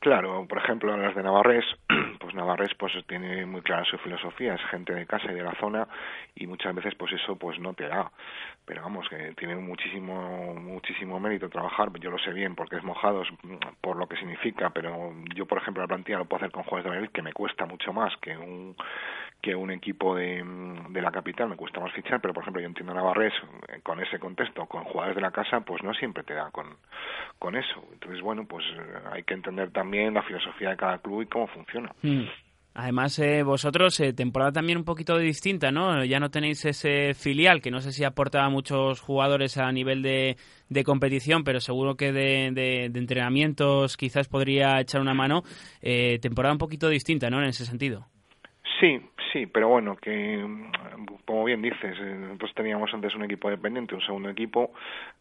Claro, 0.00 0.46
por 0.48 0.56
ejemplo, 0.56 0.96
las 0.96 1.14
de 1.14 1.22
Navarres, 1.22 1.62
pues 2.20 2.34
Navarres 2.34 2.74
pues 2.78 2.94
tiene 3.06 3.44
muy 3.44 3.60
clara 3.60 3.84
su 3.84 3.98
filosofía, 3.98 4.54
es 4.54 4.62
gente 4.70 4.94
de 4.94 5.04
casa 5.06 5.30
y 5.30 5.34
de 5.34 5.42
la 5.42 5.54
zona 5.60 5.86
y 6.34 6.46
muchas 6.46 6.74
veces 6.74 6.94
pues 6.94 7.12
eso 7.12 7.36
pues 7.36 7.58
no 7.58 7.74
te 7.74 7.86
da. 7.86 8.10
Pero 8.64 8.80
vamos, 8.80 9.06
que 9.10 9.34
tiene 9.36 9.56
muchísimo 9.56 10.54
muchísimo 10.54 11.20
mérito 11.20 11.50
trabajar, 11.50 11.90
yo 12.00 12.10
lo 12.10 12.18
sé 12.18 12.32
bien 12.32 12.54
porque 12.54 12.76
es 12.76 12.82
mojados 12.82 13.28
por 13.82 13.96
lo 13.98 14.06
que 14.06 14.16
significa, 14.16 14.70
pero 14.70 15.12
yo 15.34 15.44
por 15.44 15.58
ejemplo 15.58 15.82
la 15.82 15.88
plantilla 15.88 16.16
lo 16.16 16.24
puedo 16.24 16.38
hacer 16.44 16.50
con 16.50 16.62
jugadores 16.62 16.84
de 16.84 16.90
Valladolid 16.90 17.12
que 17.12 17.22
me 17.22 17.34
cuesta 17.34 17.66
mucho 17.66 17.92
más 17.92 18.16
que 18.22 18.38
un 18.38 18.74
que 19.40 19.54
un 19.54 19.70
equipo 19.70 20.14
de, 20.14 20.44
de 20.90 21.02
la 21.02 21.10
capital 21.10 21.48
me 21.48 21.56
cuesta 21.56 21.80
más 21.80 21.92
fichar, 21.92 22.20
pero 22.20 22.34
por 22.34 22.42
ejemplo 22.42 22.60
yo 22.60 22.68
entiendo 22.68 22.92
a 22.92 22.96
Navarres 22.96 23.32
eh, 23.68 23.80
con 23.82 24.00
ese 24.00 24.18
contexto, 24.18 24.66
con 24.66 24.84
jugadores 24.84 25.16
de 25.16 25.22
la 25.22 25.30
casa, 25.30 25.60
pues 25.60 25.82
no 25.82 25.94
siempre 25.94 26.22
te 26.22 26.34
da 26.34 26.50
con, 26.50 26.66
con 27.38 27.56
eso. 27.56 27.82
Entonces, 27.92 28.20
bueno, 28.20 28.44
pues 28.46 28.64
eh, 28.66 28.98
hay 29.12 29.22
que 29.22 29.34
entender 29.34 29.70
también 29.70 30.14
la 30.14 30.22
filosofía 30.22 30.70
de 30.70 30.76
cada 30.76 30.98
club 30.98 31.22
y 31.22 31.26
cómo 31.26 31.46
funciona. 31.48 31.92
Mm. 32.02 32.24
Además, 32.72 33.18
eh, 33.18 33.42
vosotros, 33.42 33.98
eh, 33.98 34.12
temporada 34.12 34.52
también 34.52 34.78
un 34.78 34.84
poquito 34.84 35.18
distinta, 35.18 35.72
¿no? 35.72 36.04
Ya 36.04 36.20
no 36.20 36.30
tenéis 36.30 36.64
ese 36.64 37.14
filial, 37.14 37.60
que 37.60 37.72
no 37.72 37.80
sé 37.80 37.90
si 37.90 38.04
aporta 38.04 38.44
a 38.44 38.48
muchos 38.48 39.00
jugadores 39.00 39.58
a 39.58 39.72
nivel 39.72 40.02
de, 40.02 40.36
de 40.68 40.84
competición, 40.84 41.42
pero 41.42 41.58
seguro 41.58 41.96
que 41.96 42.12
de, 42.12 42.52
de, 42.52 42.88
de, 42.88 42.98
entrenamientos 43.00 43.96
quizás 43.96 44.28
podría 44.28 44.80
echar 44.80 45.00
una 45.00 45.14
mano. 45.14 45.42
Eh, 45.82 46.20
temporada 46.20 46.52
un 46.52 46.58
poquito 46.58 46.88
distinta, 46.88 47.28
¿no? 47.28 47.42
En 47.42 47.48
ese 47.48 47.66
sentido. 47.66 48.06
Sí, 48.78 49.00
sí, 49.32 49.46
pero 49.46 49.68
bueno, 49.68 49.96
que 49.96 50.44
como 51.24 51.44
bien 51.44 51.62
dices, 51.62 51.96
eh, 52.00 52.16
nosotros 52.18 52.52
teníamos 52.54 52.92
antes 52.92 53.14
un 53.14 53.24
equipo 53.24 53.50
dependiente, 53.50 53.94
un 53.94 54.00
segundo 54.00 54.28
equipo 54.28 54.72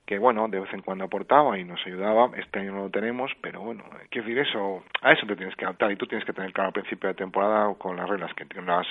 que 0.06 0.18
bueno, 0.18 0.48
de 0.48 0.60
vez 0.60 0.74
en 0.74 0.82
cuando 0.82 1.04
aportaba 1.04 1.58
y 1.60 1.64
nos 1.64 1.86
ayudaba, 1.86 2.32
este 2.36 2.60
año 2.60 2.72
no 2.72 2.84
lo 2.86 2.90
tenemos, 2.90 3.32
pero 3.42 3.62
bueno, 3.62 3.84
quiero 4.10 4.28
decir 4.28 4.40
eso, 4.40 4.84
a 5.02 5.12
eso 5.12 5.28
te 5.28 5.36
tienes 5.36 5.56
que 5.56 5.66
adaptar 5.66 5.92
y 5.92 5.98
tú 5.98 6.08
tienes 6.08 6.26
que 6.26 6.34
tener 6.34 6.52
claro 6.52 6.70
al 6.70 6.74
principio 6.74 7.10
de 7.10 7.16
temporada 7.16 7.74
con 7.76 7.96
las 7.96 8.10
reglas 8.10 8.34
que 8.34 8.46
las 8.62 8.88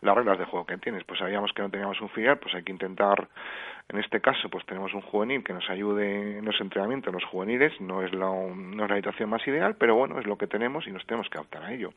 las 0.00 0.16
reglas 0.16 0.38
de 0.38 0.44
juego 0.44 0.66
que 0.66 0.76
tienes, 0.78 1.04
pues 1.04 1.20
sabíamos 1.20 1.52
que 1.52 1.62
no 1.62 1.70
teníamos 1.70 2.00
un 2.00 2.08
filial, 2.08 2.38
pues 2.38 2.54
hay 2.54 2.64
que 2.64 2.72
intentar 2.72 3.28
en 3.88 4.00
este 4.00 4.20
caso, 4.20 4.48
pues 4.48 4.66
tenemos 4.66 4.92
un 4.94 5.02
juvenil 5.02 5.44
que 5.44 5.52
nos 5.52 5.68
ayude 5.70 6.38
en 6.38 6.44
los 6.44 6.60
entrenamientos, 6.60 7.14
los 7.14 7.24
juveniles, 7.24 7.80
no 7.80 8.02
es, 8.02 8.12
la, 8.12 8.26
no 8.26 8.82
es 8.82 8.88
la 8.88 8.94
habitación 8.94 9.30
más 9.30 9.46
ideal, 9.46 9.76
pero 9.78 9.94
bueno, 9.94 10.18
es 10.18 10.26
lo 10.26 10.36
que 10.36 10.48
tenemos 10.48 10.88
y 10.88 10.90
nos 10.90 11.06
tenemos 11.06 11.28
que 11.30 11.38
adaptar 11.38 11.62
a 11.62 11.72
ello. 11.72 11.92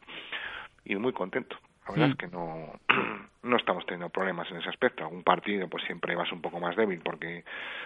Y 0.86 0.96
muy 0.98 1.14
contento. 1.14 1.58
La 1.96 2.08
verdad 2.08 2.10
es 2.12 2.18
que 2.18 2.36
no, 2.36 2.80
no 3.44 3.58
estamos 3.58 3.86
teniendo 3.86 4.10
problemas 4.10 4.50
en 4.52 4.58
ese 4.58 4.70
aspecto. 4.70 5.04
Algún 5.04 5.24
partido 5.24 5.68
pues 5.68 5.84
siempre 5.86 6.16
vas 6.16 6.32
un 6.32 6.42
poco 6.42 6.60
más 6.60 6.76
débil 6.76 7.00
porque 7.04 7.44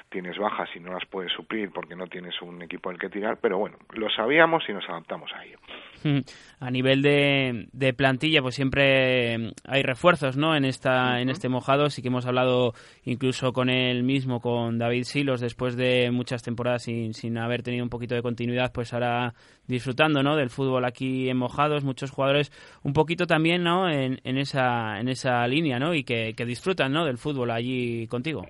tienes 0.10 0.38
bajas 0.38 0.70
y 0.76 0.80
no 0.80 0.94
las 0.94 1.06
puedes 1.06 1.32
suplir 1.32 1.72
porque 1.72 1.96
no 1.96 2.08
tienes 2.08 2.42
un 2.42 2.62
equipo 2.62 2.90
del 2.90 3.00
que 3.00 3.10
tirar, 3.10 3.38
pero 3.42 3.58
bueno, 3.58 3.78
lo 3.92 4.10
sabíamos 4.10 4.64
y 4.68 4.74
nos 4.74 4.88
adaptamos 4.90 5.32
a 5.34 5.46
ello. 5.46 5.58
Hmm. 6.04 6.20
A 6.60 6.72
nivel 6.72 7.02
de, 7.02 7.68
de 7.72 7.94
plantilla, 7.94 8.42
pues 8.42 8.56
siempre 8.56 9.54
hay 9.66 9.84
refuerzos, 9.84 10.38
¿no? 10.38 10.56
En 10.56 10.66
esta 10.66 11.22
en 11.22 11.30
este 11.30 11.50
mojado 11.50 11.90
sí 11.90 12.02
que 12.02 12.10
hemos 12.10 12.26
hablado 12.26 12.74
incluso 13.06 13.54
con 13.54 13.70
él 13.70 14.04
mismo, 14.04 14.40
con 14.40 14.78
David 14.78 15.04
Silos, 15.04 15.40
después 15.40 15.78
de 15.78 16.12
muchas 16.12 16.44
temporadas 16.44 16.84
sin, 16.84 17.14
sin 17.14 17.38
haber 17.38 17.64
tenido 17.64 17.84
un 17.84 17.90
poquito 17.90 18.16
de 18.16 18.22
continuidad, 18.22 18.72
pues 18.74 18.94
ahora 18.94 19.34
disfrutando, 19.68 20.24
¿no? 20.24 20.36
Del 20.36 20.50
fútbol 20.50 20.86
aquí 20.86 21.30
en 21.30 21.38
mojados, 21.38 21.84
muchos 21.84 22.12
jugadores 22.12 22.52
un 22.84 22.94
poquito 22.94 23.26
también, 23.28 23.64
¿no? 23.64 23.90
En, 23.90 24.20
en 24.24 24.38
esa 24.38 25.00
en 25.00 25.10
esa 25.10 25.48
línea, 25.48 25.80
¿no? 25.80 25.94
Y 25.94 26.04
que, 26.04 26.34
disfrutan, 26.46 26.92
¿no? 26.92 27.06
Del 27.06 27.18
fútbol 27.18 27.52
allí 27.52 28.08
contigo. 28.08 28.46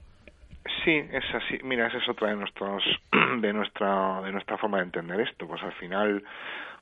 Sí, 0.84 0.92
es 0.92 1.24
así. 1.34 1.60
Mira, 1.64 1.88
esa 1.88 1.98
es 1.98 2.10
otra 2.10 2.30
de 2.30 2.36
nuestros 2.36 2.84
de 3.42 3.54
nuestra 3.54 4.22
de 4.22 4.32
nuestra 4.32 4.58
forma 4.58 4.78
de 4.78 4.86
entender 4.86 5.20
esto. 5.22 5.48
Pues 5.48 5.62
al 5.64 5.74
final 5.74 6.24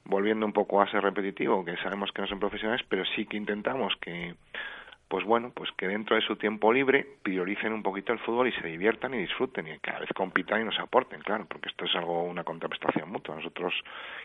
volviendo 0.04 0.46
un 0.46 0.54
poco 0.54 0.82
a 0.82 0.90
ser 0.90 1.04
repetitivo, 1.04 1.64
que 1.64 1.78
sabemos 1.78 2.12
que 2.12 2.22
no 2.22 2.28
son 2.28 2.40
profesionales, 2.40 2.86
pero 2.90 3.04
sí 3.16 3.26
que 3.26 3.38
intentamos 3.38 3.94
que 4.02 4.34
pues 5.12 5.26
bueno, 5.26 5.52
pues 5.54 5.70
que 5.74 5.90
dentro 5.90 6.16
de 6.16 6.22
su 6.22 6.38
tiempo 6.38 6.72
libre 6.72 7.06
prioricen 7.22 7.74
un 7.74 7.84
poquito 7.84 8.14
el 8.14 8.20
fútbol 8.20 8.48
y 8.48 8.54
se 8.54 8.66
diviertan 8.66 9.14
y 9.14 9.18
disfruten 9.18 9.68
y 9.68 9.78
cada 9.80 10.00
vez 10.00 10.10
compitan 10.16 10.62
y 10.62 10.64
nos 10.64 10.80
aporten, 10.80 11.20
claro, 11.20 11.46
porque 11.50 11.68
esto 11.68 11.84
es 11.84 11.94
algo, 11.98 12.24
una 12.24 12.46
contraprestación 12.46 13.12
mutua. 13.12 13.36
Nosotros 13.36 13.74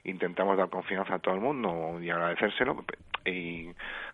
intentamos 0.05 0.57
dar 0.57 0.69
confianza 0.69 1.17
a 1.17 1.19
todo 1.19 1.35
el 1.35 1.41
mundo 1.41 2.01
y 2.01 2.09
agradecérselo 2.09 2.85
y 3.25 3.69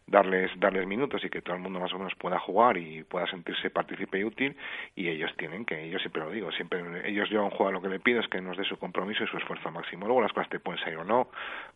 darles 0.07 0.51
darles 0.59 0.87
minutos 0.87 1.25
y 1.25 1.31
que 1.31 1.43
todo 1.43 1.55
el 1.55 1.63
mundo 1.63 1.79
más 1.79 1.93
o 1.93 1.99
menos 1.99 2.15
pueda 2.17 2.39
jugar 2.39 2.77
y 2.77 3.05
pueda 3.05 3.27
sentirse 3.29 3.71
partícipe 3.71 4.19
y 4.19 4.25
útil 4.25 4.57
y 4.97 5.09
ellos 5.09 5.31
tienen 5.37 5.65
que 5.65 5.85
ellos 5.85 6.03
siempre 6.03 6.23
lo 6.23 6.31
digo 6.31 6.51
siempre 6.53 7.09
ellos 7.09 7.31
llevan 7.31 7.51
juego 7.51 7.73
lo 7.73 7.81
que 7.81 7.89
le 7.89 8.01
pido 8.01 8.21
es 8.21 8.29
que 8.29 8.41
nos 8.41 8.57
dé 8.57 8.65
su 8.65 8.77
compromiso 8.79 9.23
y 9.25 9.27
su 9.29 9.37
esfuerzo 9.37 9.71
máximo. 9.71 10.07
Luego 10.07 10.23
las 10.23 10.33
cosas 10.33 10.51
te 10.51 10.59
pueden 10.59 10.83
salir 10.83 10.99
o 10.99 11.05
no 11.05 11.29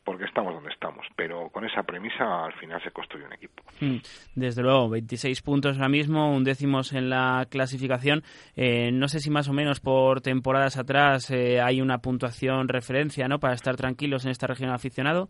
porque 0.04 0.24
estamos 0.24 0.54
donde 0.54 0.70
estamos 0.70 1.06
pero 1.14 1.50
con 1.50 1.64
esa 1.64 1.82
premisa 1.84 2.44
al 2.44 2.52
final 2.54 2.82
se 2.82 2.90
construye 2.90 3.26
un 3.26 3.32
equipo. 3.32 3.62
Mm, 3.80 3.96
desde 4.34 4.62
luego 4.62 4.85
26 4.88 5.42
puntos 5.42 5.76
ahora 5.76 5.88
mismo 5.88 6.34
un 6.34 6.44
décimos 6.44 6.92
en 6.92 7.10
la 7.10 7.46
clasificación. 7.48 8.22
Eh, 8.54 8.90
no 8.92 9.08
sé 9.08 9.20
si 9.20 9.30
más 9.30 9.48
o 9.48 9.52
menos 9.52 9.80
por 9.80 10.20
temporadas 10.20 10.76
atrás 10.76 11.30
eh, 11.30 11.60
hay 11.60 11.80
una 11.80 11.98
puntuación 11.98 12.68
referencia 12.68 13.28
no 13.28 13.40
para 13.40 13.54
estar 13.54 13.76
tranquilos 13.76 14.24
en 14.24 14.30
esta 14.30 14.46
región 14.46 14.70
aficionado 14.70 15.28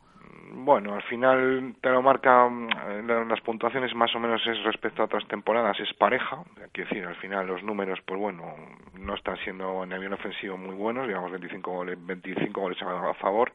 bueno, 0.52 0.94
al 0.94 1.02
final 1.02 1.74
te 1.80 1.90
lo 1.90 2.02
marca 2.02 2.48
eh, 2.88 3.02
las 3.28 3.40
puntuaciones 3.40 3.94
más 3.94 4.14
o 4.14 4.20
menos 4.20 4.44
es 4.46 4.62
respecto 4.64 5.02
a 5.02 5.04
otras 5.06 5.26
temporadas 5.28 5.78
es 5.80 5.92
pareja, 5.94 6.38
quiero 6.72 6.90
decir, 6.90 7.06
al 7.06 7.16
final 7.16 7.46
los 7.46 7.62
números 7.62 8.00
pues 8.04 8.18
bueno, 8.20 8.54
no 8.98 9.14
están 9.14 9.36
siendo 9.38 9.84
en 9.84 9.92
avión 9.92 10.12
ofensivo 10.12 10.56
muy 10.56 10.74
buenos, 10.74 11.06
digamos 11.06 11.30
25 11.30 11.70
goles, 11.70 11.98
25 12.04 12.60
goles 12.60 12.80
a 12.82 13.14
favor. 13.14 13.52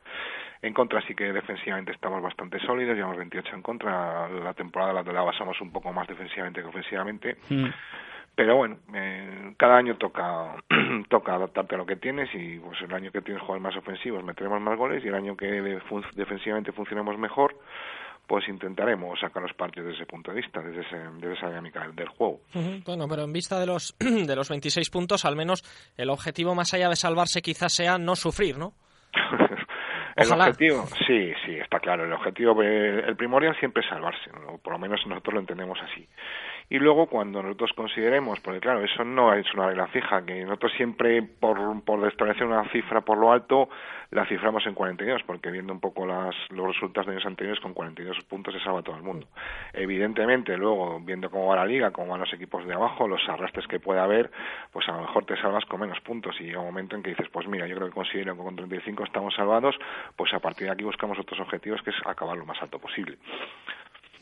En 0.62 0.74
contra 0.74 1.02
sí 1.02 1.16
que 1.16 1.34
defensivamente 1.34 1.92
estamos 1.92 2.22
bastante 2.22 2.60
sólidos, 2.60 2.96
llevamos 2.96 3.18
28 3.18 3.56
en 3.56 3.62
contra, 3.64 4.30
la 4.30 4.54
temporada 4.54 4.94
la, 4.94 5.02
la 5.02 5.22
basamos 5.24 5.60
un 5.60 5.72
poco 5.72 5.92
más 5.92 6.08
defensivamente 6.08 6.62
que 6.62 6.68
ofensivamente. 6.68 7.38
Mm 7.50 7.70
pero 8.42 8.56
bueno, 8.56 8.80
eh, 8.96 9.54
cada 9.56 9.78
año 9.78 9.98
toca 9.98 10.56
toca 11.10 11.36
adaptarte 11.36 11.76
a 11.76 11.78
lo 11.78 11.86
que 11.86 11.96
tienes 11.96 12.28
y 12.34 12.58
pues 12.58 12.82
el 12.82 12.92
año 12.92 13.12
que 13.12 13.22
tienes 13.22 13.40
jugadores 13.44 13.62
más 13.62 13.78
ofensivos 13.78 14.24
meteremos 14.24 14.60
más 14.60 14.76
goles 14.80 15.06
y 15.06 15.10
el 15.10 15.14
año 15.14 15.38
que 15.38 15.46
defensivamente 16.16 16.72
funcionemos 16.72 17.20
mejor 17.20 17.56
pues 18.26 18.50
intentaremos 18.50 19.20
sacar 19.20 19.44
los 19.44 19.54
partidos 19.54 19.90
desde 19.90 20.02
ese 20.02 20.10
punto 20.10 20.32
de 20.32 20.38
vista, 20.38 20.60
desde, 20.60 20.82
desde 21.20 21.34
esa 21.34 21.50
dinámica 21.50 21.88
del, 21.94 22.08
juego. 22.08 22.40
Bueno, 22.84 23.08
pero 23.08 23.26
en 23.26 23.34
vista 23.34 23.60
de 23.60 23.68
los, 23.68 23.96
de 24.00 24.36
los 24.36 24.50
26 24.50 24.90
puntos, 24.90 25.24
al 25.26 25.36
menos 25.36 25.62
el 25.96 26.10
objetivo 26.10 26.56
más 26.56 26.74
allá 26.74 26.90
de 26.90 26.96
salvarse 26.96 27.44
quizás 27.44 27.74
sea 27.74 28.00
no 28.00 28.16
sufrir, 28.16 28.58
¿no? 28.58 28.74
el 30.16 30.32
objetivo, 30.32 30.88
sí, 31.06 31.32
sí, 31.46 31.58
está 31.60 31.80
claro. 31.80 32.06
El 32.06 32.14
objetivo, 32.14 32.64
eh, 32.64 33.04
el 33.06 33.16
primordial 33.16 33.56
siempre 33.60 33.84
es 33.84 33.90
salvarse, 33.90 34.32
por 34.64 34.74
lo 34.74 34.80
menos 34.80 35.06
nosotros 35.06 35.36
lo 35.36 35.40
entendemos 35.42 35.78
así 35.84 36.08
y 36.72 36.80
luego 36.80 37.08
cuando 37.08 37.44
nosotros 37.44 37.74
consideremos, 37.76 38.40
porque 38.40 38.62
claro, 38.62 38.82
eso 38.82 39.04
no 39.04 39.34
es 39.34 39.46
una 39.54 39.68
regla 39.68 39.88
fija, 39.88 40.26
que 40.26 40.46
nosotros 40.46 40.72
siempre 40.78 41.22
por, 41.22 41.60
por 41.84 42.08
establecer 42.08 42.48
una 42.48 42.64
cifra 42.70 43.02
por 43.02 43.18
lo 43.18 43.34
alto 43.34 43.68
la 44.12 44.26
ciframos 44.26 44.66
en 44.66 44.74
42, 44.74 45.22
porque 45.24 45.52
viendo 45.52 45.74
un 45.74 45.82
poco 45.82 46.06
las, 46.06 46.34
los 46.50 46.68
resultados 46.68 47.08
de 47.08 47.14
años 47.14 47.26
anteriores 47.26 47.62
con 47.62 47.74
42 47.74 48.24
puntos 48.24 48.54
se 48.54 48.62
salva 48.62 48.82
todo 48.84 48.96
el 48.96 49.04
mundo. 49.04 49.28
Evidentemente, 49.74 50.58
luego 50.58 51.02
viendo 51.02 51.30
cómo 51.30 51.48
va 51.48 51.58
la 51.58 51.66
liga, 51.66 51.92
cómo 51.92 52.12
van 52.12 52.22
los 52.22 52.34
equipos 52.34 52.66
de 52.66 52.74
abajo, 52.74 53.06
los 53.06 53.22
arrastres 53.28 53.68
que 53.68 53.82
puede 53.82 54.00
haber, 54.00 54.32
pues 54.72 54.88
a 54.88 54.94
lo 54.94 55.02
mejor 55.02 55.26
te 55.26 55.36
salvas 55.42 55.66
con 55.66 55.82
menos 55.82 56.00
puntos 56.00 56.40
y 56.40 56.46
llega 56.46 56.60
un 56.60 56.68
momento 56.68 56.96
en 56.96 57.04
que 57.04 57.10
dices, 57.10 57.28
pues 57.34 57.50
mira, 57.50 57.68
yo 57.68 57.76
creo 57.76 57.90
que 57.90 57.94
considero 57.94 58.38
que 58.38 58.44
con 58.44 58.56
35 58.56 59.04
estamos 59.04 59.36
salvados, 59.36 59.76
pues 60.16 60.34
a 60.34 60.40
partir 60.40 60.68
de 60.68 60.74
aquí 60.74 60.86
buscamos 60.86 61.20
otros 61.20 61.42
objetivos 61.42 61.82
que 61.82 61.90
es 61.90 61.98
acabar 62.06 62.38
lo 62.38 62.46
más 62.46 62.62
alto 62.62 62.80
posible. 62.80 63.18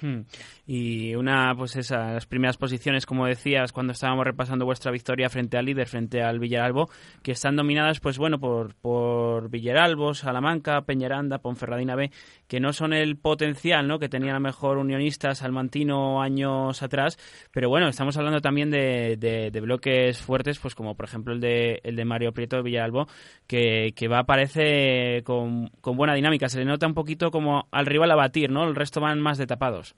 Hmm. 0.02 0.22
Y 0.66 1.16
una, 1.16 1.54
pues 1.56 1.76
esas 1.76 2.26
primeras 2.26 2.58
posiciones, 2.58 3.06
como 3.06 3.26
decías, 3.26 3.74
cuando 3.74 3.94
estábamos 3.94 4.26
repasando 4.26 4.66
vuestra 4.66 4.92
victoria 4.92 5.30
frente 5.30 5.58
al 5.58 5.66
líder, 5.66 5.88
frente 5.88 6.22
al 6.22 6.40
Villaralbo, 6.40 6.90
que 7.22 7.32
están 7.32 7.56
dominadas, 7.56 8.00
pues 8.00 8.18
bueno, 8.18 8.40
por, 8.40 8.76
por 8.76 9.50
Villaralbo, 9.50 10.14
Salamanca, 10.14 10.82
Peñaranda, 10.82 11.40
Ponferradina 11.40 11.96
B, 11.96 12.12
que 12.48 12.60
no 12.60 12.72
son 12.72 12.94
el 12.94 13.18
potencial, 13.18 13.88
¿no? 13.88 14.00
Que 14.00 14.10
tenían 14.10 14.36
a 14.36 14.40
mejor 14.40 14.78
unionistas, 14.78 15.40
Salmantino 15.40 16.22
años 16.22 16.82
atrás, 16.82 17.18
pero 17.52 17.70
bueno, 17.70 17.88
estamos 17.88 18.16
hablando 18.18 18.40
también 18.42 18.70
de, 18.70 19.18
de, 19.18 19.60
bloques 19.60 20.20
fuertes, 20.22 20.58
pues 20.60 20.76
como 20.76 20.96
por 20.96 21.06
ejemplo 21.06 21.34
el 21.34 21.42
de, 21.42 21.82
el 21.84 21.96
de 21.96 22.06
Mario 22.06 22.32
Prieto 22.32 22.56
de 22.56 22.64
Villalbo, 22.64 23.08
que, 23.48 23.94
que 23.96 24.08
va, 24.08 24.24
parece, 24.24 25.24
con, 25.24 25.68
con 25.82 25.98
buena 25.98 26.14
dinámica. 26.14 26.48
Se 26.48 26.60
le 26.60 26.66
nota 26.66 26.88
un 26.88 26.94
poquito 26.94 27.32
como 27.32 27.68
al 27.72 27.86
rival 27.86 28.12
a 28.12 28.16
batir, 28.16 28.50
¿no? 28.50 28.64
El 28.64 28.76
resto 28.76 29.02
van 29.02 29.20
más 29.20 29.38
de 29.38 29.48
tapados. 29.48 29.89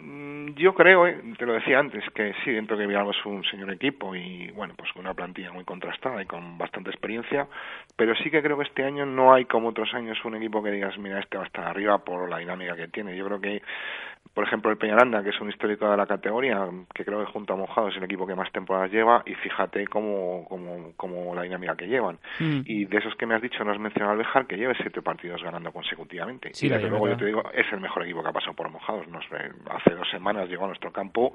Mm, 0.00 0.54
yo 0.54 0.74
creo, 0.74 1.06
eh, 1.06 1.20
te 1.38 1.46
lo 1.46 1.54
decía 1.54 1.78
antes, 1.78 2.04
que 2.14 2.34
sí, 2.44 2.50
dentro 2.52 2.76
de 2.76 2.86
Villalba 2.86 3.12
es 3.12 3.26
un 3.26 3.44
señor 3.44 3.72
equipo 3.72 4.14
y, 4.14 4.50
bueno, 4.52 4.74
pues 4.76 4.92
con 4.92 5.02
una 5.02 5.14
plantilla 5.14 5.52
muy 5.52 5.64
contrastada 5.64 6.22
y 6.22 6.26
con 6.26 6.58
bastante 6.58 6.90
experiencia, 6.90 7.46
pero 7.96 8.14
sí 8.16 8.30
que 8.30 8.42
creo 8.42 8.56
que 8.56 8.64
este 8.64 8.84
año 8.84 9.06
no 9.06 9.32
hay 9.32 9.44
como 9.46 9.68
otros 9.68 9.92
años 9.94 10.22
un 10.24 10.36
equipo 10.36 10.62
que 10.62 10.70
digas, 10.70 10.96
mira, 10.98 11.20
este 11.20 11.36
va 11.38 11.44
a 11.44 11.46
estar 11.46 11.64
arriba 11.64 11.98
por 11.98 12.28
la 12.28 12.38
dinámica 12.38 12.76
que 12.76 12.88
tiene. 12.88 13.16
Yo 13.16 13.26
creo 13.26 13.40
que 13.40 13.62
por 14.32 14.44
ejemplo, 14.44 14.70
el 14.70 14.78
Peñaranda, 14.78 15.22
que 15.22 15.30
es 15.30 15.40
un 15.40 15.48
histórico 15.48 15.90
de 15.90 15.96
la 15.96 16.06
categoría, 16.06 16.66
que 16.94 17.04
creo 17.04 17.24
que 17.24 17.32
junto 17.32 17.52
a 17.52 17.56
Mojado 17.56 17.88
es 17.88 17.96
el 17.96 18.04
equipo 18.04 18.26
que 18.26 18.34
más 18.34 18.50
temporadas 18.52 18.90
lleva, 18.90 19.22
y 19.26 19.34
fíjate 19.34 19.86
cómo, 19.86 20.44
cómo, 20.48 20.92
cómo 20.96 21.34
la 21.34 21.42
dinámica 21.42 21.76
que 21.76 21.86
llevan. 21.86 22.18
Mm. 22.38 22.60
Y 22.64 22.84
de 22.86 22.98
esos 22.98 23.14
que 23.16 23.26
me 23.26 23.34
has 23.34 23.42
dicho, 23.42 23.64
no 23.64 23.72
has 23.72 23.78
mencionado 23.78 24.12
al 24.12 24.18
Bejar, 24.18 24.46
que 24.46 24.56
lleva 24.56 24.74
siete 24.80 25.02
partidos 25.02 25.42
ganando 25.42 25.72
consecutivamente. 25.72 26.50
y 26.60 26.68
desde 26.68 26.88
luego 26.88 27.08
yo 27.08 27.16
te 27.16 27.26
digo, 27.26 27.42
es 27.52 27.66
el 27.72 27.80
mejor 27.80 28.04
equipo 28.04 28.22
que 28.22 28.28
ha 28.28 28.32
pasado 28.32 28.54
por 28.54 28.70
Mojados. 28.70 29.06
Nos, 29.08 29.24
hace 29.70 29.94
dos 29.94 30.08
semanas 30.10 30.48
llegó 30.48 30.64
a 30.64 30.68
nuestro 30.68 30.92
campo 30.92 31.34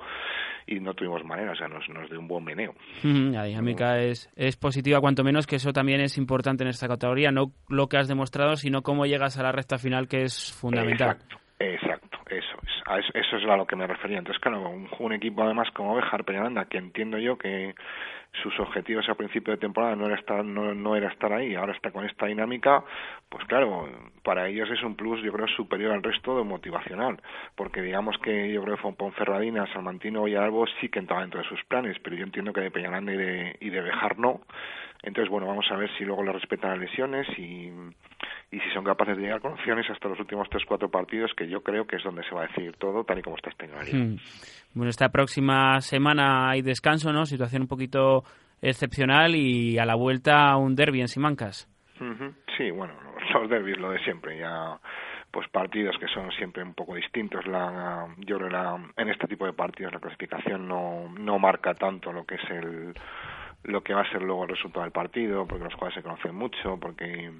y 0.67 0.79
no 0.79 0.93
tuvimos 0.93 1.23
manera, 1.23 1.51
o 1.51 1.55
sea, 1.55 1.67
nos, 1.67 1.87
nos 1.89 2.09
dio 2.09 2.19
un 2.19 2.27
buen 2.27 2.43
meneo. 2.43 2.73
Mm, 3.03 3.31
la 3.33 3.45
dinámica 3.45 3.99
es, 3.99 4.29
es 4.35 4.57
positiva, 4.57 4.99
cuanto 4.99 5.23
menos 5.23 5.47
que 5.47 5.55
eso 5.57 5.73
también 5.73 6.01
es 6.01 6.17
importante 6.17 6.63
en 6.63 6.69
esta 6.69 6.87
categoría, 6.87 7.31
no 7.31 7.51
lo 7.69 7.87
que 7.87 7.97
has 7.97 8.07
demostrado, 8.07 8.55
sino 8.55 8.81
cómo 8.81 9.05
llegas 9.05 9.37
a 9.37 9.43
la 9.43 9.51
recta 9.51 9.77
final, 9.77 10.07
que 10.07 10.23
es 10.23 10.51
fundamental. 10.53 11.09
Exacto, 11.11 11.37
exacto 11.59 12.10
eso 12.97 13.11
es 13.13 13.25
eso 13.27 13.37
es 13.37 13.45
a 13.45 13.57
lo 13.57 13.65
que 13.65 13.75
me 13.75 13.87
refería. 13.87 14.17
Entonces, 14.17 14.41
claro, 14.41 14.69
un, 14.99 15.13
equipo 15.13 15.43
además 15.43 15.69
como 15.71 15.95
Bejar 15.95 16.23
Peñaranda, 16.23 16.65
que 16.65 16.77
entiendo 16.77 17.17
yo 17.17 17.37
que 17.37 17.75
sus 18.41 18.57
objetivos 18.59 19.07
a 19.09 19.15
principio 19.15 19.53
de 19.53 19.59
temporada 19.59 19.95
no 19.95 20.05
era 20.05 20.15
estar 20.15 20.43
no, 20.43 20.73
no 20.73 20.95
era 20.95 21.09
estar 21.09 21.33
ahí, 21.33 21.53
ahora 21.55 21.73
está 21.73 21.91
con 21.91 22.05
esta 22.05 22.27
dinámica, 22.27 22.83
pues 23.29 23.45
claro, 23.45 23.89
para 24.23 24.47
ellos 24.47 24.69
es 24.71 24.81
un 24.83 24.95
plus 24.95 25.21
yo 25.21 25.31
creo 25.33 25.47
superior 25.47 25.91
al 25.91 26.03
resto 26.03 26.37
de 26.37 26.43
motivacional, 26.43 27.21
porque 27.55 27.81
digamos 27.81 28.17
que 28.19 28.51
yo 28.51 28.63
creo 28.63 28.77
que 28.77 28.91
Ponferradina, 28.93 29.71
Salmantino 29.73 30.27
y 30.27 30.35
Albo 30.35 30.65
sí 30.79 30.89
que 30.89 30.99
entraban 30.99 31.25
dentro 31.25 31.41
de 31.41 31.49
sus 31.49 31.63
planes, 31.65 31.97
pero 32.03 32.15
yo 32.15 32.23
entiendo 32.23 32.53
que 32.53 32.61
de 32.61 32.71
Peñaranda 32.71 33.13
y 33.13 33.17
de, 33.17 33.55
y 33.59 33.69
de 33.69 33.81
Bejar 33.81 34.17
no. 34.17 34.41
Entonces, 35.03 35.31
bueno, 35.31 35.47
vamos 35.47 35.65
a 35.71 35.77
ver 35.77 35.89
si 35.97 36.05
luego 36.05 36.23
le 36.23 36.31
respetan 36.31 36.71
las 36.71 36.79
lesiones 36.79 37.27
y, 37.37 37.71
y 38.51 38.59
si 38.59 38.69
son 38.73 38.83
capaces 38.83 39.17
de 39.17 39.23
llegar 39.23 39.41
con 39.41 39.53
opciones 39.53 39.89
hasta 39.89 40.09
los 40.09 40.19
últimos 40.19 40.47
tres 40.49 40.63
cuatro 40.65 40.89
partidos 40.89 41.33
que 41.35 41.47
yo 41.47 41.63
creo 41.63 41.87
que 41.87 41.95
es 41.95 42.03
donde 42.03 42.23
se 42.23 42.35
va 42.35 42.43
a 42.43 42.47
decidir 42.47 42.75
todo 42.75 43.03
tal 43.03 43.17
y 43.17 43.21
como 43.23 43.37
está 43.37 43.49
hmm. 43.49 44.17
Bueno 44.73 44.89
esta 44.89 45.09
próxima 45.09 45.81
semana 45.81 46.49
hay 46.49 46.61
descanso 46.61 47.11
no 47.11 47.25
situación 47.25 47.63
un 47.63 47.67
poquito 47.67 48.23
excepcional 48.61 49.35
y 49.35 49.77
a 49.77 49.85
la 49.85 49.95
vuelta 49.95 50.55
un 50.57 50.75
derby 50.75 51.01
en 51.01 51.07
Simancas 51.07 51.67
sí 52.57 52.71
bueno 52.71 52.93
los 53.33 53.49
derbis 53.49 53.77
lo 53.77 53.91
de 53.91 53.99
siempre 54.03 54.37
ya 54.37 54.79
pues 55.31 55.47
partidos 55.49 55.97
que 55.97 56.07
son 56.07 56.31
siempre 56.31 56.63
un 56.63 56.73
poco 56.73 56.95
distintos 56.95 57.45
la 57.47 58.07
yo 58.17 58.37
creo 58.37 58.49
la, 58.49 58.77
en 58.97 59.09
este 59.09 59.27
tipo 59.27 59.45
de 59.45 59.53
partidos 59.53 59.93
la 59.93 59.99
clasificación 59.99 60.67
no 60.67 61.09
no 61.17 61.39
marca 61.39 61.73
tanto 61.73 62.11
lo 62.11 62.25
que 62.25 62.35
es 62.35 62.49
el 62.49 62.93
lo 63.63 63.81
que 63.81 63.93
va 63.93 64.01
a 64.01 64.11
ser 64.11 64.21
luego 64.23 64.43
el 64.43 64.49
resultado 64.49 64.83
del 64.83 64.91
partido 64.91 65.45
porque 65.45 65.63
los 65.63 65.73
jugadores 65.73 65.95
se 65.95 66.03
conocen 66.03 66.35
mucho 66.35 66.77
porque 66.79 67.31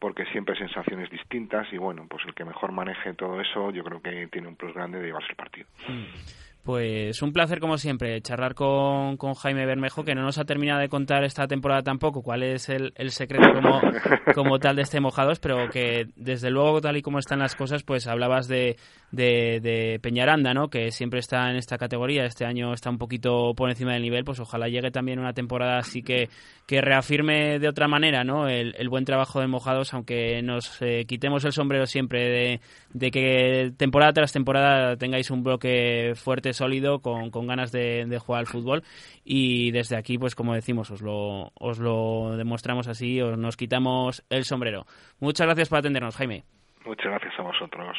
porque 0.00 0.24
siempre 0.26 0.54
hay 0.54 0.60
sensaciones 0.60 1.10
distintas 1.10 1.70
y 1.72 1.76
bueno, 1.76 2.06
pues 2.08 2.24
el 2.26 2.34
que 2.34 2.44
mejor 2.44 2.72
maneje 2.72 3.12
todo 3.14 3.40
eso 3.40 3.70
yo 3.70 3.84
creo 3.84 4.00
que 4.00 4.26
tiene 4.28 4.48
un 4.48 4.56
plus 4.56 4.74
grande 4.74 4.98
de 4.98 5.06
llevarse 5.06 5.28
el 5.30 5.36
partido. 5.36 5.68
Mm. 5.86 6.59
Pues 6.62 7.22
un 7.22 7.32
placer 7.32 7.58
como 7.58 7.78
siempre 7.78 8.20
charlar 8.20 8.54
con, 8.54 9.16
con, 9.16 9.32
Jaime 9.32 9.64
Bermejo, 9.64 10.04
que 10.04 10.14
no 10.14 10.22
nos 10.22 10.36
ha 10.36 10.44
terminado 10.44 10.80
de 10.80 10.90
contar 10.90 11.24
esta 11.24 11.46
temporada 11.46 11.82
tampoco 11.82 12.22
cuál 12.22 12.42
es 12.42 12.68
el, 12.68 12.92
el 12.96 13.12
secreto 13.12 13.54
como, 13.54 13.80
como, 14.34 14.58
tal 14.58 14.76
de 14.76 14.82
este 14.82 15.00
Mojados, 15.00 15.40
pero 15.40 15.70
que 15.70 16.08
desde 16.16 16.50
luego 16.50 16.82
tal 16.82 16.98
y 16.98 17.02
como 17.02 17.18
están 17.18 17.38
las 17.38 17.54
cosas, 17.54 17.82
pues 17.82 18.06
hablabas 18.06 18.46
de, 18.46 18.76
de, 19.10 19.60
de, 19.62 19.98
Peñaranda, 20.02 20.52
¿no? 20.52 20.68
que 20.68 20.90
siempre 20.90 21.20
está 21.20 21.50
en 21.50 21.56
esta 21.56 21.78
categoría, 21.78 22.24
este 22.24 22.44
año 22.44 22.74
está 22.74 22.90
un 22.90 22.98
poquito 22.98 23.54
por 23.54 23.70
encima 23.70 23.94
del 23.94 24.02
nivel, 24.02 24.24
pues 24.24 24.38
ojalá 24.38 24.68
llegue 24.68 24.90
también 24.90 25.18
una 25.18 25.32
temporada 25.32 25.78
así 25.78 26.02
que, 26.02 26.28
que 26.66 26.82
reafirme 26.82 27.58
de 27.58 27.68
otra 27.68 27.88
manera 27.88 28.22
¿no? 28.22 28.48
el, 28.48 28.74
el 28.76 28.88
buen 28.90 29.06
trabajo 29.06 29.40
de 29.40 29.46
Mojados, 29.46 29.94
aunque 29.94 30.42
nos 30.42 30.76
eh, 30.82 31.06
quitemos 31.08 31.42
el 31.46 31.52
sombrero 31.52 31.86
siempre 31.86 32.28
de, 32.28 32.60
de 32.92 33.10
que 33.10 33.72
temporada 33.78 34.12
tras 34.12 34.32
temporada 34.32 34.96
tengáis 34.96 35.30
un 35.30 35.42
bloque 35.42 36.12
fuerte 36.16 36.49
sólido, 36.52 37.00
con, 37.00 37.30
con 37.30 37.46
ganas 37.46 37.72
de, 37.72 38.06
de, 38.06 38.18
jugar 38.18 38.40
al 38.40 38.46
fútbol. 38.46 38.82
Y 39.24 39.70
desde 39.70 39.96
aquí, 39.96 40.18
pues 40.18 40.34
como 40.34 40.54
decimos, 40.54 40.90
os 40.90 41.02
lo, 41.02 41.52
os 41.54 41.78
lo 41.78 42.36
demostramos 42.36 42.88
así, 42.88 43.20
os 43.20 43.38
nos 43.38 43.56
quitamos 43.56 44.24
el 44.30 44.44
sombrero. 44.44 44.86
Muchas 45.18 45.46
gracias 45.46 45.68
por 45.68 45.78
atendernos, 45.78 46.16
Jaime. 46.16 46.44
Muchas 46.90 47.06
gracias 47.06 47.38
a 47.38 47.42
vosotros. 47.42 47.96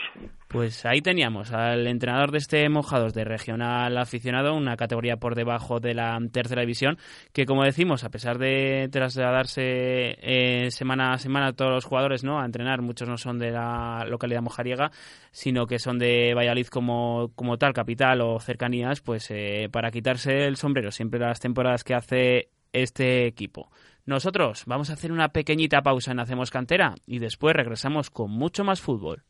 Pues 0.50 0.86
ahí 0.86 1.00
teníamos 1.00 1.54
al 1.54 1.88
entrenador 1.88 2.32
de 2.32 2.40
este 2.40 2.68
Mojados 2.68 3.14
de 3.14 3.24
regional 3.24 3.98
aficionado, 3.98 4.54
una 4.54 4.76
categoría 4.76 5.16
por 5.16 5.34
debajo 5.34 5.80
de 5.80 5.94
la 5.94 6.20
tercera 6.34 6.60
división, 6.60 6.98
que 7.32 7.46
como 7.46 7.64
decimos, 7.64 8.04
a 8.04 8.10
pesar 8.10 8.38
de 8.38 8.90
trasladarse 8.92 9.62
eh, 9.64 10.72
semana 10.72 11.14
a 11.14 11.20
semana 11.20 11.54
todos 11.54 11.72
los 11.72 11.86
jugadores 11.86 12.26
no 12.26 12.42
a 12.42 12.46
entrenar, 12.46 12.82
muchos 12.82 13.08
no 13.08 13.16
son 13.16 13.40
de 13.40 13.52
la 13.52 14.04
localidad 14.10 14.42
mojariega, 14.42 14.92
sino 15.32 15.68
que 15.68 15.80
son 15.80 15.98
de 15.98 16.34
Valladolid 16.36 16.68
como, 16.68 17.32
como 17.34 17.58
tal, 17.58 17.72
capital 17.72 18.20
o 18.20 18.42
cercanías, 18.42 19.00
pues 19.00 19.32
eh, 19.32 19.70
para 19.72 19.90
quitarse 19.90 20.48
el 20.48 20.58
sombrero 20.58 20.92
siempre 20.92 21.18
las 21.22 21.40
temporadas 21.40 21.86
que 21.86 21.96
hace 21.96 22.50
este 22.74 23.26
equipo. 23.26 23.70
Nosotros 24.06 24.64
vamos 24.66 24.90
a 24.90 24.94
hacer 24.94 25.12
una 25.12 25.30
pequeñita 25.30 25.82
pausa 25.82 26.12
en 26.12 26.20
Hacemos 26.20 26.52
Cantera 26.52 26.96
y 27.06 27.20
después 27.20 27.56
regresamos 27.56 28.10
con 28.10 28.32
mucho 28.32 28.64
más 28.64 28.82
fútbol. 28.82 29.24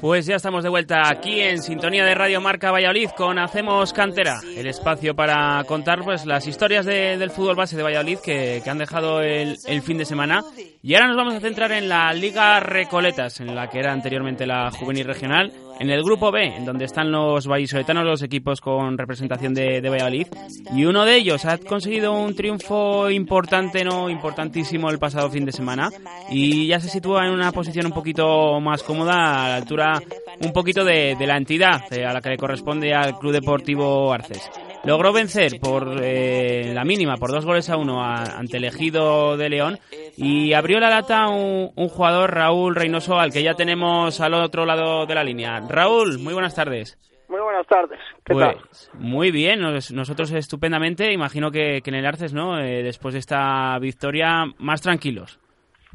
Pues 0.00 0.26
ya 0.26 0.36
estamos 0.36 0.62
de 0.62 0.68
vuelta 0.68 1.08
aquí 1.08 1.40
en 1.40 1.62
sintonía 1.62 2.04
de 2.04 2.14
Radio 2.14 2.40
Marca 2.40 2.70
Valladolid 2.70 3.08
con 3.16 3.38
Hacemos 3.38 3.92
Cantera, 3.92 4.40
el 4.56 4.66
espacio 4.66 5.14
para 5.14 5.64
contar 5.64 6.02
pues 6.04 6.26
las 6.26 6.46
historias 6.46 6.84
del 6.84 7.30
fútbol 7.30 7.56
base 7.56 7.76
de 7.76 7.82
Valladolid 7.82 8.18
que, 8.18 8.62
han 8.66 8.78
dejado 8.78 9.20
el, 9.20 9.56
el, 9.66 9.82
fin 9.82 9.96
de 9.96 10.04
semana. 10.04 10.44
Y 10.82 10.94
ahora 10.94 11.08
nos 11.08 11.16
vamos 11.16 11.34
a 11.34 11.40
centrar 11.40 11.72
en 11.72 11.88
la 11.88 12.12
Liga 12.12 12.60
Recoletas, 12.60 13.40
en 13.40 13.54
la 13.54 13.70
que 13.70 13.78
era 13.78 13.92
anteriormente 13.92 14.46
la 14.46 14.70
Juvenil 14.70 15.06
Regional, 15.06 15.50
en 15.80 15.90
el 15.90 16.02
grupo 16.02 16.30
B, 16.30 16.56
en 16.56 16.64
donde 16.64 16.84
están 16.84 17.10
los 17.10 17.46
vallisoletanos, 17.46 18.04
los 18.04 18.22
equipos 18.22 18.60
con 18.60 18.96
representación 18.96 19.54
de, 19.54 19.80
de, 19.80 19.90
Valladolid, 19.90 20.26
y 20.74 20.84
uno 20.84 21.04
de 21.04 21.16
ellos 21.16 21.44
ha 21.44 21.58
conseguido 21.58 22.12
un 22.12 22.34
triunfo 22.34 23.10
importante, 23.10 23.84
no 23.84 24.08
importantísimo, 24.10 24.90
el 24.90 24.98
pasado 24.98 25.30
fin 25.30 25.44
de 25.44 25.52
semana, 25.52 25.90
y 26.30 26.66
ya 26.66 26.80
se 26.80 26.88
sitúa 26.88 27.26
en 27.26 27.32
una 27.32 27.52
posición 27.52 27.86
un 27.86 27.92
poquito 27.92 28.60
más 28.60 28.82
cómoda, 28.82 29.44
a 29.44 29.48
la 29.48 29.56
altura 29.56 30.00
un 30.40 30.52
poquito 30.52 30.84
de, 30.84 31.16
la 31.20 31.36
entidad 31.36 31.82
eh, 31.92 32.04
a 32.04 32.12
la 32.12 32.20
que 32.20 32.30
le 32.30 32.36
corresponde 32.36 32.94
al 32.94 33.18
Club 33.18 33.32
Deportivo 33.32 34.12
Arces. 34.12 34.50
Logró 34.84 35.12
vencer 35.12 35.58
por 35.60 36.00
eh, 36.02 36.72
la 36.74 36.84
mínima, 36.84 37.16
por 37.16 37.30
dos 37.30 37.44
goles 37.44 37.70
a 37.70 37.76
uno, 37.76 38.02
ante 38.02 38.58
el 38.58 38.64
ejido 38.64 39.36
de 39.36 39.48
León 39.48 39.78
y 40.16 40.52
abrió 40.52 40.80
la 40.80 40.90
lata 40.90 41.28
un, 41.28 41.88
jugador, 41.88 42.34
Raúl 42.34 42.74
Reynoso, 42.74 43.18
al 43.18 43.32
que 43.32 43.42
ya 43.42 43.54
tenemos 43.54 44.20
al 44.20 44.34
otro 44.34 44.64
lado 44.64 45.06
de 45.06 45.14
la 45.14 45.24
línea. 45.24 45.60
Raúl, 45.68 46.18
muy 46.18 46.32
buenas 46.32 46.54
tardes. 46.54 46.98
Muy 47.28 47.40
buenas 47.40 47.66
tardes. 47.66 47.98
¿Qué 48.24 48.34
pues, 48.34 48.90
tal? 48.90 49.00
Muy 49.00 49.30
bien, 49.30 49.60
nosotros 49.60 50.30
estupendamente. 50.32 51.12
Imagino 51.12 51.50
que, 51.50 51.82
en 51.84 51.94
el 51.94 52.06
Arces, 52.06 52.32
¿no? 52.32 52.60
Eh, 52.60 52.82
después 52.82 53.14
de 53.14 53.20
esta 53.20 53.78
victoria, 53.80 54.44
más 54.58 54.82
tranquilos. 54.82 55.40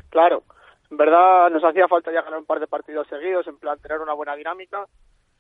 Claro. 0.10 0.44
En 0.92 0.98
verdad 0.98 1.50
nos 1.52 1.64
hacía 1.64 1.88
falta 1.88 2.12
ya 2.12 2.24
ganar 2.24 2.40
un 2.40 2.46
par 2.46 2.60
de 2.60 2.68
partidos 2.68 3.08
seguidos, 3.08 3.48
en 3.48 3.58
plan 3.58 3.80
tener 3.80 4.00
una 4.00 4.14
buena 4.14 4.36
dinámica, 4.36 4.86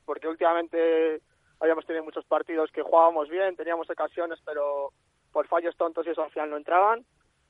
porque 0.05 0.27
últimamente 0.27 1.21
habíamos 1.59 1.85
tenido 1.87 2.05
muchos 2.05 2.23
partidos 2.25 2.71
que 2.71 2.83
jugábamos 2.83 3.29
bien, 3.29 3.55
teníamos 3.55 3.89
ocasiones, 3.89 4.39
pero 4.45 4.91
por 5.31 5.47
fallos 5.47 5.75
tontos 5.75 6.05
y 6.05 6.11
eso 6.11 6.23
al 6.23 6.29
final 6.29 6.51
no 6.51 6.57
entraban 6.57 7.03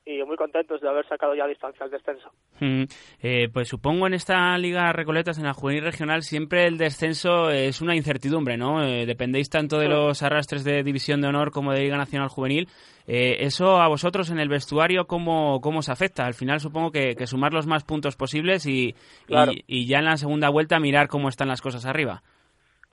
y 0.09 0.23
muy 0.23 0.37
contentos 0.37 0.81
de 0.81 0.89
haber 0.89 1.07
sacado 1.07 1.35
ya 1.35 1.45
distancia 1.45 1.85
al 1.85 1.91
descenso. 1.91 2.31
Mm, 2.59 2.83
eh, 3.21 3.47
pues 3.53 3.67
supongo 3.67 4.07
en 4.07 4.15
esta 4.15 4.57
Liga 4.57 4.91
Recoletas, 4.91 5.37
en 5.37 5.45
la 5.45 5.53
juvenil 5.53 5.83
regional, 5.83 6.23
siempre 6.23 6.65
el 6.65 6.77
descenso 6.77 7.51
es 7.51 7.79
una 7.81 7.95
incertidumbre, 7.95 8.57
¿no? 8.57 8.83
Eh, 8.83 9.05
dependéis 9.05 9.49
tanto 9.49 9.77
de 9.77 9.87
los 9.87 10.23
arrastres 10.23 10.63
de 10.63 10.81
División 10.81 11.21
de 11.21 11.27
Honor 11.27 11.51
como 11.51 11.73
de 11.73 11.81
Liga 11.81 11.97
Nacional 11.97 12.29
Juvenil. 12.29 12.67
Eh, 13.07 13.45
¿Eso 13.45 13.77
a 13.77 13.87
vosotros 13.87 14.31
en 14.31 14.39
el 14.39 14.49
vestuario 14.49 15.05
cómo, 15.05 15.61
cómo 15.61 15.79
os 15.79 15.89
afecta? 15.89 16.25
Al 16.25 16.33
final 16.33 16.59
supongo 16.59 16.91
que, 16.91 17.15
sumar 17.27 17.53
los 17.53 17.67
más 17.67 17.83
puntos 17.83 18.15
posibles 18.15 18.65
y, 18.65 18.95
y 19.27 19.87
ya 19.87 19.99
en 19.99 20.05
la 20.05 20.17
segunda 20.17 20.49
vuelta 20.49 20.79
mirar 20.79 21.07
cómo 21.07 21.29
están 21.29 21.47
las 21.47 21.61
cosas 21.61 21.85
arriba. 21.85 22.23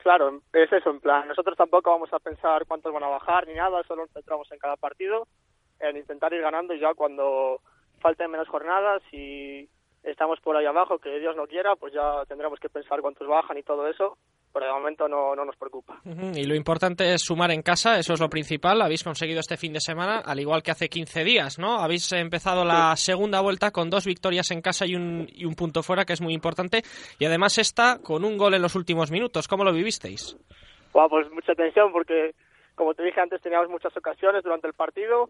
Claro, 0.06 0.40
es 0.52 0.72
eso, 0.72 0.90
en 0.90 1.00
plan, 1.00 1.26
nosotros 1.26 1.56
tampoco 1.56 1.90
vamos 1.90 2.12
a 2.12 2.20
pensar 2.20 2.64
cuántos 2.66 2.92
van 2.92 3.02
a 3.02 3.08
bajar 3.08 3.44
ni 3.48 3.54
nada, 3.54 3.82
solo 3.88 4.02
nos 4.02 4.12
centramos 4.12 4.46
en 4.52 4.58
cada 4.60 4.76
partido, 4.76 5.26
en 5.80 5.96
intentar 5.96 6.32
ir 6.32 6.40
ganando 6.40 6.74
y 6.74 6.80
ya 6.80 6.94
cuando 6.94 7.60
falten 8.00 8.30
menos 8.30 8.48
jornadas 8.48 9.02
y 9.12 9.68
estamos 10.02 10.40
por 10.40 10.56
ahí 10.56 10.66
abajo, 10.66 10.98
que 10.98 11.18
Dios 11.18 11.36
no 11.36 11.46
quiera, 11.46 11.74
pues 11.76 11.92
ya 11.92 12.24
tendremos 12.26 12.60
que 12.60 12.68
pensar 12.68 13.00
cuántos 13.00 13.26
bajan 13.26 13.58
y 13.58 13.62
todo 13.62 13.88
eso, 13.88 14.16
pero 14.52 14.66
de 14.66 14.72
momento 14.72 15.08
no, 15.08 15.34
no 15.34 15.44
nos 15.44 15.56
preocupa. 15.56 16.00
Y 16.34 16.44
lo 16.44 16.54
importante 16.54 17.12
es 17.12 17.22
sumar 17.22 17.50
en 17.50 17.62
casa, 17.62 17.98
eso 17.98 18.14
es 18.14 18.20
lo 18.20 18.28
principal. 18.28 18.80
Habéis 18.80 19.02
conseguido 19.02 19.40
este 19.40 19.56
fin 19.56 19.72
de 19.72 19.80
semana, 19.80 20.22
al 20.24 20.38
igual 20.38 20.62
que 20.62 20.70
hace 20.70 20.88
15 20.88 21.24
días, 21.24 21.58
¿no? 21.58 21.78
Habéis 21.80 22.10
empezado 22.12 22.64
la 22.64 22.94
segunda 22.96 23.40
vuelta 23.40 23.70
con 23.70 23.90
dos 23.90 24.06
victorias 24.06 24.50
en 24.52 24.62
casa 24.62 24.86
y 24.86 24.94
un, 24.94 25.26
y 25.30 25.44
un 25.44 25.54
punto 25.54 25.82
fuera, 25.82 26.04
que 26.04 26.12
es 26.12 26.22
muy 26.22 26.34
importante. 26.34 26.82
Y 27.18 27.24
además 27.24 27.58
esta 27.58 27.98
con 28.02 28.24
un 28.24 28.38
gol 28.38 28.54
en 28.54 28.62
los 28.62 28.76
últimos 28.76 29.10
minutos. 29.10 29.48
¿Cómo 29.48 29.64
lo 29.64 29.72
vivisteis? 29.72 30.36
pues 31.10 31.30
mucha 31.30 31.54
tensión 31.54 31.92
porque, 31.92 32.34
como 32.74 32.94
te 32.94 33.02
dije 33.02 33.20
antes, 33.20 33.42
teníamos 33.42 33.68
muchas 33.68 33.94
ocasiones 33.94 34.42
durante 34.42 34.66
el 34.66 34.72
partido, 34.72 35.28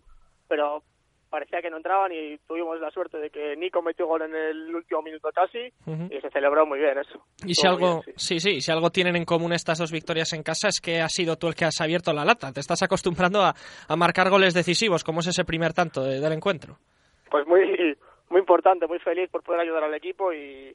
pero 0.49 0.83
parecía 1.29 1.61
que 1.61 1.71
no 1.71 1.77
entraban 1.77 2.13
y 2.13 2.39
tuvimos 2.47 2.81
la 2.81 2.91
suerte 2.91 3.19
de 3.19 3.31
que 3.31 3.57
Nico 3.57 3.83
metió 3.83 4.07
gol 4.07 4.23
en 4.23 4.35
el 4.35 4.75
último 4.75 5.03
minuto 5.03 5.29
casi 5.35 5.59
y 5.59 6.21
se 6.21 6.31
celebró 6.31 6.65
muy 6.67 6.79
bien 6.79 6.99
eso. 6.99 7.21
Y 7.45 7.55
si 7.55 7.67
algo, 7.67 8.03
sí, 8.15 8.39
sí, 8.39 8.61
si 8.61 8.71
algo 8.71 8.91
tienen 8.91 9.17
en 9.17 9.25
común 9.25 9.53
estas 9.53 9.79
dos 9.79 9.93
victorias 9.93 10.33
en 10.33 10.43
casa 10.43 10.69
es 10.69 10.81
que 10.81 11.01
has 11.01 11.13
sido 11.13 11.37
tú 11.37 11.49
el 11.49 11.55
que 11.55 11.65
has 11.65 11.81
abierto 11.81 12.13
la 12.13 12.25
lata. 12.25 12.53
Te 12.53 12.61
estás 12.61 12.83
acostumbrando 12.83 13.43
a, 13.43 13.55
a 13.89 13.97
marcar 13.97 14.31
goles 14.31 14.55
decisivos, 14.55 15.05
como 15.05 15.21
es 15.21 15.27
ese 15.27 15.45
primer 15.45 15.73
tanto 15.73 16.05
del 16.05 16.33
encuentro. 16.33 16.79
Pues 17.31 17.47
muy, 17.47 17.97
muy 18.31 18.41
importante, 18.41 18.87
muy 18.87 18.99
feliz 19.01 19.29
por 19.31 19.43
poder 19.43 19.61
ayudar 19.61 19.85
al 19.85 19.95
equipo 19.95 20.33
y 20.33 20.75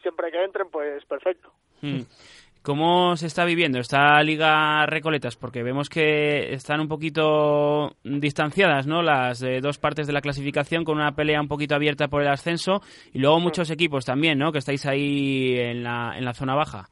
siempre 0.00 0.30
que 0.30 0.42
entren, 0.42 0.70
pues 0.70 1.04
perfecto. 1.04 1.52
Mm. 1.82 2.02
¿Cómo 2.62 3.16
se 3.16 3.26
está 3.26 3.44
viviendo 3.44 3.78
esta 3.78 4.22
Liga 4.22 4.84
Recoletas? 4.86 5.36
Porque 5.36 5.62
vemos 5.62 5.88
que 5.88 6.52
están 6.52 6.80
un 6.80 6.88
poquito 6.88 7.92
distanciadas, 8.02 8.86
¿no? 8.86 9.02
Las 9.02 9.42
eh, 9.42 9.60
dos 9.60 9.78
partes 9.78 10.06
de 10.06 10.12
la 10.12 10.20
clasificación 10.20 10.84
con 10.84 10.96
una 10.96 11.12
pelea 11.12 11.40
un 11.40 11.48
poquito 11.48 11.74
abierta 11.74 12.08
por 12.08 12.22
el 12.22 12.28
ascenso 12.28 12.80
y 13.12 13.20
luego 13.20 13.40
muchos 13.40 13.70
equipos 13.70 14.04
también, 14.04 14.38
¿no? 14.38 14.52
Que 14.52 14.58
estáis 14.58 14.84
ahí 14.86 15.56
en 15.58 15.82
la, 15.82 16.14
en 16.16 16.24
la 16.24 16.34
zona 16.34 16.54
baja. 16.54 16.88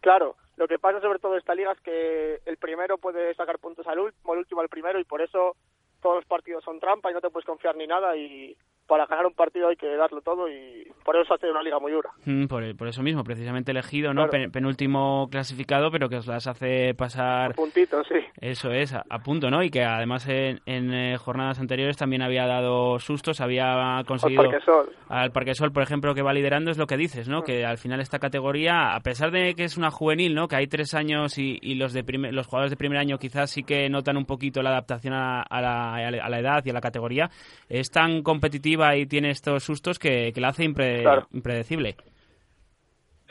Claro, 0.00 0.36
lo 0.56 0.68
que 0.68 0.78
pasa 0.78 1.00
sobre 1.00 1.18
todo 1.18 1.36
esta 1.36 1.54
liga 1.54 1.72
es 1.72 1.80
que 1.80 2.40
el 2.44 2.56
primero 2.56 2.98
puede 2.98 3.34
sacar 3.34 3.58
puntos 3.58 3.86
al 3.86 3.98
último, 3.98 4.34
el 4.34 4.40
último 4.40 4.60
al 4.60 4.68
primero 4.68 5.00
y 5.00 5.04
por 5.04 5.22
eso 5.22 5.56
todos 6.00 6.16
los 6.16 6.24
partidos 6.26 6.64
son 6.64 6.80
trampa 6.80 7.10
y 7.10 7.14
no 7.14 7.20
te 7.20 7.30
puedes 7.30 7.46
confiar 7.46 7.76
ni 7.76 7.86
nada 7.86 8.16
y 8.16 8.56
para 8.88 9.06
ganar 9.06 9.26
un 9.26 9.34
partido 9.34 9.68
hay 9.68 9.76
que 9.76 9.86
darlo 9.96 10.22
todo 10.22 10.48
y 10.48 10.90
por 11.04 11.14
eso 11.16 11.34
hace 11.34 11.50
una 11.50 11.62
liga 11.62 11.78
muy 11.78 11.92
dura. 11.92 12.10
Mm, 12.24 12.46
por, 12.46 12.88
eso 12.88 13.02
mismo, 13.02 13.22
precisamente 13.22 13.70
elegido, 13.70 14.14
¿no? 14.14 14.28
penúltimo 14.28 15.28
clasificado, 15.30 15.90
pero 15.90 16.08
que 16.08 16.16
os 16.16 16.26
las 16.26 16.46
hace 16.46 16.94
pasar 16.94 17.54
puntitos, 17.54 18.06
sí. 18.08 18.16
Eso 18.40 18.70
es, 18.70 18.94
a, 18.94 19.18
punto, 19.18 19.50
¿no? 19.50 19.64
Y 19.64 19.70
que 19.70 19.82
además 19.82 20.28
en, 20.28 20.60
eh, 20.94 21.16
jornadas 21.18 21.58
anteriores 21.58 21.96
también 21.96 22.22
había 22.22 22.46
dado 22.46 23.00
sustos, 23.00 23.40
había 23.40 24.02
conseguido... 24.06 24.42
Al 24.42 24.50
Parquesol. 24.50 24.90
Al 25.08 25.32
Parquesol, 25.32 25.72
por 25.72 25.82
ejemplo, 25.82 26.14
que 26.14 26.22
va 26.22 26.32
liderando, 26.32 26.70
es 26.70 26.78
lo 26.78 26.86
que 26.86 26.96
dices, 26.96 27.28
¿no? 27.28 27.42
Que 27.42 27.64
al 27.64 27.78
final 27.78 28.00
esta 28.00 28.20
categoría, 28.20 28.94
a 28.94 29.00
pesar 29.00 29.32
de 29.32 29.54
que 29.54 29.64
es 29.64 29.76
una 29.76 29.90
juvenil, 29.90 30.36
¿no? 30.36 30.46
Que 30.46 30.54
hay 30.54 30.68
tres 30.68 30.94
años 30.94 31.36
y, 31.36 31.58
los 31.74 31.92
de 31.92 32.04
los 32.30 32.46
jugadores 32.46 32.70
de 32.70 32.76
primer 32.76 32.98
año 32.98 33.18
quizás 33.18 33.50
sí 33.50 33.64
que 33.64 33.88
notan 33.88 34.16
un 34.16 34.24
poquito 34.24 34.62
la 34.62 34.70
adaptación 34.70 35.14
a, 35.14 35.44
la, 35.50 35.94
a 35.94 36.28
la, 36.28 36.38
edad 36.38 36.64
y 36.64 36.70
a 36.70 36.74
la 36.74 36.80
categoría, 36.80 37.30
es 37.68 37.90
tan 37.90 38.22
competitiva 38.22 38.96
y 38.96 39.06
tiene 39.06 39.30
estos 39.30 39.64
sustos 39.64 39.98
que, 39.98 40.32
que 40.32 40.40
la 40.40 40.48
hace 40.48 40.64
impredecible. 40.64 41.96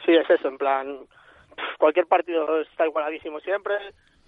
Sí, 0.06 0.12
es 0.12 0.30
eso, 0.30 0.50
en 0.50 0.58
plan, 0.58 0.98
cualquier 1.78 2.08
partido 2.08 2.62
está 2.62 2.86
igualadísimo 2.86 3.40
siempre 3.40 3.76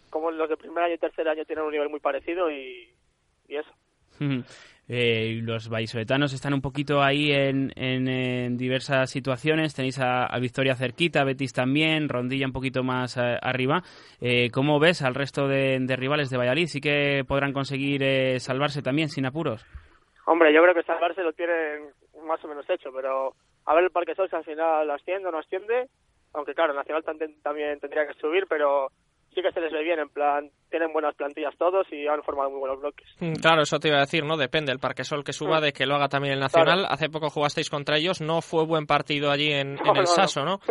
como 0.10 0.32
los 0.32 0.49
de 0.49 0.57
primer 0.57 0.84
año 0.84 0.95
y 0.95 0.97
tercer 0.97 1.28
año 1.28 1.45
tienen 1.45 1.66
un 1.66 1.72
nivel 1.72 1.89
muy 1.89 1.99
parecido 1.99 2.51
y, 2.51 2.89
eso. 3.47 3.72
Eh, 4.91 5.39
los 5.43 5.70
vallisoletanos 5.70 6.34
están 6.34 6.55
un 6.55 6.62
poquito 6.62 7.03
ahí 7.03 7.32
en, 7.32 7.72
en, 7.76 8.57
diversas 8.57 9.12
situaciones. 9.12 9.76
Tenéis 9.76 9.99
a, 10.01 10.28
Victoria 10.39 10.76
cerquita, 10.76 11.24
Betis 11.24 11.53
también, 11.53 12.10
Rondilla 12.10 12.47
un 12.47 12.53
poquito 12.53 12.84
más 12.84 13.16
eh, 13.18 13.38
arriba. 13.39 13.84
Eh, 14.20 14.49
¿Cómo 14.51 14.80
ves 14.80 15.03
al 15.03 15.14
resto 15.14 15.47
de, 15.47 15.80
rivales 15.95 16.32
de 16.32 16.38
Valladolid? 16.38 16.66
¿Sí 16.66 16.82
que 16.82 17.24
podrán 17.28 17.53
conseguir 17.53 18.01
eh, 18.01 18.39
salvarse 18.39 18.82
también 18.82 19.10
sin 19.10 19.28
apuros? 19.28 19.64
Hombre, 20.26 20.51
yo 20.51 20.64
creo 20.64 20.74
que 20.74 20.84
salvarse 20.84 21.22
lo 21.22 21.34
tienen 21.34 21.91
más 22.26 22.43
o 22.43 22.47
menos 22.47 22.68
hecho, 22.68 22.89
pero 22.91 23.36
a 23.66 23.76
ver 23.76 23.84
el 23.84 23.91
Parque 23.91 24.16
Sol 24.16 24.28
si 24.28 24.36
al 24.36 24.43
final 24.43 24.89
asciende 24.89 25.28
o 25.28 25.32
no 25.32 25.38
asciende. 25.38 25.88
Aunque 26.34 26.55
claro, 26.55 26.74
Nacional 26.74 27.03
también 27.03 27.80
tendría 27.80 28.07
que 28.07 28.20
subir, 28.20 28.45
pero 28.47 28.89
sí 29.40 29.48
que 29.48 29.54
se 29.54 29.62
les 29.62 29.72
ve 29.72 29.84
bien, 29.84 30.00
en 30.00 30.10
plan, 30.10 30.50
tienen 30.70 30.92
buenas 30.92 31.16
plantillas 31.16 31.56
todos 31.58 31.88
y 31.92 32.08
han 32.08 32.22
formado 32.24 32.50
muy 32.50 32.60
buenos 32.60 32.80
bloques. 32.80 33.08
Mm, 33.20 33.34
claro, 33.34 33.62
eso 33.62 33.80
te 33.80 33.88
iba 33.88 33.98
a 33.98 34.02
decir, 34.02 34.24
¿no? 34.24 34.38
Depende 34.38 34.72
el 34.72 34.80
Parque 34.80 35.04
Sol 35.04 35.24
que 35.24 35.34
suba, 35.34 35.60
mm. 35.60 35.64
de 35.64 35.74
que 35.74 35.86
lo 35.86 35.96
haga 35.96 36.10
también 36.10 36.34
el 36.34 36.40
Nacional. 36.40 36.86
Hace 36.90 37.10
poco 37.10 37.30
jugasteis 37.30 37.70
contra 37.70 37.98
ellos, 37.98 38.22
no 38.22 38.42
fue 38.42 38.66
buen 38.66 38.86
partido 38.86 39.32
allí 39.32 39.52
en, 39.52 39.78
el 39.80 40.08
Saso, 40.08 40.44
¿no? 40.44 40.60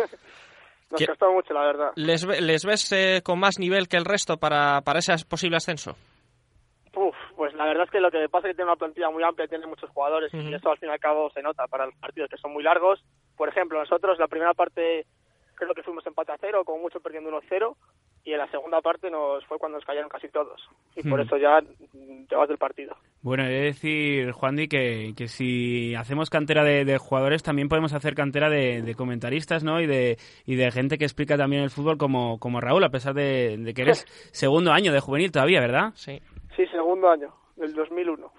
Nos 0.91 1.05
costó 1.05 1.31
mucho, 1.31 1.53
la 1.53 1.65
verdad. 1.65 1.91
¿Les, 1.95 2.25
les 2.25 2.65
ves 2.65 2.91
eh, 2.93 3.21
con 3.23 3.39
más 3.39 3.59
nivel 3.59 3.87
que 3.87 3.97
el 3.97 4.05
resto 4.05 4.37
para, 4.37 4.81
para 4.81 4.99
ese 4.99 5.13
posible 5.27 5.57
ascenso? 5.57 5.95
Uf, 6.95 7.15
pues 7.35 7.53
la 7.53 7.65
verdad 7.65 7.83
es 7.83 7.91
que 7.91 7.99
lo 7.99 8.09
que 8.09 8.27
pasa 8.27 8.47
es 8.47 8.53
que 8.53 8.55
tiene 8.55 8.71
una 8.71 8.79
plantilla 8.79 9.11
muy 9.11 9.21
amplia, 9.21 9.47
tiene 9.47 9.67
muchos 9.67 9.89
jugadores 9.91 10.33
y 10.33 10.51
eso 10.51 10.71
al 10.71 10.79
fin 10.79 10.89
y 10.89 10.91
al 10.91 10.99
cabo 10.99 11.29
se 11.29 11.43
nota 11.43 11.67
para 11.67 11.85
los 11.85 11.95
partidos 11.95 12.29
que 12.31 12.37
son 12.37 12.53
muy 12.53 12.63
largos. 12.63 13.03
Por 13.37 13.49
ejemplo, 13.49 13.79
nosotros 13.79 14.17
la 14.17 14.27
primera 14.27 14.55
parte 14.55 15.05
creo 15.59 15.73
que 15.75 15.83
fuimos 15.83 16.05
empate 16.07 16.31
a 16.31 16.37
cero, 16.39 16.63
como 16.65 16.79
mucho 16.79 16.99
perdiendo 16.99 17.29
1-0 17.29 17.75
y 18.23 18.33
en 18.33 18.37
la 18.37 18.49
segunda 18.49 18.81
parte 18.81 19.09
nos 19.09 19.45
fue 19.45 19.57
cuando 19.59 19.77
nos 19.77 19.85
cayeron 19.85 20.09
casi 20.09 20.27
todos 20.29 20.61
y 20.95 21.07
por 21.07 21.19
hmm. 21.19 21.23
eso 21.23 21.37
ya 21.37 21.59
te 22.27 22.35
vas 22.35 22.49
del 22.49 22.57
partido. 22.57 22.95
Bueno, 23.21 23.43
he 23.43 23.49
de 23.49 23.61
decir, 23.61 24.31
Juan 24.31 24.55
Di, 24.55 24.67
que, 24.67 25.13
que 25.15 25.27
si 25.27 25.95
hacemos 25.95 26.29
cantera 26.29 26.63
de, 26.63 26.97
jugadores 26.97 27.43
también 27.43 27.69
podemos 27.69 27.93
hacer 27.93 28.15
cantera 28.15 28.49
de, 28.49 28.93
comentaristas 28.95 29.63
¿no? 29.63 29.81
y, 29.81 29.87
de, 29.87 30.17
y 30.45 30.55
de 30.55 30.71
gente 30.71 30.97
que 30.97 31.05
explica 31.05 31.37
también 31.37 31.63
el 31.63 31.69
fútbol 31.69 31.97
como, 31.97 32.39
como 32.39 32.61
Raúl, 32.61 32.83
a 32.83 32.89
pesar 32.89 33.13
de, 33.13 33.57
de 33.57 33.73
que 33.73 33.83
eres 33.83 34.05
segundo 34.31 34.71
año 34.71 34.91
de 34.91 34.99
juvenil 34.99 35.31
todavía, 35.31 35.59
¿verdad? 35.59 35.91
Sí. 35.95 36.21
Sí, 36.55 36.65
segundo 36.67 37.09
año 37.09 37.33
del 37.59 37.73
2001. 37.73 38.31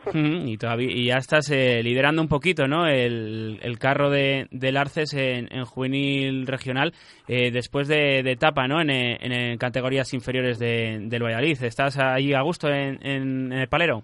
y, 0.47 0.57
todavía, 0.57 0.91
y 0.91 1.07
ya 1.07 1.17
estás 1.17 1.51
eh, 1.51 1.83
liderando 1.83 2.23
un 2.23 2.29
poquito 2.29 2.67
¿no? 2.67 2.87
el, 2.87 3.59
el 3.63 3.79
carro 3.79 4.11
de, 4.11 4.47
del 4.51 4.77
Arces 4.77 5.13
en, 5.15 5.53
en 5.53 5.65
juvenil 5.65 6.47
regional 6.47 6.93
eh, 7.29 7.51
después 7.51 7.87
de, 7.87 8.23
de, 8.23 8.33
etapa 8.33 8.67
¿no? 8.67 8.81
en, 8.81 8.91
en, 8.91 9.59
categorías 9.59 10.13
inferiores 10.15 10.59
de, 10.59 10.99
del 11.03 11.23
Valladolid. 11.23 11.63
¿Estás 11.63 11.99
ahí 11.99 12.33
a 12.33 12.43
gusto 12.43 12.69
en, 12.69 13.05
en, 13.07 13.53
el 13.53 13.69
palero? 13.69 14.03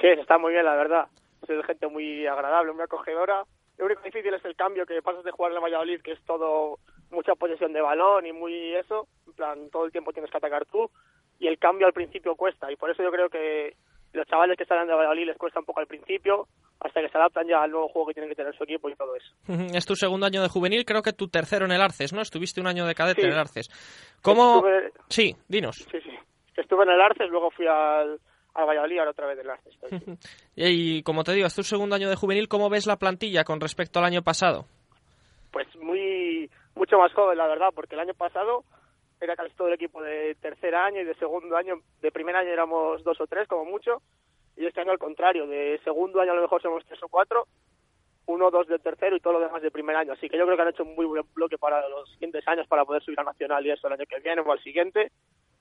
Sí, 0.00 0.08
está 0.08 0.38
muy 0.38 0.52
bien, 0.52 0.64
la 0.64 0.76
verdad. 0.76 1.06
Es 1.48 1.66
gente 1.66 1.88
muy 1.88 2.26
agradable, 2.26 2.72
muy 2.72 2.82
acogedora. 2.82 3.42
Lo 3.78 3.86
único 3.86 4.02
difícil 4.02 4.32
es 4.34 4.44
el 4.44 4.54
cambio 4.54 4.86
que 4.86 5.02
pasas 5.02 5.24
de 5.24 5.32
jugar 5.32 5.52
en 5.52 5.56
el 5.56 5.62
Valladolid, 5.64 6.02
que 6.02 6.12
es 6.12 6.22
todo 6.24 6.78
mucha 7.10 7.34
posesión 7.34 7.72
de 7.72 7.80
balón 7.80 8.26
y 8.26 8.32
muy 8.32 8.74
eso. 8.76 9.08
En 9.26 9.32
plan, 9.32 9.70
todo 9.70 9.86
el 9.86 9.92
tiempo 9.92 10.12
tienes 10.12 10.30
que 10.30 10.36
atacar 10.36 10.66
tú. 10.66 10.90
Y 11.38 11.48
el 11.48 11.58
cambio 11.58 11.86
al 11.86 11.92
principio 11.92 12.36
cuesta. 12.36 12.70
Y 12.70 12.76
por 12.76 12.90
eso 12.90 13.02
yo 13.02 13.10
creo 13.10 13.28
que 13.28 13.74
los 14.12 14.26
chavales 14.26 14.56
que 14.56 14.64
salen 14.64 14.86
de 14.86 14.94
Valladolid 14.94 15.26
les 15.26 15.36
cuesta 15.36 15.60
un 15.60 15.66
poco 15.66 15.80
al 15.80 15.86
principio, 15.86 16.46
hasta 16.80 17.00
que 17.00 17.08
se 17.08 17.16
adaptan 17.16 17.46
ya 17.46 17.62
al 17.62 17.70
nuevo 17.70 17.88
juego 17.88 18.08
que 18.08 18.14
tienen 18.14 18.30
que 18.30 18.36
tener 18.36 18.56
su 18.56 18.64
equipo 18.64 18.88
y 18.88 18.94
todo 18.94 19.14
eso. 19.16 19.34
Es 19.74 19.86
tu 19.86 19.94
segundo 19.94 20.26
año 20.26 20.42
de 20.42 20.48
juvenil, 20.48 20.84
creo 20.84 21.02
que 21.02 21.12
tu 21.12 21.28
tercero 21.28 21.64
en 21.64 21.72
el 21.72 21.80
Arces, 21.80 22.12
¿no? 22.12 22.20
Estuviste 22.20 22.60
un 22.60 22.66
año 22.66 22.86
de 22.86 22.94
cadete 22.94 23.22
en 23.22 23.32
el 23.32 23.38
Arces. 23.38 23.68
¿Cómo...? 24.22 24.62
Sí, 25.08 25.34
dinos. 25.48 25.76
Sí, 25.90 26.00
sí. 26.00 26.10
Estuve 26.56 26.84
en 26.84 26.90
el 26.90 27.00
Arces, 27.00 27.30
luego 27.30 27.50
fui 27.50 27.66
al, 27.66 28.18
al 28.54 28.66
Valladolid 28.66 28.98
ahora 28.98 29.10
otra 29.12 29.26
vez 29.26 29.38
del 29.38 29.50
Arces. 29.50 29.76
y 30.56 31.02
como 31.02 31.24
te 31.24 31.32
digo, 31.32 31.46
es 31.46 31.54
tu 31.54 31.62
segundo 31.62 31.96
año 31.96 32.10
de 32.10 32.16
juvenil, 32.16 32.48
¿cómo 32.48 32.68
ves 32.68 32.86
la 32.86 32.96
plantilla 32.96 33.44
con 33.44 33.60
respecto 33.60 33.98
al 33.98 34.04
año 34.04 34.22
pasado? 34.22 34.66
Pues 35.50 35.66
muy 35.76 36.50
mucho 36.74 36.98
más 36.98 37.12
joven, 37.12 37.38
la 37.38 37.46
verdad, 37.46 37.68
porque 37.74 37.94
el 37.94 38.00
año 38.00 38.14
pasado 38.14 38.64
era 39.22 39.36
casi 39.36 39.54
todo 39.54 39.68
el 39.68 39.74
equipo 39.74 40.02
de 40.02 40.34
tercer 40.40 40.74
año 40.74 41.00
y 41.00 41.04
de 41.04 41.14
segundo 41.14 41.56
año, 41.56 41.80
de 42.00 42.10
primer 42.10 42.34
año 42.34 42.50
éramos 42.50 43.04
dos 43.04 43.20
o 43.20 43.26
tres 43.26 43.46
como 43.46 43.64
mucho, 43.64 44.02
y 44.56 44.66
este 44.66 44.80
año 44.80 44.90
al 44.90 44.98
contrario, 44.98 45.46
de 45.46 45.80
segundo 45.84 46.20
año 46.20 46.32
a 46.32 46.36
lo 46.36 46.42
mejor 46.42 46.60
somos 46.60 46.84
tres 46.84 47.02
o 47.02 47.08
cuatro, 47.08 47.46
uno 48.26 48.46
o 48.46 48.50
dos 48.50 48.66
de 48.66 48.78
tercero 48.78 49.16
y 49.16 49.20
todo 49.20 49.34
lo 49.34 49.40
demás 49.40 49.62
de 49.62 49.70
primer 49.70 49.96
año. 49.96 50.12
Así 50.12 50.28
que 50.28 50.36
yo 50.36 50.44
creo 50.44 50.56
que 50.56 50.62
han 50.62 50.68
hecho 50.68 50.84
un 50.84 50.94
muy 50.94 51.06
buen 51.06 51.24
bloque 51.34 51.58
para 51.58 51.88
los 51.88 52.10
siguientes 52.12 52.46
años 52.46 52.66
para 52.66 52.84
poder 52.84 53.02
subir 53.02 53.18
a 53.20 53.24
Nacional 53.24 53.64
y 53.66 53.70
eso 53.70 53.86
el 53.86 53.94
año 53.94 54.06
que 54.06 54.20
viene 54.20 54.42
o 54.42 54.52
al 54.52 54.62
siguiente 54.62 55.10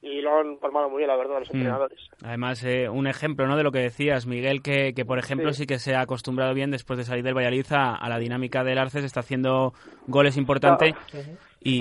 y 0.01 0.19
lo 0.21 0.39
han 0.39 0.57
formado 0.57 0.89
muy 0.89 0.99
bien, 0.99 1.09
la 1.09 1.15
verdad, 1.15 1.39
los 1.39 1.53
mm. 1.53 1.55
entrenadores. 1.55 1.99
Además, 2.23 2.63
eh, 2.63 2.89
un 2.89 3.05
ejemplo 3.05 3.45
¿no? 3.45 3.55
de 3.55 3.63
lo 3.63 3.71
que 3.71 3.79
decías, 3.79 4.25
Miguel, 4.25 4.63
que, 4.63 4.93
que 4.95 5.05
por 5.05 5.19
ejemplo 5.19 5.53
sí. 5.53 5.67
que 5.67 5.77
se 5.77 5.93
ha 5.93 6.01
acostumbrado 6.01 6.53
bien 6.55 6.71
después 6.71 6.97
de 6.97 7.05
salir 7.05 7.23
del 7.23 7.35
Valladolid 7.35 7.67
a, 7.71 8.09
la 8.09 8.17
dinámica 8.17 8.63
del 8.63 8.79
Arces, 8.79 9.03
está 9.03 9.19
haciendo 9.19 9.73
goles 10.07 10.37
importantes. 10.37 10.95
Y, 11.63 11.79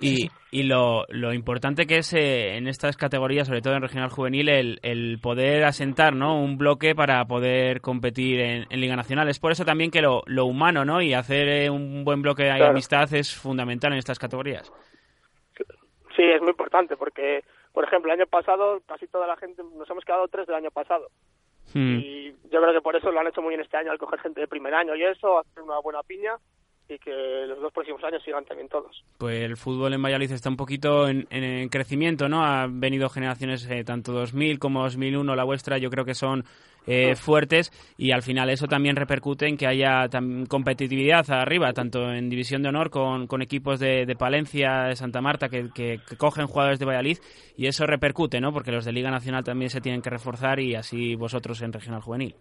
y, 0.00 0.30
y 0.50 0.62
lo, 0.64 1.04
lo, 1.08 1.32
importante 1.32 1.86
que 1.86 1.98
es 1.98 2.12
eh, 2.12 2.56
en 2.56 2.66
estas 2.66 2.96
categorías, 2.96 3.46
sobre 3.46 3.62
todo 3.62 3.74
en 3.74 3.82
regional 3.82 4.10
juvenil, 4.10 4.48
el, 4.48 4.80
el 4.82 5.20
poder 5.20 5.64
asentar 5.64 6.16
¿no? 6.16 6.40
un 6.40 6.58
bloque 6.58 6.96
para 6.96 7.24
poder 7.26 7.80
competir 7.80 8.40
en, 8.40 8.80
Liga 8.80 8.96
Nacional. 8.96 9.28
Es 9.28 9.38
por 9.38 9.52
eso 9.52 9.64
también 9.64 9.92
que 9.92 10.02
lo, 10.02 10.22
lo 10.26 10.46
humano 10.46 10.84
¿no? 10.84 11.00
y 11.00 11.14
hacer 11.14 11.48
eh, 11.48 11.70
un 11.70 12.02
buen 12.02 12.22
bloque 12.22 12.42
de 12.42 12.64
amistad 12.64 13.14
es 13.14 13.32
fundamental 13.32 13.92
en 13.92 13.98
estas 13.98 14.18
categorías. 14.18 14.72
Sí, 16.16 16.22
es 16.22 16.40
muy 16.40 16.50
importante 16.50 16.96
porque, 16.96 17.44
por 17.72 17.84
ejemplo, 17.84 18.10
el 18.10 18.18
año 18.18 18.26
pasado 18.26 18.80
casi 18.86 19.06
toda 19.06 19.26
la 19.26 19.36
gente, 19.36 19.62
nos 19.62 19.88
hemos 19.90 20.04
quedado 20.04 20.26
tres 20.28 20.46
del 20.46 20.56
año 20.56 20.70
pasado. 20.70 21.08
Hmm. 21.74 21.98
Y 22.00 22.32
yo 22.50 22.60
creo 22.62 22.72
que 22.72 22.80
por 22.80 22.96
eso 22.96 23.12
lo 23.12 23.20
han 23.20 23.26
hecho 23.26 23.42
muy 23.42 23.50
bien 23.50 23.60
este 23.60 23.76
año 23.76 23.90
al 23.90 23.98
coger 23.98 24.20
gente 24.20 24.40
de 24.40 24.48
primer 24.48 24.74
año 24.74 24.94
y 24.96 25.04
eso, 25.04 25.38
hacer 25.38 25.62
una 25.62 25.78
buena 25.80 26.02
piña 26.02 26.36
y 26.88 26.98
que 26.98 27.46
los 27.46 27.60
dos 27.60 27.72
próximos 27.72 28.02
años 28.04 28.22
sigan 28.22 28.44
también 28.44 28.68
todos. 28.68 29.04
Pues 29.18 29.42
el 29.42 29.56
fútbol 29.56 29.94
en 29.94 30.02
Valladolid 30.02 30.32
está 30.32 30.48
un 30.48 30.56
poquito 30.56 31.08
en, 31.08 31.26
en 31.30 31.68
crecimiento, 31.68 32.28
¿no? 32.28 32.44
Han 32.44 32.80
venido 32.80 33.08
generaciones 33.08 33.68
eh, 33.68 33.82
tanto 33.84 34.12
2000 34.12 34.58
como 34.58 34.82
2001, 34.82 35.34
la 35.34 35.44
vuestra, 35.44 35.78
yo 35.78 35.90
creo 35.90 36.04
que 36.04 36.14
son 36.14 36.44
eh, 36.86 37.16
fuertes 37.16 37.72
y 37.98 38.12
al 38.12 38.22
final 38.22 38.48
eso 38.48 38.68
también 38.68 38.94
repercute 38.94 39.48
en 39.48 39.56
que 39.56 39.66
haya 39.66 40.08
competitividad 40.48 41.28
arriba, 41.30 41.72
tanto 41.72 42.12
en 42.12 42.28
División 42.28 42.62
de 42.62 42.68
Honor 42.68 42.90
con, 42.90 43.26
con 43.26 43.42
equipos 43.42 43.80
de, 43.80 44.06
de, 44.06 44.14
Palencia, 44.14 44.84
de 44.84 44.94
Santa 44.94 45.20
Marta, 45.20 45.48
que, 45.48 45.70
que, 45.74 45.98
cogen 46.16 46.46
jugadores 46.46 46.78
de 46.78 46.86
Valladolid 46.86 47.18
y 47.56 47.66
eso 47.66 47.86
repercute, 47.86 48.40
¿no? 48.40 48.52
Porque 48.52 48.70
los 48.70 48.84
de 48.84 48.92
Liga 48.92 49.10
Nacional 49.10 49.42
también 49.42 49.70
se 49.70 49.80
tienen 49.80 50.00
que 50.00 50.10
reforzar 50.10 50.60
y 50.60 50.76
así 50.76 51.16
vosotros 51.16 51.60
en 51.62 51.72
Regional 51.72 52.02
Juvenil. 52.02 52.36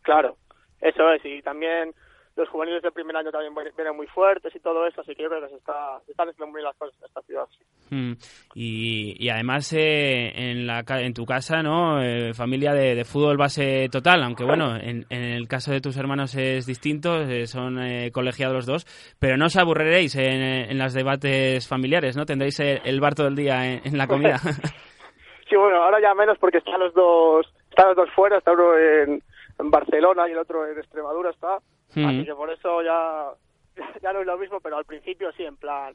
Claro, 0.00 0.36
eso 0.80 1.12
es, 1.12 1.22
y 1.26 1.42
también 1.42 1.92
los 2.34 2.48
juveniles 2.48 2.82
del 2.82 2.92
primer 2.92 3.16
año 3.16 3.30
también 3.30 3.54
vienen 3.76 3.96
muy 3.96 4.06
fuertes 4.06 4.54
y 4.54 4.60
todo 4.60 4.86
eso, 4.86 5.02
así 5.02 5.14
que 5.14 5.22
yo 5.22 5.28
creo 5.28 5.42
que 5.42 5.50
se, 5.50 5.56
está, 5.56 6.00
están 6.08 6.28
haciendo 6.28 6.46
muy 6.46 6.60
bien 6.60 6.64
las 6.64 6.76
cosas 6.76 6.98
en 6.98 7.06
esta 7.06 7.22
ciudad. 7.22 7.46
Mm. 7.90 8.12
Y, 8.54 9.26
y, 9.26 9.28
además 9.28 9.70
eh, 9.74 10.32
en, 10.34 10.66
la, 10.66 10.82
en 10.88 11.12
tu 11.12 11.26
casa, 11.26 11.62
¿no? 11.62 12.02
Eh, 12.02 12.32
familia 12.32 12.72
de, 12.72 13.04
fútbol 13.04 13.36
base 13.36 13.88
total, 13.90 14.22
aunque 14.22 14.44
bueno, 14.44 14.76
en, 14.76 15.04
en, 15.10 15.22
el 15.22 15.46
caso 15.46 15.72
de 15.72 15.80
tus 15.80 15.96
hermanos 15.98 16.34
es 16.34 16.64
distinto, 16.64 17.20
eh, 17.20 17.46
son 17.46 17.78
colegiados 18.12 18.54
los 18.54 18.66
dos, 18.66 19.14
pero 19.18 19.36
no 19.36 19.46
os 19.46 19.56
aburriréis 19.56 20.16
en, 20.16 20.42
en 20.42 20.78
los 20.78 20.94
debates 20.94 21.68
familiares, 21.68 22.16
¿no? 22.16 22.24
Tendréis 22.24 22.58
el, 22.60 23.00
bar 23.00 23.14
todo 23.14 23.26
el 23.26 23.36
día 23.36 23.74
en, 23.74 23.98
la 23.98 24.06
comida. 24.06 24.38
sí, 25.48 25.56
bueno, 25.56 25.82
ahora 25.82 26.00
ya 26.00 26.14
menos 26.14 26.38
porque 26.38 26.58
están 26.58 26.80
los 26.80 26.94
dos, 26.94 27.46
están 27.68 27.88
los 27.88 27.96
dos 27.96 28.10
fuera, 28.14 28.38
está 28.38 28.52
uno 28.52 28.78
en, 28.78 29.22
en 29.58 29.70
Barcelona 29.70 30.28
y 30.28 30.32
el 30.32 30.38
otro 30.38 30.66
en 30.66 30.78
Extremadura 30.78 31.30
está 31.30 31.58
Así 31.94 32.24
que 32.24 32.34
por 32.34 32.50
eso 32.50 32.82
ya, 32.82 33.30
ya 34.02 34.12
no 34.12 34.20
es 34.20 34.26
lo 34.26 34.38
mismo, 34.38 34.60
pero 34.60 34.76
al 34.76 34.84
principio 34.84 35.32
sí, 35.32 35.44
en 35.44 35.56
plan, 35.56 35.94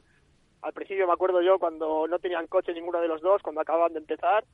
al 0.62 0.72
principio 0.72 1.06
me 1.06 1.12
acuerdo 1.12 1.42
yo 1.42 1.58
cuando 1.58 2.06
no 2.06 2.18
tenían 2.18 2.46
coche 2.46 2.72
ninguno 2.72 3.00
de 3.00 3.08
los 3.08 3.20
dos, 3.20 3.42
cuando 3.42 3.60
acababan 3.60 3.92
de 3.92 4.00
empezar, 4.00 4.44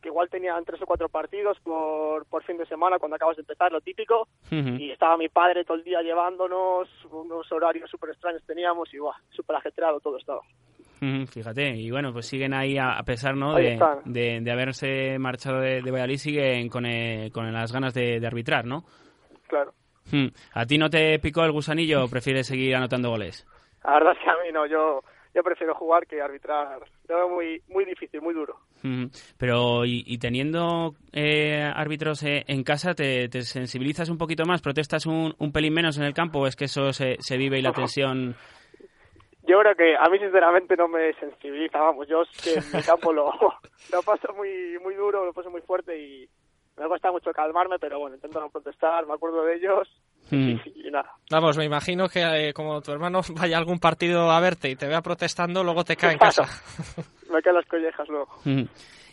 que 0.00 0.08
igual 0.08 0.28
tenían 0.30 0.64
tres 0.64 0.80
o 0.82 0.86
cuatro 0.86 1.08
partidos 1.08 1.58
por, 1.60 2.24
por 2.26 2.42
fin 2.44 2.56
de 2.56 2.66
semana 2.66 2.98
cuando 2.98 3.16
acabas 3.16 3.36
de 3.36 3.42
empezar, 3.42 3.70
lo 3.70 3.80
típico, 3.80 4.28
y 4.50 4.90
estaba 4.90 5.16
mi 5.16 5.28
padre 5.28 5.64
todo 5.64 5.76
el 5.76 5.84
día 5.84 6.00
llevándonos, 6.02 6.88
unos 7.10 7.50
horarios 7.52 7.90
súper 7.90 8.10
extraños 8.10 8.42
teníamos 8.46 8.92
y 8.94 8.98
guau, 8.98 9.14
súper 9.30 9.56
ajetreado 9.56 10.00
todo 10.00 10.16
estaba. 10.16 10.40
fíjate, 11.26 11.76
y 11.76 11.90
bueno, 11.90 12.12
pues 12.12 12.26
siguen 12.26 12.54
ahí 12.54 12.78
a, 12.78 13.02
pesar 13.04 13.36
¿no? 13.36 13.54
De, 13.54 13.78
de, 14.06 14.50
haberse 14.50 15.18
marchado 15.18 15.60
de, 15.60 15.82
de, 15.82 15.90
Valladolid, 15.90 16.16
siguen 16.16 16.68
con, 16.68 16.84
con 17.32 17.52
las 17.52 17.72
ganas 17.72 17.92
de, 17.92 18.24
arbitrar, 18.26 18.64
¿no? 18.64 18.84
Claro. 19.48 19.72
¿A 20.52 20.66
ti 20.66 20.78
no 20.78 20.90
te 20.90 21.18
picó 21.18 21.44
el 21.44 21.52
gusanillo 21.52 22.04
o 22.04 22.08
prefieres 22.08 22.46
seguir 22.46 22.74
anotando 22.74 23.10
goles? 23.10 23.46
La 23.84 23.94
verdad 23.94 24.12
es 24.12 24.18
que 24.24 24.30
a 24.30 24.34
mí 24.44 24.52
no, 24.52 24.66
yo, 24.66 25.02
yo 25.34 25.42
prefiero 25.42 25.74
jugar 25.74 26.06
que 26.06 26.20
arbitrar. 26.20 26.80
Lo 27.08 27.16
veo 27.16 27.28
muy, 27.28 27.62
muy 27.68 27.84
difícil, 27.84 28.20
muy 28.20 28.34
duro. 28.34 28.56
Pero, 29.38 29.84
y, 29.84 30.18
teniendo 30.18 30.94
eh, 31.12 31.70
árbitros 31.74 32.22
eh, 32.22 32.44
en 32.46 32.64
casa, 32.64 32.94
¿te, 32.94 33.28
sensibilizas 33.42 34.08
un 34.08 34.18
poquito 34.18 34.44
más? 34.46 34.62
¿Protestas 34.62 35.06
un, 35.06 35.34
un 35.38 35.52
pelín 35.52 35.74
menos 35.74 35.98
en 35.98 36.04
el 36.04 36.14
campo 36.14 36.40
o 36.40 36.46
es 36.46 36.56
que 36.56 36.64
eso 36.64 36.92
se, 36.92 37.16
se 37.20 37.36
vive 37.36 37.58
y 37.58 37.62
la 37.62 37.72
tensión 37.74 38.36
yo 39.50 39.58
creo 39.58 39.74
que 39.74 39.96
a 39.96 40.08
mí 40.08 40.18
sinceramente 40.20 40.76
no 40.76 40.86
me 40.86 41.12
sensibiliza, 41.14 41.80
vamos, 41.80 42.06
yo 42.06 42.22
es 42.22 42.28
que 42.40 42.54
en 42.54 42.76
el 42.76 42.84
campo 42.84 43.12
lo, 43.12 43.32
lo 43.92 44.02
paso 44.02 44.32
muy 44.34 44.78
muy 44.80 44.94
duro, 44.94 45.24
lo 45.24 45.32
paso 45.32 45.50
muy 45.50 45.60
fuerte 45.62 45.98
y 45.98 46.28
me 46.80 46.88
cuesta 46.88 47.12
mucho 47.12 47.30
calmarme, 47.32 47.78
pero 47.78 47.98
bueno, 47.98 48.16
intento 48.16 48.40
no 48.40 48.48
protestar, 48.48 49.06
me 49.06 49.12
acuerdo 49.12 49.44
de 49.44 49.56
ellos 49.56 49.88
hmm. 50.30 50.54
y, 50.64 50.90
nada. 50.90 51.12
Vamos, 51.30 51.58
me 51.58 51.66
imagino 51.66 52.08
que 52.08 52.22
eh, 52.22 52.54
como 52.54 52.80
tu 52.80 52.90
hermano 52.90 53.20
vaya 53.38 53.56
a 53.56 53.58
algún 53.58 53.78
partido 53.78 54.30
a 54.30 54.40
verte 54.40 54.70
y 54.70 54.76
te 54.76 54.86
vea 54.86 55.02
protestando, 55.02 55.62
luego 55.62 55.84
te 55.84 55.96
cae 55.96 56.12
en 56.12 56.18
casa. 56.18 56.44
me 57.30 57.42
caen 57.42 57.56
las 57.56 57.66
collejas 57.66 58.08
luego. 58.08 58.28
Hmm. 58.44 58.62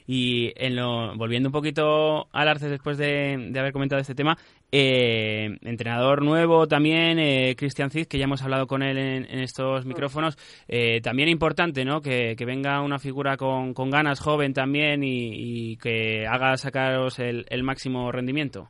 Y 0.10 0.54
en 0.56 0.78
lo, 0.78 1.16
volviendo 1.18 1.50
un 1.50 1.54
poquito 1.54 2.28
al 2.32 2.48
Arce 2.48 2.70
después 2.70 2.98
de, 2.98 3.52
haber 3.60 3.74
comentado 3.74 4.00
este 4.00 4.16
tema, 4.16 4.38
eh, 4.72 5.58
entrenador 5.64 6.24
nuevo 6.24 6.66
también, 6.66 7.20
eh, 7.20 7.56
Cristian 7.58 7.90
Cid, 7.90 8.08
que 8.08 8.18
ya 8.18 8.24
hemos 8.24 8.42
hablado 8.42 8.68
con 8.68 8.84
él 8.84 8.98
en, 8.98 9.40
estos 9.40 9.86
micrófonos, 9.86 10.38
eh, 10.70 11.02
también 11.02 11.28
importante, 11.28 11.84
¿no? 11.84 12.02
Que, 12.02 12.36
venga 12.48 12.80
una 12.82 13.00
figura 13.00 13.36
con, 13.36 13.74
ganas, 13.74 14.22
joven 14.22 14.54
también, 14.54 15.04
y, 15.04 15.76
que 15.78 16.26
haga 16.26 16.56
sacaros 16.56 17.20
el, 17.20 17.64
máximo 17.64 18.10
rendimiento. 18.10 18.70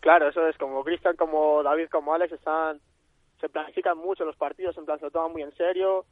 Claro, 0.00 0.28
eso 0.28 0.44
es 0.48 0.56
como 0.58 0.82
Cristian, 0.82 1.14
como 1.14 1.62
David, 1.62 1.86
como 1.88 2.12
Alex, 2.14 2.32
están 2.32 2.80
se 3.40 3.48
planifican 3.48 3.96
mucho 3.96 4.24
los 4.24 4.36
partidos, 4.36 4.76
en 4.76 4.84
plan 4.84 4.98
se 4.98 5.04
lo 5.04 5.10
toman 5.12 5.32
muy 5.32 5.42
en 5.42 5.52
serio, 5.52 6.04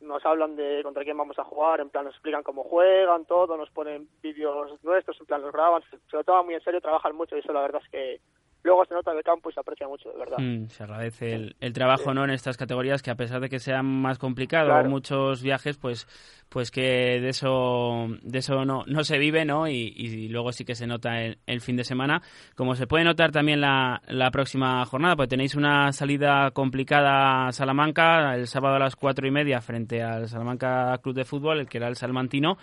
nos 0.00 0.24
hablan 0.24 0.56
de 0.56 0.82
contra 0.82 1.04
quién 1.04 1.16
vamos 1.16 1.38
a 1.38 1.44
jugar, 1.44 1.80
en 1.80 1.90
plan 1.90 2.04
nos 2.04 2.14
explican 2.14 2.42
cómo 2.42 2.64
juegan, 2.64 3.24
todo, 3.26 3.56
nos 3.56 3.70
ponen 3.70 4.08
vídeos 4.22 4.82
nuestros, 4.82 5.20
en 5.20 5.26
plan 5.26 5.42
los 5.42 5.52
graban, 5.52 5.82
se, 5.90 6.16
lo 6.16 6.24
toman 6.24 6.46
muy 6.46 6.54
en 6.54 6.62
serio, 6.62 6.80
trabajan 6.80 7.14
mucho 7.14 7.36
y 7.36 7.40
eso 7.40 7.52
la 7.52 7.62
verdad 7.62 7.82
es 7.84 7.90
que 7.90 8.20
luego 8.62 8.84
se 8.84 8.94
nota 8.94 9.12
en 9.12 9.18
el 9.18 9.24
campo 9.24 9.50
y 9.50 9.52
se 9.52 9.60
aprecia 9.60 9.88
mucho, 9.88 10.10
de 10.10 10.18
verdad. 10.18 10.38
Mm, 10.38 10.68
se 10.68 10.82
agradece 10.82 11.34
el, 11.34 11.56
el 11.60 11.72
trabajo 11.72 12.14
¿no? 12.14 12.24
en 12.24 12.30
estas 12.30 12.56
categorías 12.56 13.02
que 13.02 13.10
a 13.10 13.16
pesar 13.16 13.40
de 13.40 13.48
que 13.48 13.58
sean 13.58 13.86
más 13.86 14.18
complicados 14.18 14.86
muchos 14.86 15.42
viajes, 15.42 15.76
pues 15.76 16.06
pues 16.50 16.72
que 16.72 17.20
de 17.20 17.28
eso 17.28 18.08
de 18.22 18.40
eso 18.40 18.64
no, 18.64 18.82
no 18.86 19.04
se 19.04 19.18
vive, 19.18 19.44
¿no? 19.44 19.68
Y, 19.68 20.28
luego 20.28 20.52
sí 20.52 20.64
que 20.64 20.74
se 20.74 20.86
nota 20.86 21.22
el, 21.22 21.38
el, 21.46 21.60
fin 21.60 21.76
de 21.76 21.84
semana. 21.84 22.20
Como 22.56 22.74
se 22.74 22.86
puede 22.86 23.04
notar 23.04 23.30
también 23.30 23.60
la, 23.60 24.02
la 24.08 24.30
próxima 24.30 24.84
jornada, 24.84 25.16
pues 25.16 25.28
tenéis 25.28 25.54
una 25.54 25.92
salida 25.92 26.50
complicada 26.50 27.46
a 27.46 27.52
Salamanca 27.52 28.34
el 28.34 28.48
sábado 28.48 28.76
a 28.76 28.78
las 28.80 28.96
cuatro 28.96 29.26
y 29.26 29.30
media 29.30 29.60
frente 29.60 30.02
al 30.02 30.28
Salamanca 30.28 30.98
Club 31.02 31.14
de 31.14 31.24
Fútbol, 31.24 31.60
el 31.60 31.68
que 31.68 31.78
era 31.78 31.88
el 31.88 31.96
Salmantino, 31.96 32.56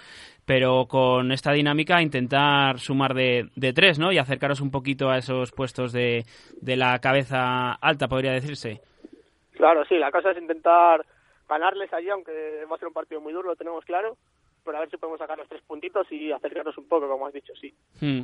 pero 0.46 0.86
con 0.88 1.32
esta 1.32 1.54
dinámica 1.54 2.02
intentar 2.02 2.80
sumar 2.80 3.14
de, 3.14 3.50
de 3.56 3.72
tres, 3.72 4.00
¿no? 4.00 4.12
Y 4.12 4.18
acercaros 4.18 4.60
un 4.60 4.72
poquito 4.72 5.10
a 5.10 5.18
esos 5.18 5.52
puestos 5.54 5.94
de, 5.94 6.26
de 6.62 6.76
la 6.76 7.00
cabeza 7.00 7.72
alta, 7.72 8.10
podría 8.10 8.34
decirse. 8.34 8.82
Claro, 9.54 9.86
sí, 9.86 9.98
la 9.98 10.12
cosa 10.12 10.32
es 10.32 10.38
intentar 10.38 11.06
ganarles 11.48 11.92
allí, 11.94 12.10
aunque 12.10 12.66
va 12.70 12.76
a 12.76 12.80
ser 12.80 12.88
un 12.88 12.94
partido 12.94 13.22
muy 13.22 13.34
duro, 13.34 13.50
lo 13.50 13.56
tenemos 13.56 13.86
claro, 13.86 14.18
pero 14.64 14.78
a 14.78 14.82
ver 14.82 14.90
si 14.90 14.98
podemos 14.98 15.20
sacar 15.20 15.38
los 15.38 15.48
tres 15.48 15.62
puntitos 15.64 16.12
y 16.12 16.32
acercarnos 16.32 16.78
un 16.78 16.88
poco, 16.88 17.08
como 17.08 17.26
has 17.26 17.34
dicho, 17.34 17.54
sí. 17.60 17.74
Hmm. 18.02 18.22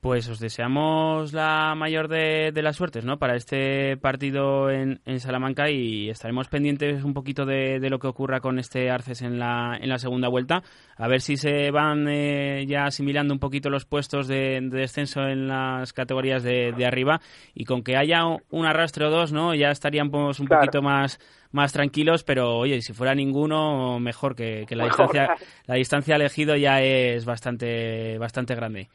Pues 0.00 0.28
os 0.28 0.38
deseamos 0.38 1.32
la 1.32 1.74
mayor 1.74 2.06
de, 2.06 2.52
las 2.62 2.76
suertes 2.76 3.04
¿no? 3.04 3.18
para 3.18 3.34
este 3.34 3.96
partido 3.96 4.70
en, 4.70 5.00
Salamanca 5.18 5.70
y 5.70 6.08
estaremos 6.08 6.46
pendientes 6.46 7.02
un 7.02 7.14
poquito 7.14 7.44
de, 7.44 7.80
lo 7.90 7.98
que 7.98 8.06
ocurra 8.06 8.38
con 8.38 8.60
este 8.60 8.90
Arces 8.90 9.22
en 9.22 9.40
la, 9.40 9.76
en 9.80 9.88
la 9.88 9.98
segunda 9.98 10.28
vuelta. 10.28 10.62
A 10.96 11.08
ver 11.08 11.20
si 11.20 11.36
se 11.36 11.72
van 11.72 12.06
eh, 12.08 12.64
ya 12.68 12.84
asimilando 12.84 13.34
un 13.34 13.40
poquito 13.40 13.70
los 13.70 13.86
puestos 13.86 14.28
de, 14.28 14.60
descenso 14.70 15.22
en 15.22 15.48
las 15.48 15.92
categorías 15.92 16.44
de, 16.44 16.86
arriba 16.86 17.20
y 17.52 17.64
con 17.64 17.82
que 17.82 17.96
haya 17.96 18.24
un 18.24 18.66
arrastre 18.66 19.04
o 19.04 19.10
dos, 19.10 19.32
¿no? 19.32 19.52
ya 19.56 19.70
estaríamos 19.70 20.38
un 20.38 20.46
poquito 20.46 20.80
más, 20.80 21.18
más 21.50 21.72
tranquilos, 21.72 22.22
pero 22.22 22.56
oye, 22.56 22.82
si 22.82 22.92
fuera 22.92 23.16
ninguno, 23.16 23.98
mejor 23.98 24.36
que, 24.36 24.64
la, 24.70 24.84
distancia, 24.84 25.34
la 25.66 25.74
distancia 25.74 26.14
elegido 26.14 26.54
ya 26.54 26.80
es 26.82 27.24
bastante, 27.24 28.16
bastante 28.18 28.54
grande. 28.54 28.88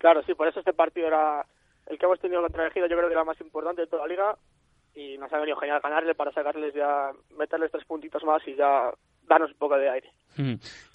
Claro, 0.00 0.22
sí, 0.22 0.34
por 0.34 0.48
eso 0.48 0.60
este 0.60 0.72
partido 0.72 1.08
era 1.08 1.44
el 1.86 1.98
que 1.98 2.06
hemos 2.06 2.18
tenido 2.20 2.40
contra 2.40 2.64
el 2.64 2.70
Ejido, 2.70 2.86
yo 2.86 2.96
creo 2.96 3.08
que 3.08 3.14
era 3.14 3.24
más 3.24 3.40
importante 3.40 3.82
de 3.82 3.86
toda 3.86 4.06
la 4.06 4.08
liga 4.08 4.36
y 4.94 5.18
nos 5.18 5.30
ha 5.30 5.38
venido 5.38 5.58
genial 5.58 5.80
ganarle 5.82 6.14
para 6.14 6.32
sacarles 6.32 6.72
ya, 6.74 7.10
meterles 7.36 7.70
tres 7.70 7.84
puntitos 7.84 8.24
más 8.24 8.40
y 8.48 8.54
ya 8.56 8.90
darnos 9.28 9.50
un 9.50 9.58
poco 9.58 9.76
de 9.76 9.90
aire. 9.90 10.10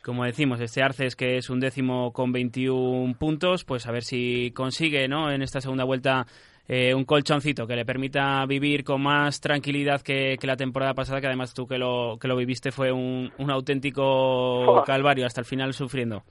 Como 0.04 0.26
decimos, 0.26 0.60
este 0.60 0.82
Arces 0.82 1.16
que 1.16 1.38
es 1.38 1.52
un 1.52 1.60
décimo 1.60 2.12
con 2.14 2.32
21 2.32 3.14
puntos, 3.20 3.64
pues 3.64 3.88
a 3.88 3.92
ver 3.92 4.02
si 4.02 4.52
consigue 4.56 5.08
¿no? 5.08 5.32
en 5.32 5.44
esta 5.44 5.62
segunda 5.62 5.84
vuelta 5.84 6.26
eh, 6.68 6.96
un 6.96 7.06
colchoncito 7.06 7.68
que 7.68 7.76
le 7.76 7.86
permita 7.86 8.44
vivir 8.48 8.84
con 8.84 9.04
más 9.04 9.40
tranquilidad 9.40 10.02
que, 10.02 10.36
la 10.42 10.56
temporada 10.56 10.96
pasada, 10.96 11.22
que 11.22 11.28
además 11.28 11.54
tú 11.54 11.68
que 11.68 11.78
lo, 11.78 12.18
que 12.20 12.28
lo 12.28 12.36
viviste 12.36 12.72
fue 12.72 12.92
un, 12.92 13.32
un 13.38 13.52
auténtico 13.52 14.82
calvario 14.84 15.28
hasta 15.28 15.42
el 15.42 15.46
final 15.46 15.74
sufriendo. 15.74 16.24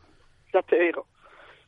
Ya 0.52 0.60
te 0.62 0.76
digo. 0.76 1.06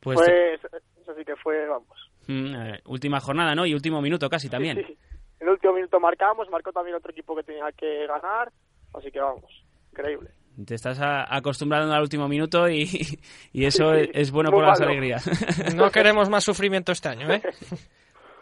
Pues, 0.01 0.19
pues 0.19 0.61
así 1.09 1.25
que 1.25 1.37
fue, 1.37 1.67
vamos. 1.67 2.11
Mm, 2.27 2.55
eh, 2.55 2.81
última 2.87 3.21
jornada, 3.21 3.55
¿no? 3.55 3.67
Y 3.67 3.75
último 3.75 4.01
minuto 4.01 4.29
casi 4.29 4.49
también. 4.49 4.85
Sí, 4.87 4.99
En 5.41 5.47
el 5.47 5.55
último 5.55 5.75
minuto 5.75 6.01
marcamos, 6.01 6.49
marcó 6.51 6.73
también 6.73 6.97
otro 6.97 7.11
equipo 7.11 7.37
que 7.37 7.43
tenía 7.43 7.71
que 7.73 8.07
ganar, 8.07 8.51
así 8.95 9.11
que 9.11 9.21
vamos, 9.21 9.65
increíble. 9.93 10.31
Te 10.65 10.75
estás 10.75 10.99
acostumbrando 11.03 11.93
al 11.93 12.01
último 12.01 12.29
minuto 12.29 12.69
y, 12.69 12.89
eso 13.53 13.93
es, 13.93 14.31
bueno 14.31 14.51
por 14.51 14.65
las 14.65 14.81
alegrías. 14.81 15.27
No 15.77 15.91
queremos 15.91 16.31
más 16.31 16.45
sufrimiento 16.45 16.93
este 16.93 17.09
año, 17.09 17.31
¿eh? 17.31 17.43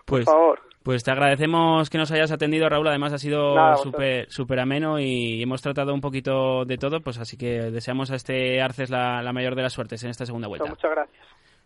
Pues, 0.07 0.27
por 0.27 0.35
favor. 0.35 0.61
Pues 0.85 1.03
te 1.03 1.11
agradecemos 1.11 1.89
que 1.89 1.97
nos 1.97 2.13
hayas 2.13 2.31
atendido, 2.31 2.69
Raúl. 2.69 2.87
Además, 2.89 3.15
ha 3.15 3.19
sido 3.19 3.55
súper 3.77 4.31
super 4.31 4.61
ameno 4.61 5.01
y 5.01 5.43
hemos 5.43 5.63
tratado 5.63 5.95
un 5.95 6.03
poquito 6.03 6.67
de 6.67 6.77
todo. 6.77 7.01
Pues 7.01 7.19
así 7.19 7.39
que 7.39 7.71
deseamos 7.71 8.11
a 8.11 8.17
este 8.17 8.61
Arces 8.61 8.91
la, 8.91 9.23
la 9.23 9.33
mayor 9.33 9.55
de 9.55 9.63
las 9.63 9.73
suertes 9.73 10.05
en 10.05 10.11
esta 10.11 10.27
segunda 10.27 10.47
vuelta. 10.47 10.69
Muchas 10.69 10.91
gracias. 10.91 11.24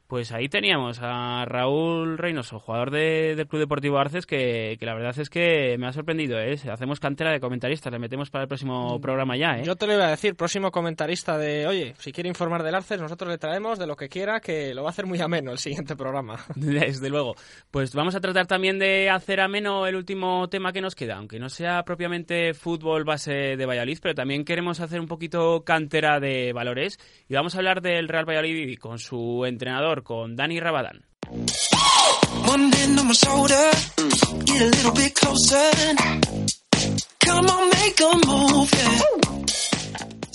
Pues 0.09 0.33
ahí 0.33 0.49
teníamos 0.49 1.01
a 1.03 1.45
Raúl 1.45 2.17
Reynoso, 2.17 2.59
jugador 2.61 2.91
del 2.91 3.47
Club 3.47 3.61
Deportivo 3.61 3.99
Arces, 3.99 4.25
que, 4.25 4.79
la 4.81 4.95
verdad 4.95 5.15
es 5.19 5.29
que 5.29 5.77
me 5.79 5.87
ha 5.87 5.93
sorprendido. 5.93 6.41
¿eh? 6.41 6.59
Hacemos 6.73 6.99
cantera 6.99 7.31
de 7.31 7.41
comentaristas, 7.41 7.93
le 7.93 7.99
metemos 7.99 8.31
para 8.31 8.45
el 8.45 8.49
próximo 8.49 8.97
mm, 8.97 9.01
programa 9.03 9.37
ya. 9.37 9.59
¿eh? 9.59 9.65
Yo 9.67 9.77
te 9.77 9.87
lo 9.87 9.93
iba 9.93 10.07
a 10.07 10.11
decir, 10.11 10.35
próximo 10.35 10.71
comentarista 10.71 11.37
de, 11.37 11.67
oye, 11.67 11.95
si 11.99 12.11
quiere 12.11 12.31
informar 12.31 12.63
del 12.63 12.75
Arces, 12.75 12.99
nosotros 12.99 13.31
le 13.31 13.37
traemos 13.37 13.79
de 13.79 13.87
lo 13.87 13.97
que 13.97 14.09
quiera, 14.09 14.41
que 14.41 14.73
lo 14.73 14.83
va 14.83 14.89
a 14.89 14.93
hacer 14.93 15.05
muy 15.05 15.21
ameno 15.21 15.53
el 15.53 15.59
siguiente 15.59 15.95
programa. 15.95 16.43
Desde 16.57 17.11
luego. 17.11 17.35
Pues 17.71 17.95
vamos 17.95 18.15
a 18.15 18.21
tratar 18.21 18.47
también 18.47 18.79
de 18.79 19.11
hacer 19.11 19.43
ameno 19.43 19.87
el 19.87 19.95
último 19.95 20.49
tema 20.49 20.73
que 20.73 20.81
nos 20.81 20.95
queda, 20.95 21.17
aunque 21.17 21.39
no 21.39 21.51
sea 21.51 21.83
propiamente 21.83 22.55
fútbol 22.55 23.05
base 23.05 23.59
de 23.59 23.67
Valladolid, 23.67 23.99
pero 24.01 24.15
también 24.15 24.47
queremos 24.47 24.81
hacer 24.81 25.01
un 25.01 25.07
poquito 25.07 25.65
cantera 25.65 26.19
de 26.19 26.55
valores 26.55 26.99
y 27.29 27.35
vamos 27.35 27.55
a 27.55 27.59
hablar 27.59 27.83
del 27.83 28.09
Real 28.09 28.27
Valladolid 28.27 28.79
con 28.79 28.99
su 28.99 29.45
entrenador 29.45 29.98
con 30.03 30.37
Dani 30.37 30.61
Rabadán. 30.61 31.05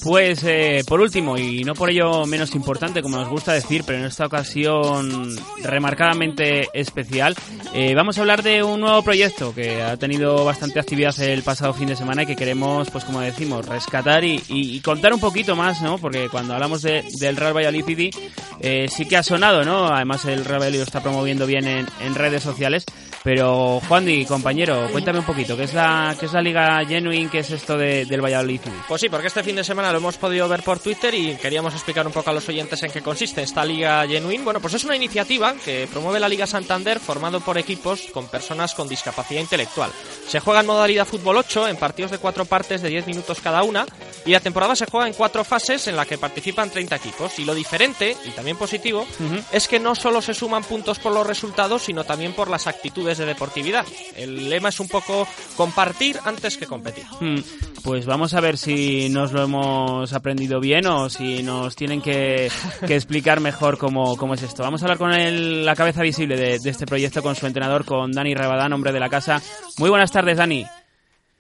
Pues 0.03 0.43
eh, 0.43 0.83
por 0.85 0.99
último, 0.99 1.37
y 1.37 1.63
no 1.63 1.73
por 1.75 1.89
ello 1.89 2.25
menos 2.25 2.53
importante, 2.55 3.01
como 3.01 3.15
nos 3.15 3.29
gusta 3.29 3.53
decir, 3.53 3.83
pero 3.85 3.99
en 3.99 4.05
esta 4.05 4.25
ocasión 4.25 5.33
remarcadamente 5.61 6.67
especial, 6.73 7.35
eh, 7.73 7.95
vamos 7.95 8.17
a 8.17 8.21
hablar 8.21 8.43
de 8.43 8.63
un 8.63 8.81
nuevo 8.81 9.01
proyecto 9.01 9.55
que 9.55 9.81
ha 9.81 9.95
tenido 9.95 10.43
bastante 10.43 10.81
actividad 10.81 11.17
el 11.21 11.41
pasado 11.41 11.73
fin 11.73 11.87
de 11.87 11.95
semana 11.95 12.23
y 12.23 12.25
que 12.25 12.35
queremos, 12.35 12.89
pues 12.89 13.05
como 13.05 13.21
decimos, 13.21 13.65
rescatar 13.65 14.25
y, 14.25 14.81
contar 14.81 15.13
un 15.13 15.21
poquito 15.21 15.55
más, 15.55 15.81
¿no? 15.81 15.97
Porque 15.97 16.27
cuando 16.27 16.53
hablamos 16.53 16.81
del 16.81 17.37
Real 17.37 17.55
Valladolid 17.55 18.13
eh, 18.59 18.87
sí 18.89 19.07
que 19.07 19.15
ha 19.15 19.23
sonado, 19.23 19.63
¿no? 19.63 19.87
Además 19.87 20.25
el 20.25 20.43
Real 20.43 20.59
Valladolid 20.59 20.79
lo 20.79 20.83
está 20.83 21.01
promoviendo 21.01 21.45
bien 21.45 21.65
en, 21.65 22.15
redes 22.15 22.43
sociales, 22.43 22.85
Pero 23.24 23.80
Juan 23.88 24.05
Di, 24.05 24.26
compañero, 24.26 24.89
cuéntame 24.91 25.19
un 25.19 25.26
poquito, 25.26 25.55
¿qué 25.55 25.63
es 25.63 25.74
la, 25.74 26.13
qué 26.19 26.26
es 26.26 26.34
la 26.34 26.41
Liga 26.41 26.84
Genuine? 26.86 27.30
¿Qué 27.30 27.39
es 27.39 27.51
esto 27.51 27.78
del 27.78 28.21
Valladolid? 28.21 28.59
Pues 28.88 28.99
sí, 28.99 29.07
porque 29.07 29.28
este 29.28 29.43
fin 29.43 29.55
de 29.55 29.63
semana 29.63 29.93
lo 29.93 29.99
hemos 29.99 30.17
podido 30.17 30.47
ver 30.49 30.61
por 30.61 30.80
Twitter 30.80 31.13
y 31.13 31.36
queríamos 31.36 31.74
explicar 31.74 32.05
un 32.05 32.11
poco 32.11 32.30
a 32.30 32.34
los 32.34 32.47
oyentes 32.49 32.84
en 32.84 32.91
qué 32.91 33.01
consiste 33.01 33.41
esta 33.41 33.63
Liga 33.63 34.05
Genuine. 34.05 34.43
Bueno, 34.43 34.59
pues 34.59 34.74
es 34.74 34.84
una 34.84 34.97
iniciativa 34.97 35.53
que 35.63 35.88
promueve 35.89 36.19
la 36.19 36.28
Liga 36.28 36.45
Santander 36.45 36.99
formado 36.99 37.39
por 37.39 37.57
equipos 37.57 38.07
con 38.13 38.28
personas 38.28 38.74
con 38.74 38.89
discapacidad 38.89 39.39
intelectual. 39.39 39.91
Se 40.28 40.41
juega 40.41 40.59
en 40.59 40.67
modalidad 40.67 41.07
fútbol 41.07 41.38
8 41.38 41.69
en 41.69 41.78
partidos 41.78 42.11
de 42.11 42.17
cuatro 42.17 42.43
partes 42.43 42.82
de 42.82 42.89
10 42.89 43.07
minutos 43.07 43.39
cada 43.39 43.63
una 43.63 43.86
y 44.26 44.32
la 44.32 44.39
temporada 44.41 44.76
se 44.76 44.86
juega 44.86 45.07
en 45.07 45.13
cuatro 45.13 45.43
fases 45.43 45.88
en 45.88 45.95
la 45.95 46.05
que 46.05 46.17
participan 46.17 46.69
30 46.69 46.95
equipos. 46.95 47.39
Y 47.39 47.45
lo 47.45 47.55
diferente, 47.55 48.15
y 48.26 48.32
también 48.32 48.57
positivo, 48.57 49.05
es 49.51 49.67
que 49.67 49.80
no 49.80 49.95
solo 49.95 50.21
se 50.21 50.34
suman 50.34 50.63
puntos 50.63 50.99
por 50.99 51.13
los 51.13 51.26
resultados, 51.26 51.84
sino 51.84 52.03
también 52.03 52.34
por 52.34 52.49
las 52.49 52.67
actitudes 52.67 53.12
de 53.18 53.26
deportividad. 53.26 53.86
El 54.16 54.49
lema 54.49 54.70
es 54.70 54.80
un 54.80 54.88
poco 54.88 55.28
compartir 55.55 56.18
antes 56.26 56.57
que 56.57 56.66
competir. 56.66 57.05
Mm, 57.20 57.39
pues 57.84 58.05
vamos 58.05 58.34
a 58.34 58.41
ver 58.41 58.57
si 58.57 59.09
nos 59.09 59.34
lo 59.34 59.43
hemos 59.43 60.14
aprendido 60.14 60.59
bien 60.59 60.88
o 60.88 61.09
si 61.09 61.43
nos 61.43 61.76
tienen 61.76 62.01
que, 62.01 62.47
explicar 62.88 63.39
mejor 63.39 63.78
cómo, 63.78 64.18
cómo, 64.18 64.34
es 64.34 64.43
esto. 64.43 64.64
Vamos 64.64 64.82
a 64.82 64.86
hablar 64.86 64.97
con 64.97 65.66
la 65.66 65.76
cabeza 65.76 66.01
visible 66.01 66.36
de, 66.36 66.55
este 66.55 66.86
proyecto, 66.86 67.22
con 67.22 67.36
su 67.36 67.45
entrenador, 67.45 67.86
con 67.86 68.11
Dani 68.11 68.34
Rabadán, 68.34 68.74
hombre 68.74 68.91
de 68.91 68.99
la 68.99 69.09
casa. 69.09 69.38
Muy 69.80 69.89
buenas 69.89 70.11
tardes, 70.11 70.38
Dani. 70.38 70.66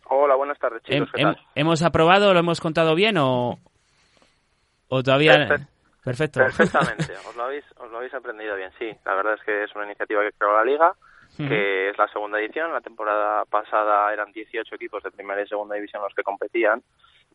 Hola, 0.09 0.35
buenas 0.35 0.59
tardes, 0.59 0.83
chicos. 0.83 1.09
¿Hemos 1.55 1.81
aprobado, 1.81 2.33
lo 2.33 2.39
hemos 2.39 2.59
contado 2.59 2.95
bien 2.95 3.17
o, 3.17 3.59
o 4.89 5.03
todavía...? 5.03 5.67
Perfecto. 6.03 6.41
Perfectamente, 6.41 7.13
os 7.29 7.35
lo, 7.37 7.43
habéis, 7.43 7.63
os 7.77 7.89
lo 7.89 7.97
habéis 7.97 8.13
aprendido 8.13 8.57
bien, 8.57 8.71
sí. 8.77 8.91
La 9.05 9.15
verdad 9.15 9.35
es 9.35 9.41
que 9.45 9.63
es 9.63 9.73
una 9.73 9.85
iniciativa 9.85 10.21
que 10.21 10.33
creó 10.37 10.53
la 10.53 10.65
Liga 10.65 10.93
que 11.37 11.89
es 11.89 11.97
la 11.97 12.07
segunda 12.07 12.39
edición. 12.39 12.71
La 12.71 12.81
temporada 12.81 13.45
pasada 13.45 14.11
eran 14.13 14.31
18 14.31 14.75
equipos 14.75 15.03
de 15.03 15.11
primera 15.11 15.41
y 15.41 15.47
segunda 15.47 15.75
división 15.75 16.01
los 16.01 16.13
que 16.13 16.23
competían 16.23 16.81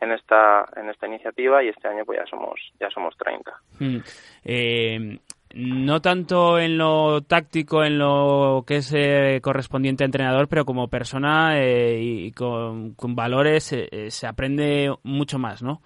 en 0.01 0.13
esta 0.13 0.65
en 0.77 0.89
esta 0.89 1.07
iniciativa 1.07 1.63
y 1.63 1.69
este 1.69 1.89
año 1.89 2.05
pues 2.05 2.19
ya 2.19 2.27
somos 2.27 2.61
ya 2.79 2.89
somos 2.91 3.17
30. 3.17 3.53
Eh, 4.45 5.19
no 5.55 6.01
tanto 6.01 6.59
en 6.59 6.79
lo 6.79 7.23
táctico, 7.23 7.83
en 7.83 7.99
lo 7.99 8.65
que 8.67 8.77
es 8.77 8.95
eh, 8.95 9.41
correspondiente 9.43 10.05
a 10.05 10.07
entrenador, 10.07 10.47
pero 10.49 10.65
como 10.65 10.89
persona 10.89 11.59
eh, 11.59 11.99
y 12.01 12.33
con, 12.33 12.95
con 12.95 13.17
valores 13.17 13.75
se 14.09 14.27
aprende 14.27 14.95
mucho 15.03 15.39
más, 15.39 15.63
¿no? 15.63 15.81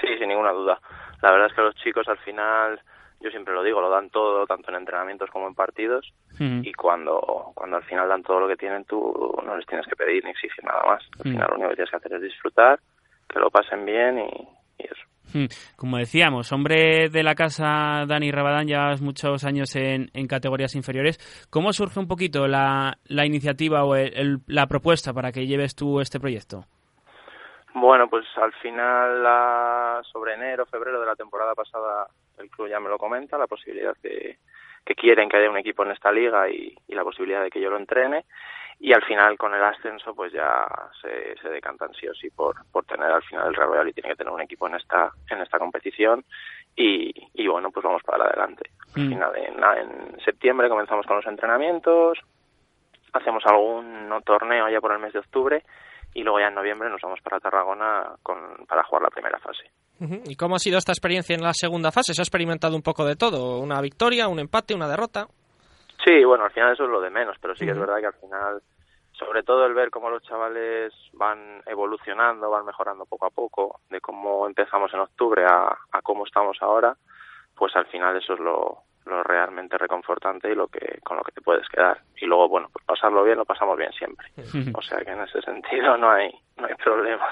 Sí, 0.00 0.06
sin 0.18 0.28
ninguna 0.28 0.52
duda. 0.52 0.78
La 1.22 1.32
verdad 1.32 1.48
es 1.48 1.54
que 1.54 1.62
los 1.62 1.74
chicos 1.76 2.06
al 2.08 2.18
final 2.18 2.80
yo 3.20 3.30
siempre 3.30 3.54
lo 3.54 3.62
digo, 3.62 3.80
lo 3.80 3.90
dan 3.90 4.10
todo, 4.10 4.46
tanto 4.46 4.70
en 4.70 4.76
entrenamientos 4.76 5.30
como 5.30 5.48
en 5.48 5.54
partidos, 5.54 6.12
y 6.38 6.72
cuando, 6.74 7.52
cuando 7.54 7.78
al 7.78 7.84
final 7.84 8.08
dan 8.08 8.22
todo 8.22 8.40
lo 8.40 8.48
que 8.48 8.56
tienen, 8.56 8.84
tú 8.84 9.34
no 9.44 9.56
les 9.56 9.66
tienes 9.66 9.86
que 9.86 9.96
pedir 9.96 10.22
ni 10.22 10.30
exigir 10.30 10.64
nada 10.64 10.82
más. 10.86 11.02
Al 11.18 11.22
final 11.22 11.46
lo 11.48 11.54
único 11.54 11.70
que 11.70 11.76
tienes 11.76 11.90
que 11.90 11.96
hacer 11.96 12.12
es 12.14 12.22
disfrutar, 12.22 12.78
que 13.28 13.38
lo 13.38 13.50
pasen 13.50 13.84
bien 13.86 14.18
y, 14.18 14.48
eso. 14.78 15.48
Como 15.76 15.96
decíamos, 15.96 16.52
hombre 16.52 17.08
de 17.08 17.22
la 17.22 17.34
casa 17.34 18.04
Dani 18.06 18.30
Rabadán, 18.30 18.66
llevas 18.66 19.00
muchos 19.00 19.44
años 19.44 19.74
en, 19.76 20.10
en 20.12 20.26
categorías 20.26 20.74
inferiores. 20.74 21.18
¿Cómo 21.50 21.72
surge 21.72 21.98
un 21.98 22.06
poquito 22.06 22.46
la, 22.46 22.98
la 23.06 23.26
iniciativa 23.26 23.84
o 23.84 23.94
la 24.46 24.66
propuesta 24.66 25.12
para 25.12 25.32
que 25.32 25.46
lleves 25.46 25.74
tú 25.74 26.00
este 26.00 26.20
proyecto? 26.20 26.66
Bueno, 27.78 28.08
pues 28.08 28.24
al 28.36 28.54
final, 28.54 29.22
sobre 30.10 30.32
enero, 30.32 30.64
febrero 30.64 30.98
de 30.98 31.04
la 31.04 31.14
temporada 31.14 31.54
pasada, 31.54 32.06
el 32.38 32.48
club 32.48 32.68
ya 32.68 32.80
me 32.80 32.88
lo 32.88 32.96
comenta, 32.96 33.36
la 33.36 33.46
posibilidad 33.46 33.94
que, 34.02 34.38
que 34.82 34.94
quieren 34.94 35.28
que 35.28 35.36
haya 35.36 35.50
un 35.50 35.58
equipo 35.58 35.84
en 35.84 35.90
esta 35.90 36.10
liga 36.10 36.48
y, 36.48 36.74
la 36.88 37.04
posibilidad 37.04 37.42
de 37.42 37.50
que 37.50 37.60
yo 37.60 37.68
lo 37.68 37.76
entrene. 37.76 38.24
Y 38.80 38.94
al 38.94 39.04
final, 39.04 39.36
con 39.36 39.54
el 39.54 39.62
ascenso, 39.62 40.14
pues 40.14 40.32
ya 40.32 40.66
se, 41.02 41.36
se 41.36 41.50
decantan 41.50 41.92
sí 41.92 42.08
o 42.08 42.14
sí 42.14 42.30
por, 42.30 42.56
por 42.72 42.86
tener 42.86 43.10
al 43.10 43.22
final 43.22 43.48
el 43.48 43.54
Real 43.54 43.86
y 43.86 43.92
tiene 43.92 44.08
que 44.08 44.16
tener 44.16 44.32
un 44.32 44.40
equipo 44.40 44.66
en 44.68 44.76
esta, 44.76 45.10
en 45.28 45.42
esta 45.42 45.58
competición. 45.58 46.24
Y, 46.74 47.12
y 47.34 47.46
bueno, 47.46 47.70
pues 47.70 47.84
vamos 47.84 48.02
para 48.04 48.24
adelante. 48.24 48.70
Al 48.94 49.02
mm. 49.02 49.08
final, 49.10 49.36
en, 49.36 49.62
en 49.62 50.20
septiembre 50.20 50.70
comenzamos 50.70 51.04
con 51.04 51.16
los 51.16 51.26
entrenamientos, 51.26 52.18
hacemos 53.12 53.44
algún 53.44 54.14
torneo 54.24 54.66
ya 54.70 54.80
por 54.80 54.92
el 54.92 54.98
mes 54.98 55.12
de 55.12 55.18
octubre 55.18 55.62
y 56.16 56.22
luego 56.22 56.40
ya 56.40 56.48
en 56.48 56.54
noviembre 56.54 56.88
nos 56.88 57.02
vamos 57.02 57.20
para 57.20 57.38
Tarragona 57.38 58.16
con, 58.22 58.64
para 58.66 58.82
jugar 58.84 59.02
la 59.02 59.10
primera 59.10 59.38
fase. 59.38 59.70
¿Y 60.24 60.34
cómo 60.34 60.56
ha 60.56 60.58
sido 60.58 60.78
esta 60.78 60.92
experiencia 60.92 61.34
en 61.34 61.42
la 61.42 61.52
segunda 61.52 61.92
fase? 61.92 62.14
¿Se 62.14 62.22
ha 62.22 62.24
experimentado 62.24 62.74
un 62.74 62.80
poco 62.80 63.04
de 63.04 63.16
todo? 63.16 63.58
¿Una 63.58 63.82
victoria, 63.82 64.26
un 64.26 64.38
empate, 64.38 64.74
una 64.74 64.88
derrota? 64.88 65.26
Sí, 66.02 66.24
bueno, 66.24 66.44
al 66.44 66.52
final 66.52 66.72
eso 66.72 66.84
es 66.84 66.90
lo 66.90 67.02
de 67.02 67.10
menos, 67.10 67.36
pero 67.38 67.54
sí 67.54 67.66
que 67.66 67.72
es 67.72 67.78
verdad 67.78 67.98
que 68.00 68.06
al 68.06 68.14
final, 68.14 68.62
sobre 69.12 69.42
todo 69.42 69.66
el 69.66 69.74
ver 69.74 69.90
cómo 69.90 70.08
los 70.08 70.22
chavales 70.22 70.94
van 71.12 71.62
evolucionando, 71.66 72.48
van 72.48 72.64
mejorando 72.64 73.04
poco 73.04 73.26
a 73.26 73.30
poco, 73.30 73.80
de 73.90 74.00
cómo 74.00 74.46
empezamos 74.46 74.94
en 74.94 75.00
octubre 75.00 75.44
a, 75.44 75.76
a 75.92 76.00
cómo 76.00 76.24
estamos 76.24 76.56
ahora, 76.62 76.96
pues 77.54 77.76
al 77.76 77.86
final 77.88 78.16
eso 78.16 78.32
es 78.32 78.40
lo, 78.40 78.84
lo 79.06 79.22
realmente 79.22 79.78
reconfortante 79.78 80.50
y 80.50 80.54
lo 80.54 80.68
que 80.68 81.00
con 81.02 81.16
lo 81.16 81.22
que 81.22 81.32
te 81.32 81.40
puedes 81.40 81.68
quedar. 81.68 82.00
Y 82.20 82.26
luego 82.26 82.48
bueno 82.48 82.68
pues 82.72 82.84
pasarlo 82.84 83.24
bien 83.24 83.38
lo 83.38 83.44
pasamos 83.44 83.76
bien 83.76 83.92
siempre. 83.92 84.28
O 84.74 84.82
sea 84.82 84.98
que 84.98 85.10
en 85.10 85.22
ese 85.22 85.40
sentido 85.42 85.96
no 85.96 86.10
hay 86.10 86.30
no 86.60 86.66
hay 86.66 86.74
problema. 86.74 87.26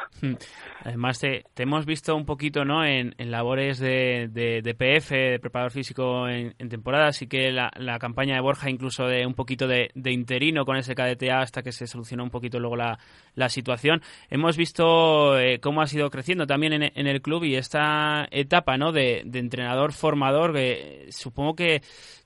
Además 0.85 1.19
te, 1.19 1.45
hemos 1.57 1.87
visto 1.87 2.15
un 2.15 2.27
poquito 2.27 2.65
no 2.65 2.85
en, 2.85 3.15
en 3.19 3.31
labores 3.31 3.79
de, 3.79 4.29
de, 4.31 4.75
PF 4.75 5.15
de 5.15 5.39
preparador 5.39 5.73
físico 5.73 6.29
en, 6.29 6.53
temporada. 6.69 7.09
Así 7.09 7.27
que 7.27 7.51
la, 7.51 7.71
campaña 7.99 8.35
de 8.35 8.41
Borja 8.41 8.69
incluso 8.69 9.07
de 9.07 9.27
un 9.27 9.35
poquito 9.35 9.67
de, 9.67 9.91
de, 9.95 10.13
interino 10.13 10.65
con 10.65 10.77
ese 10.77 10.95
KDTA 10.95 11.41
hasta 11.41 11.63
que 11.63 11.73
se 11.73 11.87
solucionó 11.87 12.25
un 12.25 12.31
poquito 12.31 12.59
luego 12.59 12.77
la, 12.77 12.99
la 13.35 13.49
situación. 13.49 14.03
Hemos 14.31 14.57
visto 14.57 15.39
eh, 15.39 15.59
cómo 15.61 15.81
ha 15.81 15.87
sido 15.87 16.11
creciendo 16.11 16.47
también 16.47 16.75
en, 16.75 16.83
en, 16.83 17.07
el 17.07 17.23
club 17.23 17.45
y 17.45 17.57
esta 17.57 18.27
etapa 18.31 18.77
no 18.77 18.93
de, 18.93 19.23
de 19.25 19.39
entrenador 19.39 19.93
formador 19.93 20.53
que 20.53 21.07
supongo 21.11 21.55
que 21.55 21.83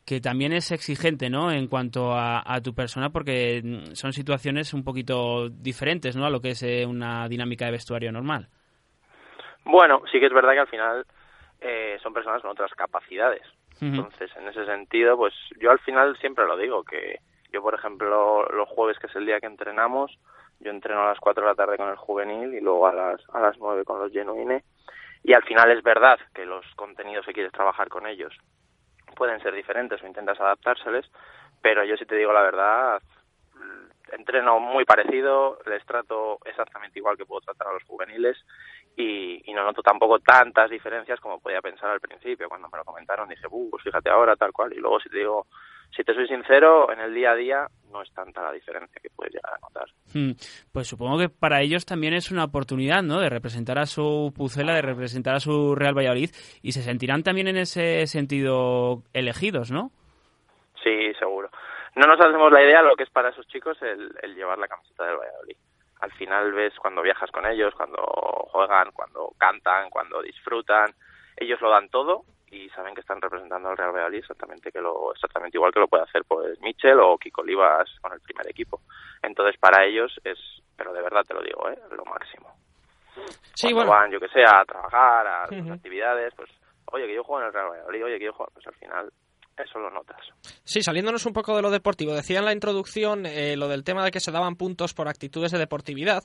que, 0.09 0.21
también 0.21 0.53
es 0.53 0.73
exigente, 0.73 1.29
¿no? 1.29 1.51
En 1.53 1.69
cuanto 1.69 2.13
a, 2.13 2.61
tu 2.63 2.75
persona, 2.75 3.11
porque 3.11 3.63
son 3.93 4.13
situaciones 4.13 4.73
un 4.73 4.83
poquito 4.83 5.49
diferentes, 5.49 6.17
¿no? 6.17 6.25
A 6.25 6.31
lo 6.31 6.41
que 6.41 6.51
es 6.51 6.63
eh, 6.63 6.87
una 6.87 7.29
dinámica 7.29 7.67
de 7.67 7.73
vestuario 7.73 8.11
normal. 8.11 8.49
Bueno, 9.65 10.03
sí 10.11 10.19
que 10.19 10.27
es 10.27 10.33
verdad 10.33 10.53
que 10.53 10.61
al 10.61 10.69
final 10.69 11.07
eh, 11.61 11.99
son 12.03 12.13
personas 12.13 12.43
con 12.43 12.51
otras 12.51 12.73
capacidades. 12.73 13.43
Entonces, 13.81 14.31
en 14.37 14.49
ese 14.49 14.65
sentido, 14.65 15.17
pues 15.17 15.35
yo 15.61 15.71
al 15.71 15.79
final 15.79 16.17
siempre 16.19 16.47
lo 16.47 16.57
digo, 16.57 16.83
que 16.83 17.21
yo, 17.53 17.63
por 17.63 17.75
ejemplo, 17.75 18.45
los 18.47 18.69
jueves, 18.69 18.99
que 18.99 19.07
es 19.07 19.15
el 19.15 19.25
día 19.25 19.39
que 19.39 19.47
entrenamos, 19.47 20.19
yo 20.59 20.71
entreno 20.73 21.03
a 21.03 21.11
las 21.11 21.21
4 21.21 21.45
de 21.45 21.49
la 21.49 21.55
tarde 21.55 21.77
con 21.77 21.89
el 21.89 21.97
juvenil 21.97 22.55
y 22.55 22.61
luego 22.61 22.89
a 22.89 22.93
las, 22.93 23.21
a 23.33 23.41
las 23.41 23.57
9 23.59 23.85
con 23.85 24.01
los 24.01 24.11
genuine. 24.11 24.65
Y 25.23 25.33
al 25.35 25.45
final 25.45 25.71
es 25.71 25.83
verdad 25.85 26.19
que 26.35 26.45
los 26.45 26.65
contenidos 26.75 27.25
que 27.25 27.33
quieres 27.33 27.53
trabajar 27.53 27.89
con 27.89 28.07
ellos 28.07 28.35
pueden 29.19 29.41
ser 29.43 29.53
diferentes 29.53 30.01
o 30.01 30.07
intentas 30.07 30.41
adaptárseles, 30.41 31.05
pero 31.61 31.85
yo 31.85 31.97
si 31.97 32.07
te 32.07 32.15
digo 32.15 32.33
la 32.33 32.43
verdad, 32.43 33.03
entreno 34.13 34.61
muy 34.61 34.85
parecido, 34.85 35.59
les 35.67 35.85
trato 35.85 36.39
exactamente 36.45 36.99
igual 36.99 37.17
que 37.17 37.27
puedo 37.27 37.41
tratar 37.41 37.69
a 37.69 37.73
los 37.73 37.83
juveniles 37.85 38.37
y, 38.97 39.43
no 39.55 39.65
noto 39.65 39.83
tampoco 39.83 40.21
tantas 40.21 40.71
diferencias 40.71 41.19
como 41.21 41.41
podía 41.41 41.61
pensar 41.61 41.91
al 41.91 42.01
principio. 42.01 42.49
Cuando 42.49 42.69
me 42.69 42.79
lo 42.79 42.85
comentaron 42.85 43.29
dije, 43.29 43.47
uh, 43.51 43.71
pues 43.71 43.83
fíjate 43.83 44.09
ahora, 44.09 44.37
tal 44.37 44.53
cual. 44.53 44.73
Y 44.73 44.77
luego 44.77 45.01
si 45.01 45.09
te 45.09 45.19
digo, 45.19 45.47
si 45.95 46.05
te 46.05 46.15
soy 46.15 46.29
sincero, 46.29 46.93
en 46.93 47.01
el 47.01 47.15
día 47.15 47.33
a 47.33 47.35
día 47.35 47.67
no 47.91 48.03
es 48.03 48.13
tanta 48.13 48.43
la 48.43 48.53
diferencia 48.53 49.01
que 49.03 49.11
puedes 49.11 49.35
llegar 49.35 49.55
a 49.55 49.61
notar. 49.61 49.89
Hmm, 50.15 50.33
pues 50.73 50.87
supongo 50.87 51.19
que 51.19 51.29
para 51.29 51.61
ellos 51.61 51.87
también 51.87 52.15
es 52.15 52.31
una 52.31 52.45
oportunidad, 52.45 53.03
¿no? 53.03 53.21
De 53.21 53.29
representar 53.29 53.79
a 53.79 53.87
su 53.87 54.33
Pucela, 54.37 54.75
de 54.75 54.83
representar 54.83 55.35
a 55.35 55.41
su 55.41 55.75
Real 55.75 55.97
Valladolid 55.97 56.31
y 56.63 56.73
se 56.73 56.83
sentirán 56.83 57.23
también 57.23 57.49
en 57.49 57.57
ese 57.57 58.07
sentido 58.07 59.03
elegidos, 59.13 59.71
¿no? 59.71 59.91
Sí, 60.83 61.13
seguro. 61.19 61.51
No 61.97 62.07
nos 62.07 62.21
hacemos 62.21 62.53
la 62.53 62.63
idea 62.63 62.83
de 62.83 62.89
lo 62.89 62.97
que 62.97 63.03
es 63.05 63.11
para 63.11 63.31
esos 63.31 63.47
chicos 63.49 63.81
el, 63.83 64.15
el 64.23 64.35
llevar 64.35 64.59
la 64.59 64.69
camiseta 64.69 65.05
del 65.05 65.17
Valladolid. 65.17 65.57
Al 66.01 66.13
final 66.13 66.53
ves 66.53 66.75
cuando 66.81 67.03
viajas 67.03 67.31
con 67.33 67.45
ellos, 67.45 67.75
cuando 67.75 67.99
juegan, 68.53 68.93
cuando 68.93 69.33
cantan, 69.37 69.91
cuando 69.91 70.23
disfrutan, 70.23 70.95
ellos 71.37 71.61
lo 71.61 71.71
dan 71.71 71.89
todo 71.89 72.25
y 72.51 72.69
saben 72.71 72.95
que 72.95 73.01
están 73.01 73.21
representando 73.21 73.69
al 73.69 73.77
Real 73.77 73.93
Valladolid 73.93 74.19
exactamente 74.19 74.73
que 74.73 74.81
lo 74.81 75.13
exactamente 75.13 75.57
igual 75.59 75.73
que 75.73 75.81
lo 75.81 75.89
puede 75.89 76.05
hacer 76.05 76.23
pues 76.27 76.61
Michel 76.61 76.99
o 77.01 77.19
Kiko 77.19 77.43
Olivas 77.43 77.89
con 78.01 78.13
el 78.13 78.21
primer 78.21 78.49
equipo. 78.49 78.81
Entonces 79.23 79.59
para 79.59 79.85
ellos 79.85 80.19
es 80.25 80.39
pero 80.77 80.93
de 80.93 81.03
verdad 81.03 81.25
te 81.27 81.35
lo 81.35 81.43
digo 81.43 81.69
¿eh? 81.69 81.79
lo 81.91 82.05
máximo. 82.05 82.55
Sí, 83.55 83.73
Cuando 83.73 83.93
van 83.93 84.11
yo 84.11 84.21
que 84.21 84.29
sé 84.29 84.43
a 84.47 84.65
trabajar 84.65 85.27
a 85.27 85.45
actividades 85.45 86.35
pues 86.35 86.51
oye 86.93 87.07
que 87.07 87.15
yo 87.15 87.25
juego 87.25 87.43
en 87.43 87.47
el 87.49 87.53
Real 87.53 87.71
Valladolid 87.71 88.05
oye 88.05 88.19
que 88.19 88.25
yo 88.27 88.33
juego 88.33 88.51
pues 88.55 88.67
al 88.67 88.75
final 88.75 89.13
eso 89.61 89.79
lo 89.79 89.91
notas. 89.91 90.17
Sí, 90.65 90.83
saliéndonos 90.83 91.27
un 91.27 91.33
poco 91.33 91.57
de 91.57 91.63
lo 91.63 91.71
deportivo, 91.71 92.15
decía 92.15 92.39
en 92.39 92.45
la 92.45 92.53
introducción 92.53 93.27
eh, 93.27 93.57
lo 93.57 93.69
del 93.69 93.85
tema 93.85 94.05
de 94.05 94.11
que 94.11 94.21
se 94.21 94.33
daban 94.33 94.57
puntos 94.57 94.95
por 94.95 95.09
actitudes 95.09 95.53
de 95.53 95.59
deportividad. 95.59 96.23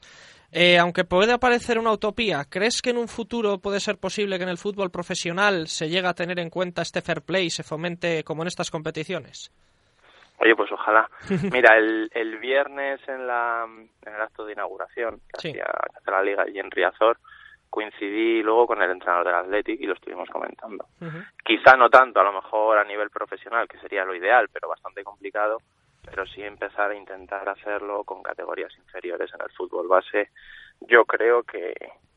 Eh, 0.52 0.78
aunque 0.78 1.04
puede 1.04 1.34
aparecer 1.34 1.80
una 1.80 1.92
utopía, 1.92 2.46
¿crees 2.50 2.82
que 2.82 2.92
en 2.92 2.98
un 2.98 3.08
futuro 3.08 3.58
puede 3.58 3.80
ser 3.80 3.98
posible 3.98 4.38
que 4.38 4.44
en 4.44 4.50
el 4.50 4.58
fútbol 4.58 4.92
profesional 4.92 5.68
se 5.68 5.90
llegue 5.90 6.08
a 6.08 6.14
tener 6.14 6.40
en 6.40 6.50
cuenta 6.50 6.82
este 6.82 7.02
fair 7.02 7.22
play 7.22 7.46
y 7.46 7.50
se 7.50 7.64
fomente 7.64 8.24
como 8.24 8.44
en 8.44 8.48
estas 8.48 8.70
competiciones? 8.70 9.52
Oye, 10.40 10.56
pues 10.56 10.72
ojalá. 10.72 11.10
Mira, 11.52 11.78
el, 11.78 12.10
el 12.14 12.38
viernes 12.38 13.00
en, 13.08 13.26
la, 13.28 13.66
en 13.66 14.14
el 14.14 14.22
acto 14.22 14.46
de 14.46 14.54
inauguración 14.54 15.22
que 15.30 15.50
hacía, 15.50 15.66
la 16.06 16.22
liga 16.22 16.44
y 16.50 16.60
en 16.60 16.70
Riazor, 16.70 17.18
coincidí 17.74 18.44
luego 18.44 18.68
con 18.68 18.84
el 18.84 18.92
entrenador 18.92 19.26
del 19.26 19.34
Athletic 19.34 19.82
y 19.82 19.88
lo 19.88 19.96
estuvimos 19.96 20.30
comentando. 20.30 20.86
Quizá 21.44 21.76
no 21.76 21.90
tanto, 21.90 22.20
a 22.20 22.24
lo 22.24 22.32
mejor 22.32 22.78
a 22.78 22.84
nivel 22.84 23.10
profesional, 23.10 23.68
que 23.68 23.80
sería 23.80 24.06
lo 24.06 24.14
ideal, 24.14 24.48
pero 24.54 24.70
bastante 24.70 25.04
complicado, 25.04 25.58
pero 26.06 26.24
sí 26.28 26.44
empezar 26.44 26.92
a 26.92 26.96
intentar 26.96 27.50
hacerlo 27.50 28.04
con 28.04 28.22
categorías 28.22 28.72
inferiores 28.78 29.32
en 29.34 29.42
el 29.42 29.52
fútbol 29.54 29.88
base. 29.88 30.30
Yo 30.82 31.04
creo 31.06 31.42
que, 31.42 31.74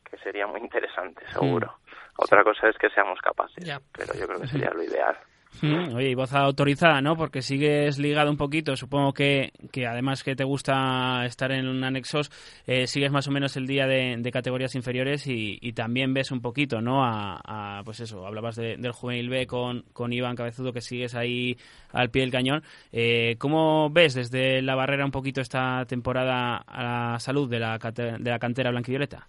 que 0.07 0.17
sería 0.19 0.45
muy 0.45 0.59
interesante, 0.59 1.25
seguro. 1.31 1.73
Otra 2.17 2.43
cosa 2.43 2.69
es 2.69 2.77
que 2.77 2.91
seamos 2.91 3.19
capaces, 3.19 3.81
pero 3.91 4.13
yo 4.13 4.27
creo 4.27 4.39
que 4.39 4.47
sería 4.47 4.69
lo 4.69 4.83
ideal. 4.83 5.17
Oye, 5.63 6.09
y 6.09 6.15
voz 6.15 6.33
autorizada, 6.33 7.01
¿no? 7.01 7.15
Porque 7.15 7.41
sigues 7.41 7.99
ligado 7.99 8.29
un 8.29 8.37
poquito. 8.37 8.75
Supongo 8.75 9.13
que, 9.13 9.51
que 9.71 9.87
además 9.87 10.23
que 10.23 10.35
te 10.35 10.43
gusta 10.43 11.25
estar 11.25 11.51
en 11.51 11.67
un 11.67 11.83
anexos, 11.83 12.29
eh, 12.67 12.87
sigues 12.87 13.11
más 13.11 13.27
o 13.27 13.31
menos 13.31 13.55
el 13.57 13.67
día 13.67 13.87
de, 13.87 14.29
categorías 14.31 14.75
inferiores 14.75 15.25
y, 15.27 15.57
también 15.73 16.13
ves 16.13 16.31
un 16.31 16.41
poquito, 16.41 16.81
¿no? 16.81 17.03
A, 17.03 17.81
pues 17.85 17.99
eso, 17.99 18.25
hablabas 18.25 18.55
del 18.55 18.91
Juvenil 18.91 19.29
B 19.29 19.47
con, 19.47 19.83
con 19.93 20.11
Iván 20.11 20.35
Cabezudo, 20.35 20.73
que 20.73 20.81
sigues 20.81 21.15
ahí 21.15 21.55
al 21.93 22.09
pie 22.09 22.23
del 22.23 22.31
cañón. 22.31 22.63
Eh, 22.91 23.35
¿Cómo 23.39 23.89
ves 23.89 24.15
desde 24.15 24.61
la 24.61 24.75
barrera 24.75 25.05
un 25.05 25.11
poquito 25.11 25.41
esta 25.41 25.85
temporada 25.85 26.57
a 26.57 26.83
la 26.83 27.19
salud 27.19 27.49
de 27.49 27.59
la, 27.59 27.77
de 27.77 28.29
la 28.29 28.39
cantera 28.39 28.71
blanquivioleta? 28.71 29.27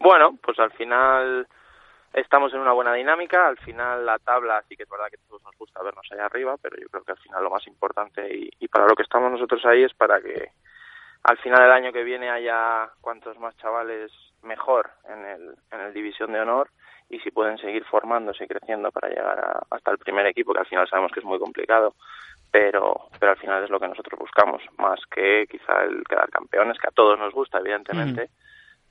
Bueno, 0.00 0.38
pues 0.42 0.58
al 0.58 0.70
final 0.72 1.46
estamos 2.14 2.52
en 2.54 2.60
una 2.60 2.72
buena 2.72 2.94
dinámica. 2.94 3.46
Al 3.46 3.58
final 3.58 4.06
la 4.06 4.18
tabla 4.18 4.62
sí 4.68 4.76
que 4.76 4.84
es 4.84 4.88
verdad 4.88 5.06
que 5.10 5.16
a 5.16 5.28
todos 5.28 5.42
nos 5.42 5.56
gusta 5.56 5.82
vernos 5.82 6.06
allá 6.10 6.26
arriba, 6.26 6.56
pero 6.60 6.76
yo 6.80 6.88
creo 6.88 7.04
que 7.04 7.12
al 7.12 7.18
final 7.18 7.42
lo 7.42 7.50
más 7.50 7.66
importante 7.66 8.28
y, 8.32 8.68
para 8.68 8.86
lo 8.86 8.94
que 8.94 9.02
estamos 9.02 9.30
nosotros 9.30 9.64
ahí 9.66 9.84
es 9.84 9.94
para 9.94 10.20
que 10.20 10.50
al 11.24 11.38
final 11.38 11.62
del 11.62 11.72
año 11.72 11.92
que 11.92 12.02
viene 12.02 12.30
haya 12.30 12.88
cuantos 13.00 13.38
más 13.38 13.56
chavales 13.56 14.10
mejor 14.42 14.90
en 15.08 15.24
el, 15.24 15.54
en 15.70 15.80
el 15.80 15.92
División 15.92 16.32
de 16.32 16.40
Honor 16.40 16.70
y 17.08 17.20
si 17.20 17.30
pueden 17.30 17.58
seguir 17.58 17.84
formándose 17.84 18.44
y 18.44 18.48
creciendo 18.48 18.90
para 18.90 19.08
llegar 19.08 19.64
hasta 19.70 19.90
el 19.90 19.98
primer 19.98 20.26
equipo, 20.26 20.52
que 20.52 20.60
al 20.60 20.66
final 20.66 20.88
sabemos 20.88 21.12
que 21.12 21.20
es 21.20 21.26
muy 21.26 21.38
complicado, 21.38 21.94
pero, 22.50 23.08
pero 23.20 23.32
al 23.32 23.38
final 23.38 23.62
es 23.62 23.70
lo 23.70 23.78
que 23.78 23.88
nosotros 23.88 24.18
buscamos, 24.18 24.62
más 24.78 25.00
que 25.06 25.46
quizá 25.48 25.84
el 25.84 26.02
quedar 26.04 26.28
campeones, 26.30 26.78
que 26.78 26.88
a 26.88 26.94
todos 26.94 27.18
nos 27.18 27.32
gusta, 27.32 27.58
evidentemente 27.58 28.30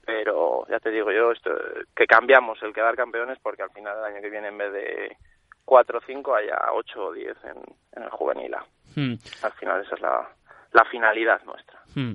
pero 0.05 0.65
ya 0.69 0.79
te 0.79 0.91
digo 0.91 1.11
yo 1.11 1.31
esto, 1.31 1.51
que 1.95 2.05
cambiamos 2.05 2.61
el 2.63 2.73
quedar 2.73 2.95
campeones 2.95 3.37
porque 3.41 3.63
al 3.63 3.71
final 3.71 3.95
del 3.95 4.05
año 4.05 4.21
que 4.21 4.29
viene 4.29 4.49
en 4.49 4.57
vez 4.57 4.73
de 4.73 5.17
4 5.65 5.97
o 5.97 6.01
5 6.05 6.35
haya 6.35 6.59
8 6.73 7.05
o 7.05 7.13
10 7.13 7.37
en, 7.45 7.57
en 7.95 8.03
el 8.03 8.09
juvenil 8.09 8.55
hmm. 8.95 9.13
Al 9.43 9.51
final 9.53 9.81
esa 9.81 9.95
es 9.95 10.01
la, 10.01 10.29
la 10.73 10.85
finalidad 10.85 11.41
nuestra. 11.43 11.82
Hmm 11.95 12.13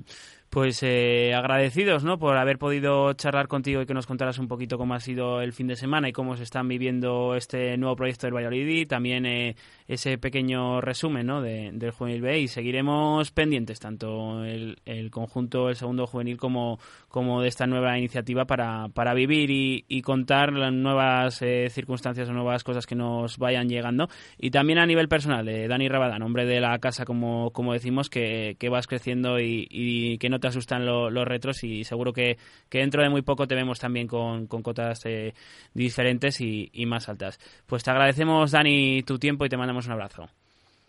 pues 0.49 0.81
eh, 0.81 1.33
agradecidos 1.35 2.03
¿no? 2.03 2.17
por 2.17 2.35
haber 2.37 2.57
podido 2.57 3.13
charlar 3.13 3.47
contigo 3.47 3.81
y 3.81 3.85
que 3.85 3.93
nos 3.93 4.07
contaras 4.07 4.39
un 4.39 4.47
poquito 4.47 4.77
cómo 4.77 4.95
ha 4.95 4.99
sido 4.99 5.41
el 5.41 5.53
fin 5.53 5.67
de 5.67 5.75
semana 5.75 6.09
y 6.09 6.11
cómo 6.11 6.35
se 6.35 6.43
están 6.43 6.67
viviendo 6.67 7.35
este 7.35 7.77
nuevo 7.77 7.95
proyecto 7.95 8.25
del 8.25 8.33
Valladolid 8.33 8.67
y 8.67 8.85
también 8.87 9.25
eh, 9.27 9.55
ese 9.87 10.17
pequeño 10.17 10.81
resumen 10.81 11.27
¿no? 11.27 11.41
de, 11.41 11.69
del 11.73 11.91
Juvenil 11.91 12.21
B 12.21 12.39
y 12.39 12.47
seguiremos 12.47 13.29
pendientes 13.31 13.79
tanto 13.79 14.43
el, 14.43 14.79
el, 14.85 15.11
conjunto, 15.11 15.69
el 15.69 15.75
segundo 15.75 16.07
juvenil 16.07 16.37
como, 16.37 16.79
como 17.09 17.41
de 17.41 17.47
esta 17.47 17.67
nueva 17.67 17.97
iniciativa 17.97 18.45
para, 18.45 18.87
para 18.89 19.13
vivir 19.13 19.51
y, 19.51 19.85
y 19.87 20.01
contar 20.01 20.51
las 20.53 20.73
nuevas 20.73 21.43
eh, 21.43 21.67
circunstancias 21.69 22.27
o 22.27 22.33
nuevas 22.33 22.63
cosas 22.63 22.87
que 22.87 22.95
nos 22.95 23.37
vayan 23.37 23.69
llegando 23.69 24.09
y 24.39 24.49
también 24.49 24.79
a 24.79 24.87
nivel 24.87 25.07
personal, 25.09 25.45
de 25.45 25.67
Dani 25.67 25.89
Rabadán, 25.89 26.23
hombre 26.23 26.45
de 26.45 26.59
la 26.59 26.79
casa 26.79 27.05
como, 27.05 27.51
como 27.51 27.73
decimos, 27.73 28.09
que, 28.09 28.55
que 28.59 28.69
vas 28.69 28.87
creciendo 28.87 29.39
y, 29.39 29.67
y 29.69 30.17
que 30.17 30.29
no 30.29 30.39
te 30.39 30.47
asustan 30.47 30.85
los 30.85 31.27
retros 31.27 31.63
y 31.63 31.83
seguro 31.83 32.11
que, 32.11 32.37
dentro 32.71 33.03
de 33.03 33.09
muy 33.09 33.21
poco 33.21 33.47
te 33.47 33.55
vemos 33.55 33.79
también 33.79 34.07
con, 34.07 34.47
cotas 34.47 35.05
eh, 35.05 35.33
diferentes 35.73 36.41
y, 36.41 36.69
y 36.73 36.85
más 36.85 37.07
altas. 37.09 37.39
Pues 37.65 37.83
te 37.83 37.91
agradecemos, 37.91 38.51
Dani, 38.51 39.03
tu 39.03 39.19
tiempo 39.19 39.45
y 39.45 39.49
te 39.49 39.57
mandamos 39.57 39.85
un 39.85 39.93
abrazo. 39.93 40.29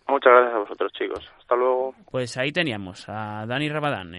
Muchas 0.09 0.33
gracias 0.33 0.55
a 0.55 0.59
vosotros, 0.59 0.93
chicos. 0.93 1.33
Hasta 1.39 1.55
luego. 1.55 1.95
Pues 2.11 2.37
ahí 2.37 2.53
teníamos 2.53 3.05
a 3.09 3.47
Dani 3.47 3.69
Rabadán, 3.69 4.13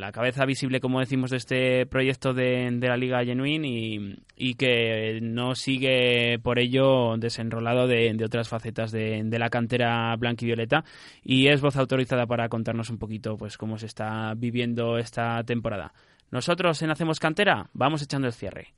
la 0.00 0.10
cabeza 0.12 0.46
visible, 0.46 0.80
como 0.80 1.00
decimos, 1.00 1.30
de 1.30 1.36
este 1.36 1.86
proyecto 1.86 2.32
de, 2.32 2.70
la 2.80 2.96
Liga 2.96 3.24
Genuine 3.24 4.16
y, 4.36 4.54
que 4.54 5.20
no 5.22 5.54
sigue 5.54 6.38
por 6.42 6.58
ello 6.58 7.16
desenrolado 7.18 7.86
de, 7.86 8.16
otras 8.24 8.48
facetas 8.48 8.92
de, 8.92 9.24
la 9.38 9.50
cantera 9.50 10.16
blanquivioleta 10.16 10.84
y 11.22 11.48
es 11.48 11.60
voz 11.60 11.76
autorizada 11.76 12.26
para 12.26 12.48
contarnos 12.48 12.88
un 12.88 12.98
poquito 12.98 13.36
pues 13.36 13.58
cómo 13.58 13.76
se 13.76 13.86
está 13.86 14.32
viviendo 14.34 14.96
esta 14.96 15.42
temporada. 15.44 15.92
Nosotros 16.30 16.80
en 16.82 16.90
Hacemos 16.90 17.20
Cantera 17.20 17.68
vamos 17.74 18.02
echando 18.02 18.26
el 18.26 18.32
cierre. 18.32 18.74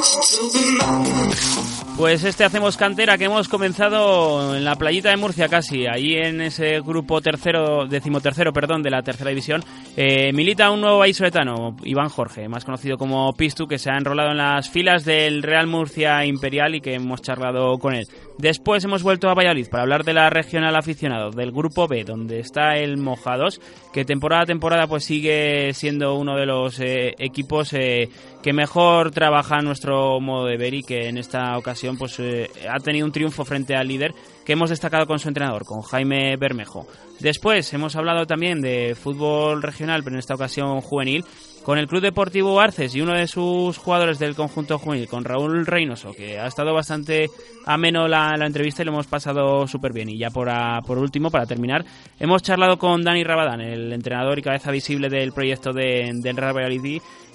close 0.00 0.38
to 0.38 0.48
the 0.48 0.78
mouth. 0.78 1.89
Pues 2.00 2.24
este 2.24 2.44
hacemos 2.44 2.78
cantera 2.78 3.18
que 3.18 3.26
hemos 3.26 3.46
comenzado 3.46 4.56
en 4.56 4.64
la 4.64 4.74
playita 4.76 5.10
de 5.10 5.18
Murcia 5.18 5.48
casi, 5.48 5.86
ahí 5.86 6.14
en 6.14 6.40
ese 6.40 6.80
grupo 6.80 7.20
tercero, 7.20 7.86
decimotercero, 7.86 8.54
perdón, 8.54 8.82
de 8.82 8.88
la 8.88 9.02
tercera 9.02 9.28
división, 9.28 9.62
eh, 9.98 10.32
milita 10.32 10.70
un 10.70 10.80
nuevo 10.80 11.00
vallisoletano, 11.00 11.76
Iván 11.84 12.08
Jorge, 12.08 12.48
más 12.48 12.64
conocido 12.64 12.96
como 12.96 13.30
Pistu, 13.34 13.66
que 13.66 13.78
se 13.78 13.90
ha 13.90 13.98
enrolado 13.98 14.30
en 14.30 14.38
las 14.38 14.70
filas 14.70 15.04
del 15.04 15.42
Real 15.42 15.66
Murcia 15.66 16.24
Imperial 16.24 16.74
y 16.74 16.80
que 16.80 16.94
hemos 16.94 17.20
charlado 17.20 17.76
con 17.76 17.94
él. 17.94 18.06
Después 18.38 18.82
hemos 18.84 19.02
vuelto 19.02 19.28
a 19.28 19.34
Valladolid 19.34 19.68
para 19.68 19.82
hablar 19.82 20.02
de 20.02 20.14
la 20.14 20.30
regional 20.30 20.76
aficionado, 20.76 21.30
del 21.30 21.52
grupo 21.52 21.86
B, 21.86 22.04
donde 22.04 22.40
está 22.40 22.78
el 22.78 22.96
Mojados, 22.96 23.60
que 23.92 24.06
temporada 24.06 24.44
a 24.44 24.46
temporada 24.46 24.86
pues 24.86 25.04
sigue 25.04 25.74
siendo 25.74 26.14
uno 26.14 26.36
de 26.36 26.46
los 26.46 26.80
eh, 26.80 27.14
equipos 27.18 27.74
eh, 27.74 28.08
que 28.42 28.54
mejor 28.54 29.10
trabaja 29.10 29.60
nuestro 29.60 30.18
modo 30.20 30.46
de 30.46 30.56
ver 30.56 30.72
y 30.72 30.82
que 30.82 31.08
en 31.08 31.18
esta 31.18 31.58
ocasión 31.58 31.89
pues 31.96 32.18
eh, 32.20 32.50
ha 32.68 32.78
tenido 32.78 33.06
un 33.06 33.12
triunfo 33.12 33.44
frente 33.44 33.74
al 33.74 33.88
líder 33.88 34.12
que 34.44 34.52
hemos 34.52 34.70
destacado 34.70 35.06
con 35.06 35.18
su 35.18 35.28
entrenador, 35.28 35.64
con 35.64 35.82
Jaime 35.82 36.36
Bermejo. 36.36 36.86
Después 37.20 37.72
hemos 37.74 37.96
hablado 37.96 38.26
también 38.26 38.60
de 38.60 38.94
fútbol 38.94 39.62
regional, 39.62 40.02
pero 40.02 40.16
en 40.16 40.20
esta 40.20 40.34
ocasión 40.34 40.80
juvenil, 40.80 41.24
con 41.62 41.78
el 41.78 41.86
Club 41.86 42.00
Deportivo 42.00 42.58
Arces 42.58 42.94
y 42.94 43.02
uno 43.02 43.14
de 43.14 43.26
sus 43.26 43.76
jugadores 43.76 44.18
del 44.18 44.34
conjunto 44.34 44.78
juvenil, 44.78 45.08
con 45.08 45.24
Raúl 45.24 45.66
Reynoso, 45.66 46.12
que 46.12 46.38
ha 46.38 46.46
estado 46.46 46.72
bastante 46.72 47.28
ameno 47.66 48.08
la, 48.08 48.34
la 48.36 48.46
entrevista 48.46 48.82
y 48.82 48.86
lo 48.86 48.92
hemos 48.92 49.06
pasado 49.06 49.66
súper 49.66 49.92
bien. 49.92 50.08
Y 50.08 50.18
ya 50.18 50.30
por, 50.30 50.48
por 50.86 50.98
último, 50.98 51.30
para 51.30 51.46
terminar, 51.46 51.84
hemos 52.18 52.42
charlado 52.42 52.78
con 52.78 53.02
Dani 53.02 53.22
Rabadán, 53.22 53.60
el 53.60 53.92
entrenador 53.92 54.38
y 54.38 54.42
cabeza 54.42 54.70
visible 54.70 55.10
del 55.10 55.32
proyecto 55.32 55.72
de, 55.72 56.10
del 56.14 56.36
Real 56.36 56.54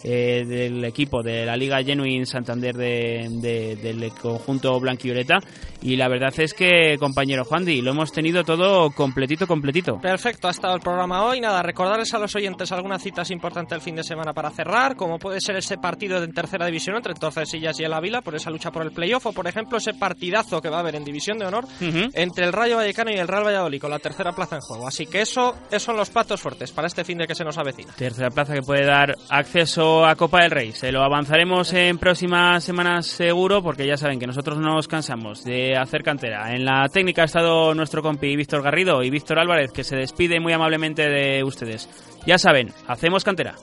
eh, 0.07 0.45
del 0.45 0.85
equipo 0.85 1.23
de 1.23 1.47
la 1.47 1.57
Liga 1.57 1.81
Genuine 1.83 2.27
Santander 2.27 2.75
de, 2.75 3.75
del 3.81 4.11
conjunto 4.11 4.79
blanquioleta 4.79 5.39
y 5.81 5.95
la 5.95 6.07
verdad 6.07 6.31
es 6.37 6.53
que 6.53 6.95
compañero 6.99 7.43
Juan 7.43 7.65
Di 7.65 7.81
lo 7.81 7.89
hemos 7.89 8.11
tenido 8.11 8.43
todo 8.43 8.91
completito 8.91 9.47
completito. 9.47 9.99
Perfecto 9.99 10.47
ha 10.47 10.51
estado 10.51 10.75
el 10.75 10.81
programa 10.81 11.25
hoy. 11.25 11.41
Nada 11.41 11.63
recordarles 11.63 12.13
a 12.13 12.19
los 12.19 12.35
oyentes 12.35 12.71
algunas 12.71 13.01
citas 13.01 13.31
importantes 13.31 13.75
el 13.75 13.81
fin 13.81 13.95
de 13.95 14.03
semana 14.03 14.31
para 14.31 14.51
cerrar 14.51 14.95
como 14.95 15.17
puede 15.17 15.41
ser 15.41 15.55
ese 15.55 15.79
partido 15.79 16.21
de 16.21 16.27
tercera 16.27 16.67
división 16.67 16.97
entre 16.97 17.15
Torcesillas 17.15 17.79
y 17.79 17.83
el 17.83 17.93
Ávila 17.93 18.21
por 18.21 18.35
esa 18.35 18.51
lucha 18.51 18.71
por 18.71 18.83
el 18.83 18.91
playoff 18.91 19.25
o 19.25 19.33
por 19.33 19.47
ejemplo 19.47 19.79
ese 19.79 19.95
partidazo 19.95 20.61
que 20.61 20.69
va 20.69 20.77
a 20.77 20.79
haber 20.81 20.97
en 20.97 21.03
división 21.03 21.39
de 21.39 21.47
honor 21.47 21.65
entre 21.81 22.45
el 22.45 22.53
Rayo 22.53 22.75
Vallecano 22.75 23.09
y 23.09 23.15
el 23.15 23.27
Real 23.27 23.47
Valladolid 23.47 23.81
con 23.81 23.89
la 23.89 23.97
tercera 23.97 24.33
plaza 24.33 24.57
en 24.57 24.61
juego. 24.61 24.87
Así 24.87 25.07
que 25.07 25.21
eso 25.21 25.55
esos 25.71 25.81
son 25.81 25.97
los 25.97 26.11
patos 26.11 26.41
fuertes 26.41 26.71
para 26.71 26.85
este 26.85 27.03
fin 27.03 27.17
de 27.17 27.25
que 27.25 27.33
se 27.33 27.43
nos 27.43 27.57
avecina. 27.57 27.91
Tercera 27.97 28.29
plaza 28.29 28.53
que 28.53 28.61
puede 28.61 28.85
dar 28.85 29.15
acceso 29.29 29.94
a 30.03 30.15
Copa 30.15 30.41
del 30.41 30.49
Rey. 30.49 30.71
Se 30.71 30.91
lo 30.91 31.03
avanzaremos 31.03 31.71
en 31.73 31.99
próximas 31.99 32.63
semanas 32.63 33.05
seguro 33.05 33.61
porque 33.61 33.85
ya 33.85 33.97
saben 33.97 34.19
que 34.19 34.25
nosotros 34.25 34.57
no 34.57 34.73
nos 34.73 34.87
cansamos 34.87 35.43
de 35.43 35.77
hacer 35.77 36.01
cantera. 36.01 36.55
En 36.55 36.65
la 36.65 36.89
técnica 36.89 37.21
ha 37.21 37.25
estado 37.25 37.75
nuestro 37.75 38.01
compi 38.01 38.35
Víctor 38.35 38.63
Garrido 38.63 39.03
y 39.03 39.11
Víctor 39.11 39.37
Álvarez 39.37 39.71
que 39.71 39.83
se 39.83 39.95
despide 39.95 40.39
muy 40.39 40.53
amablemente 40.53 41.07
de 41.07 41.43
ustedes. 41.43 41.87
Ya 42.25 42.39
saben, 42.39 42.73
hacemos 42.87 43.23
cantera. 43.23 43.55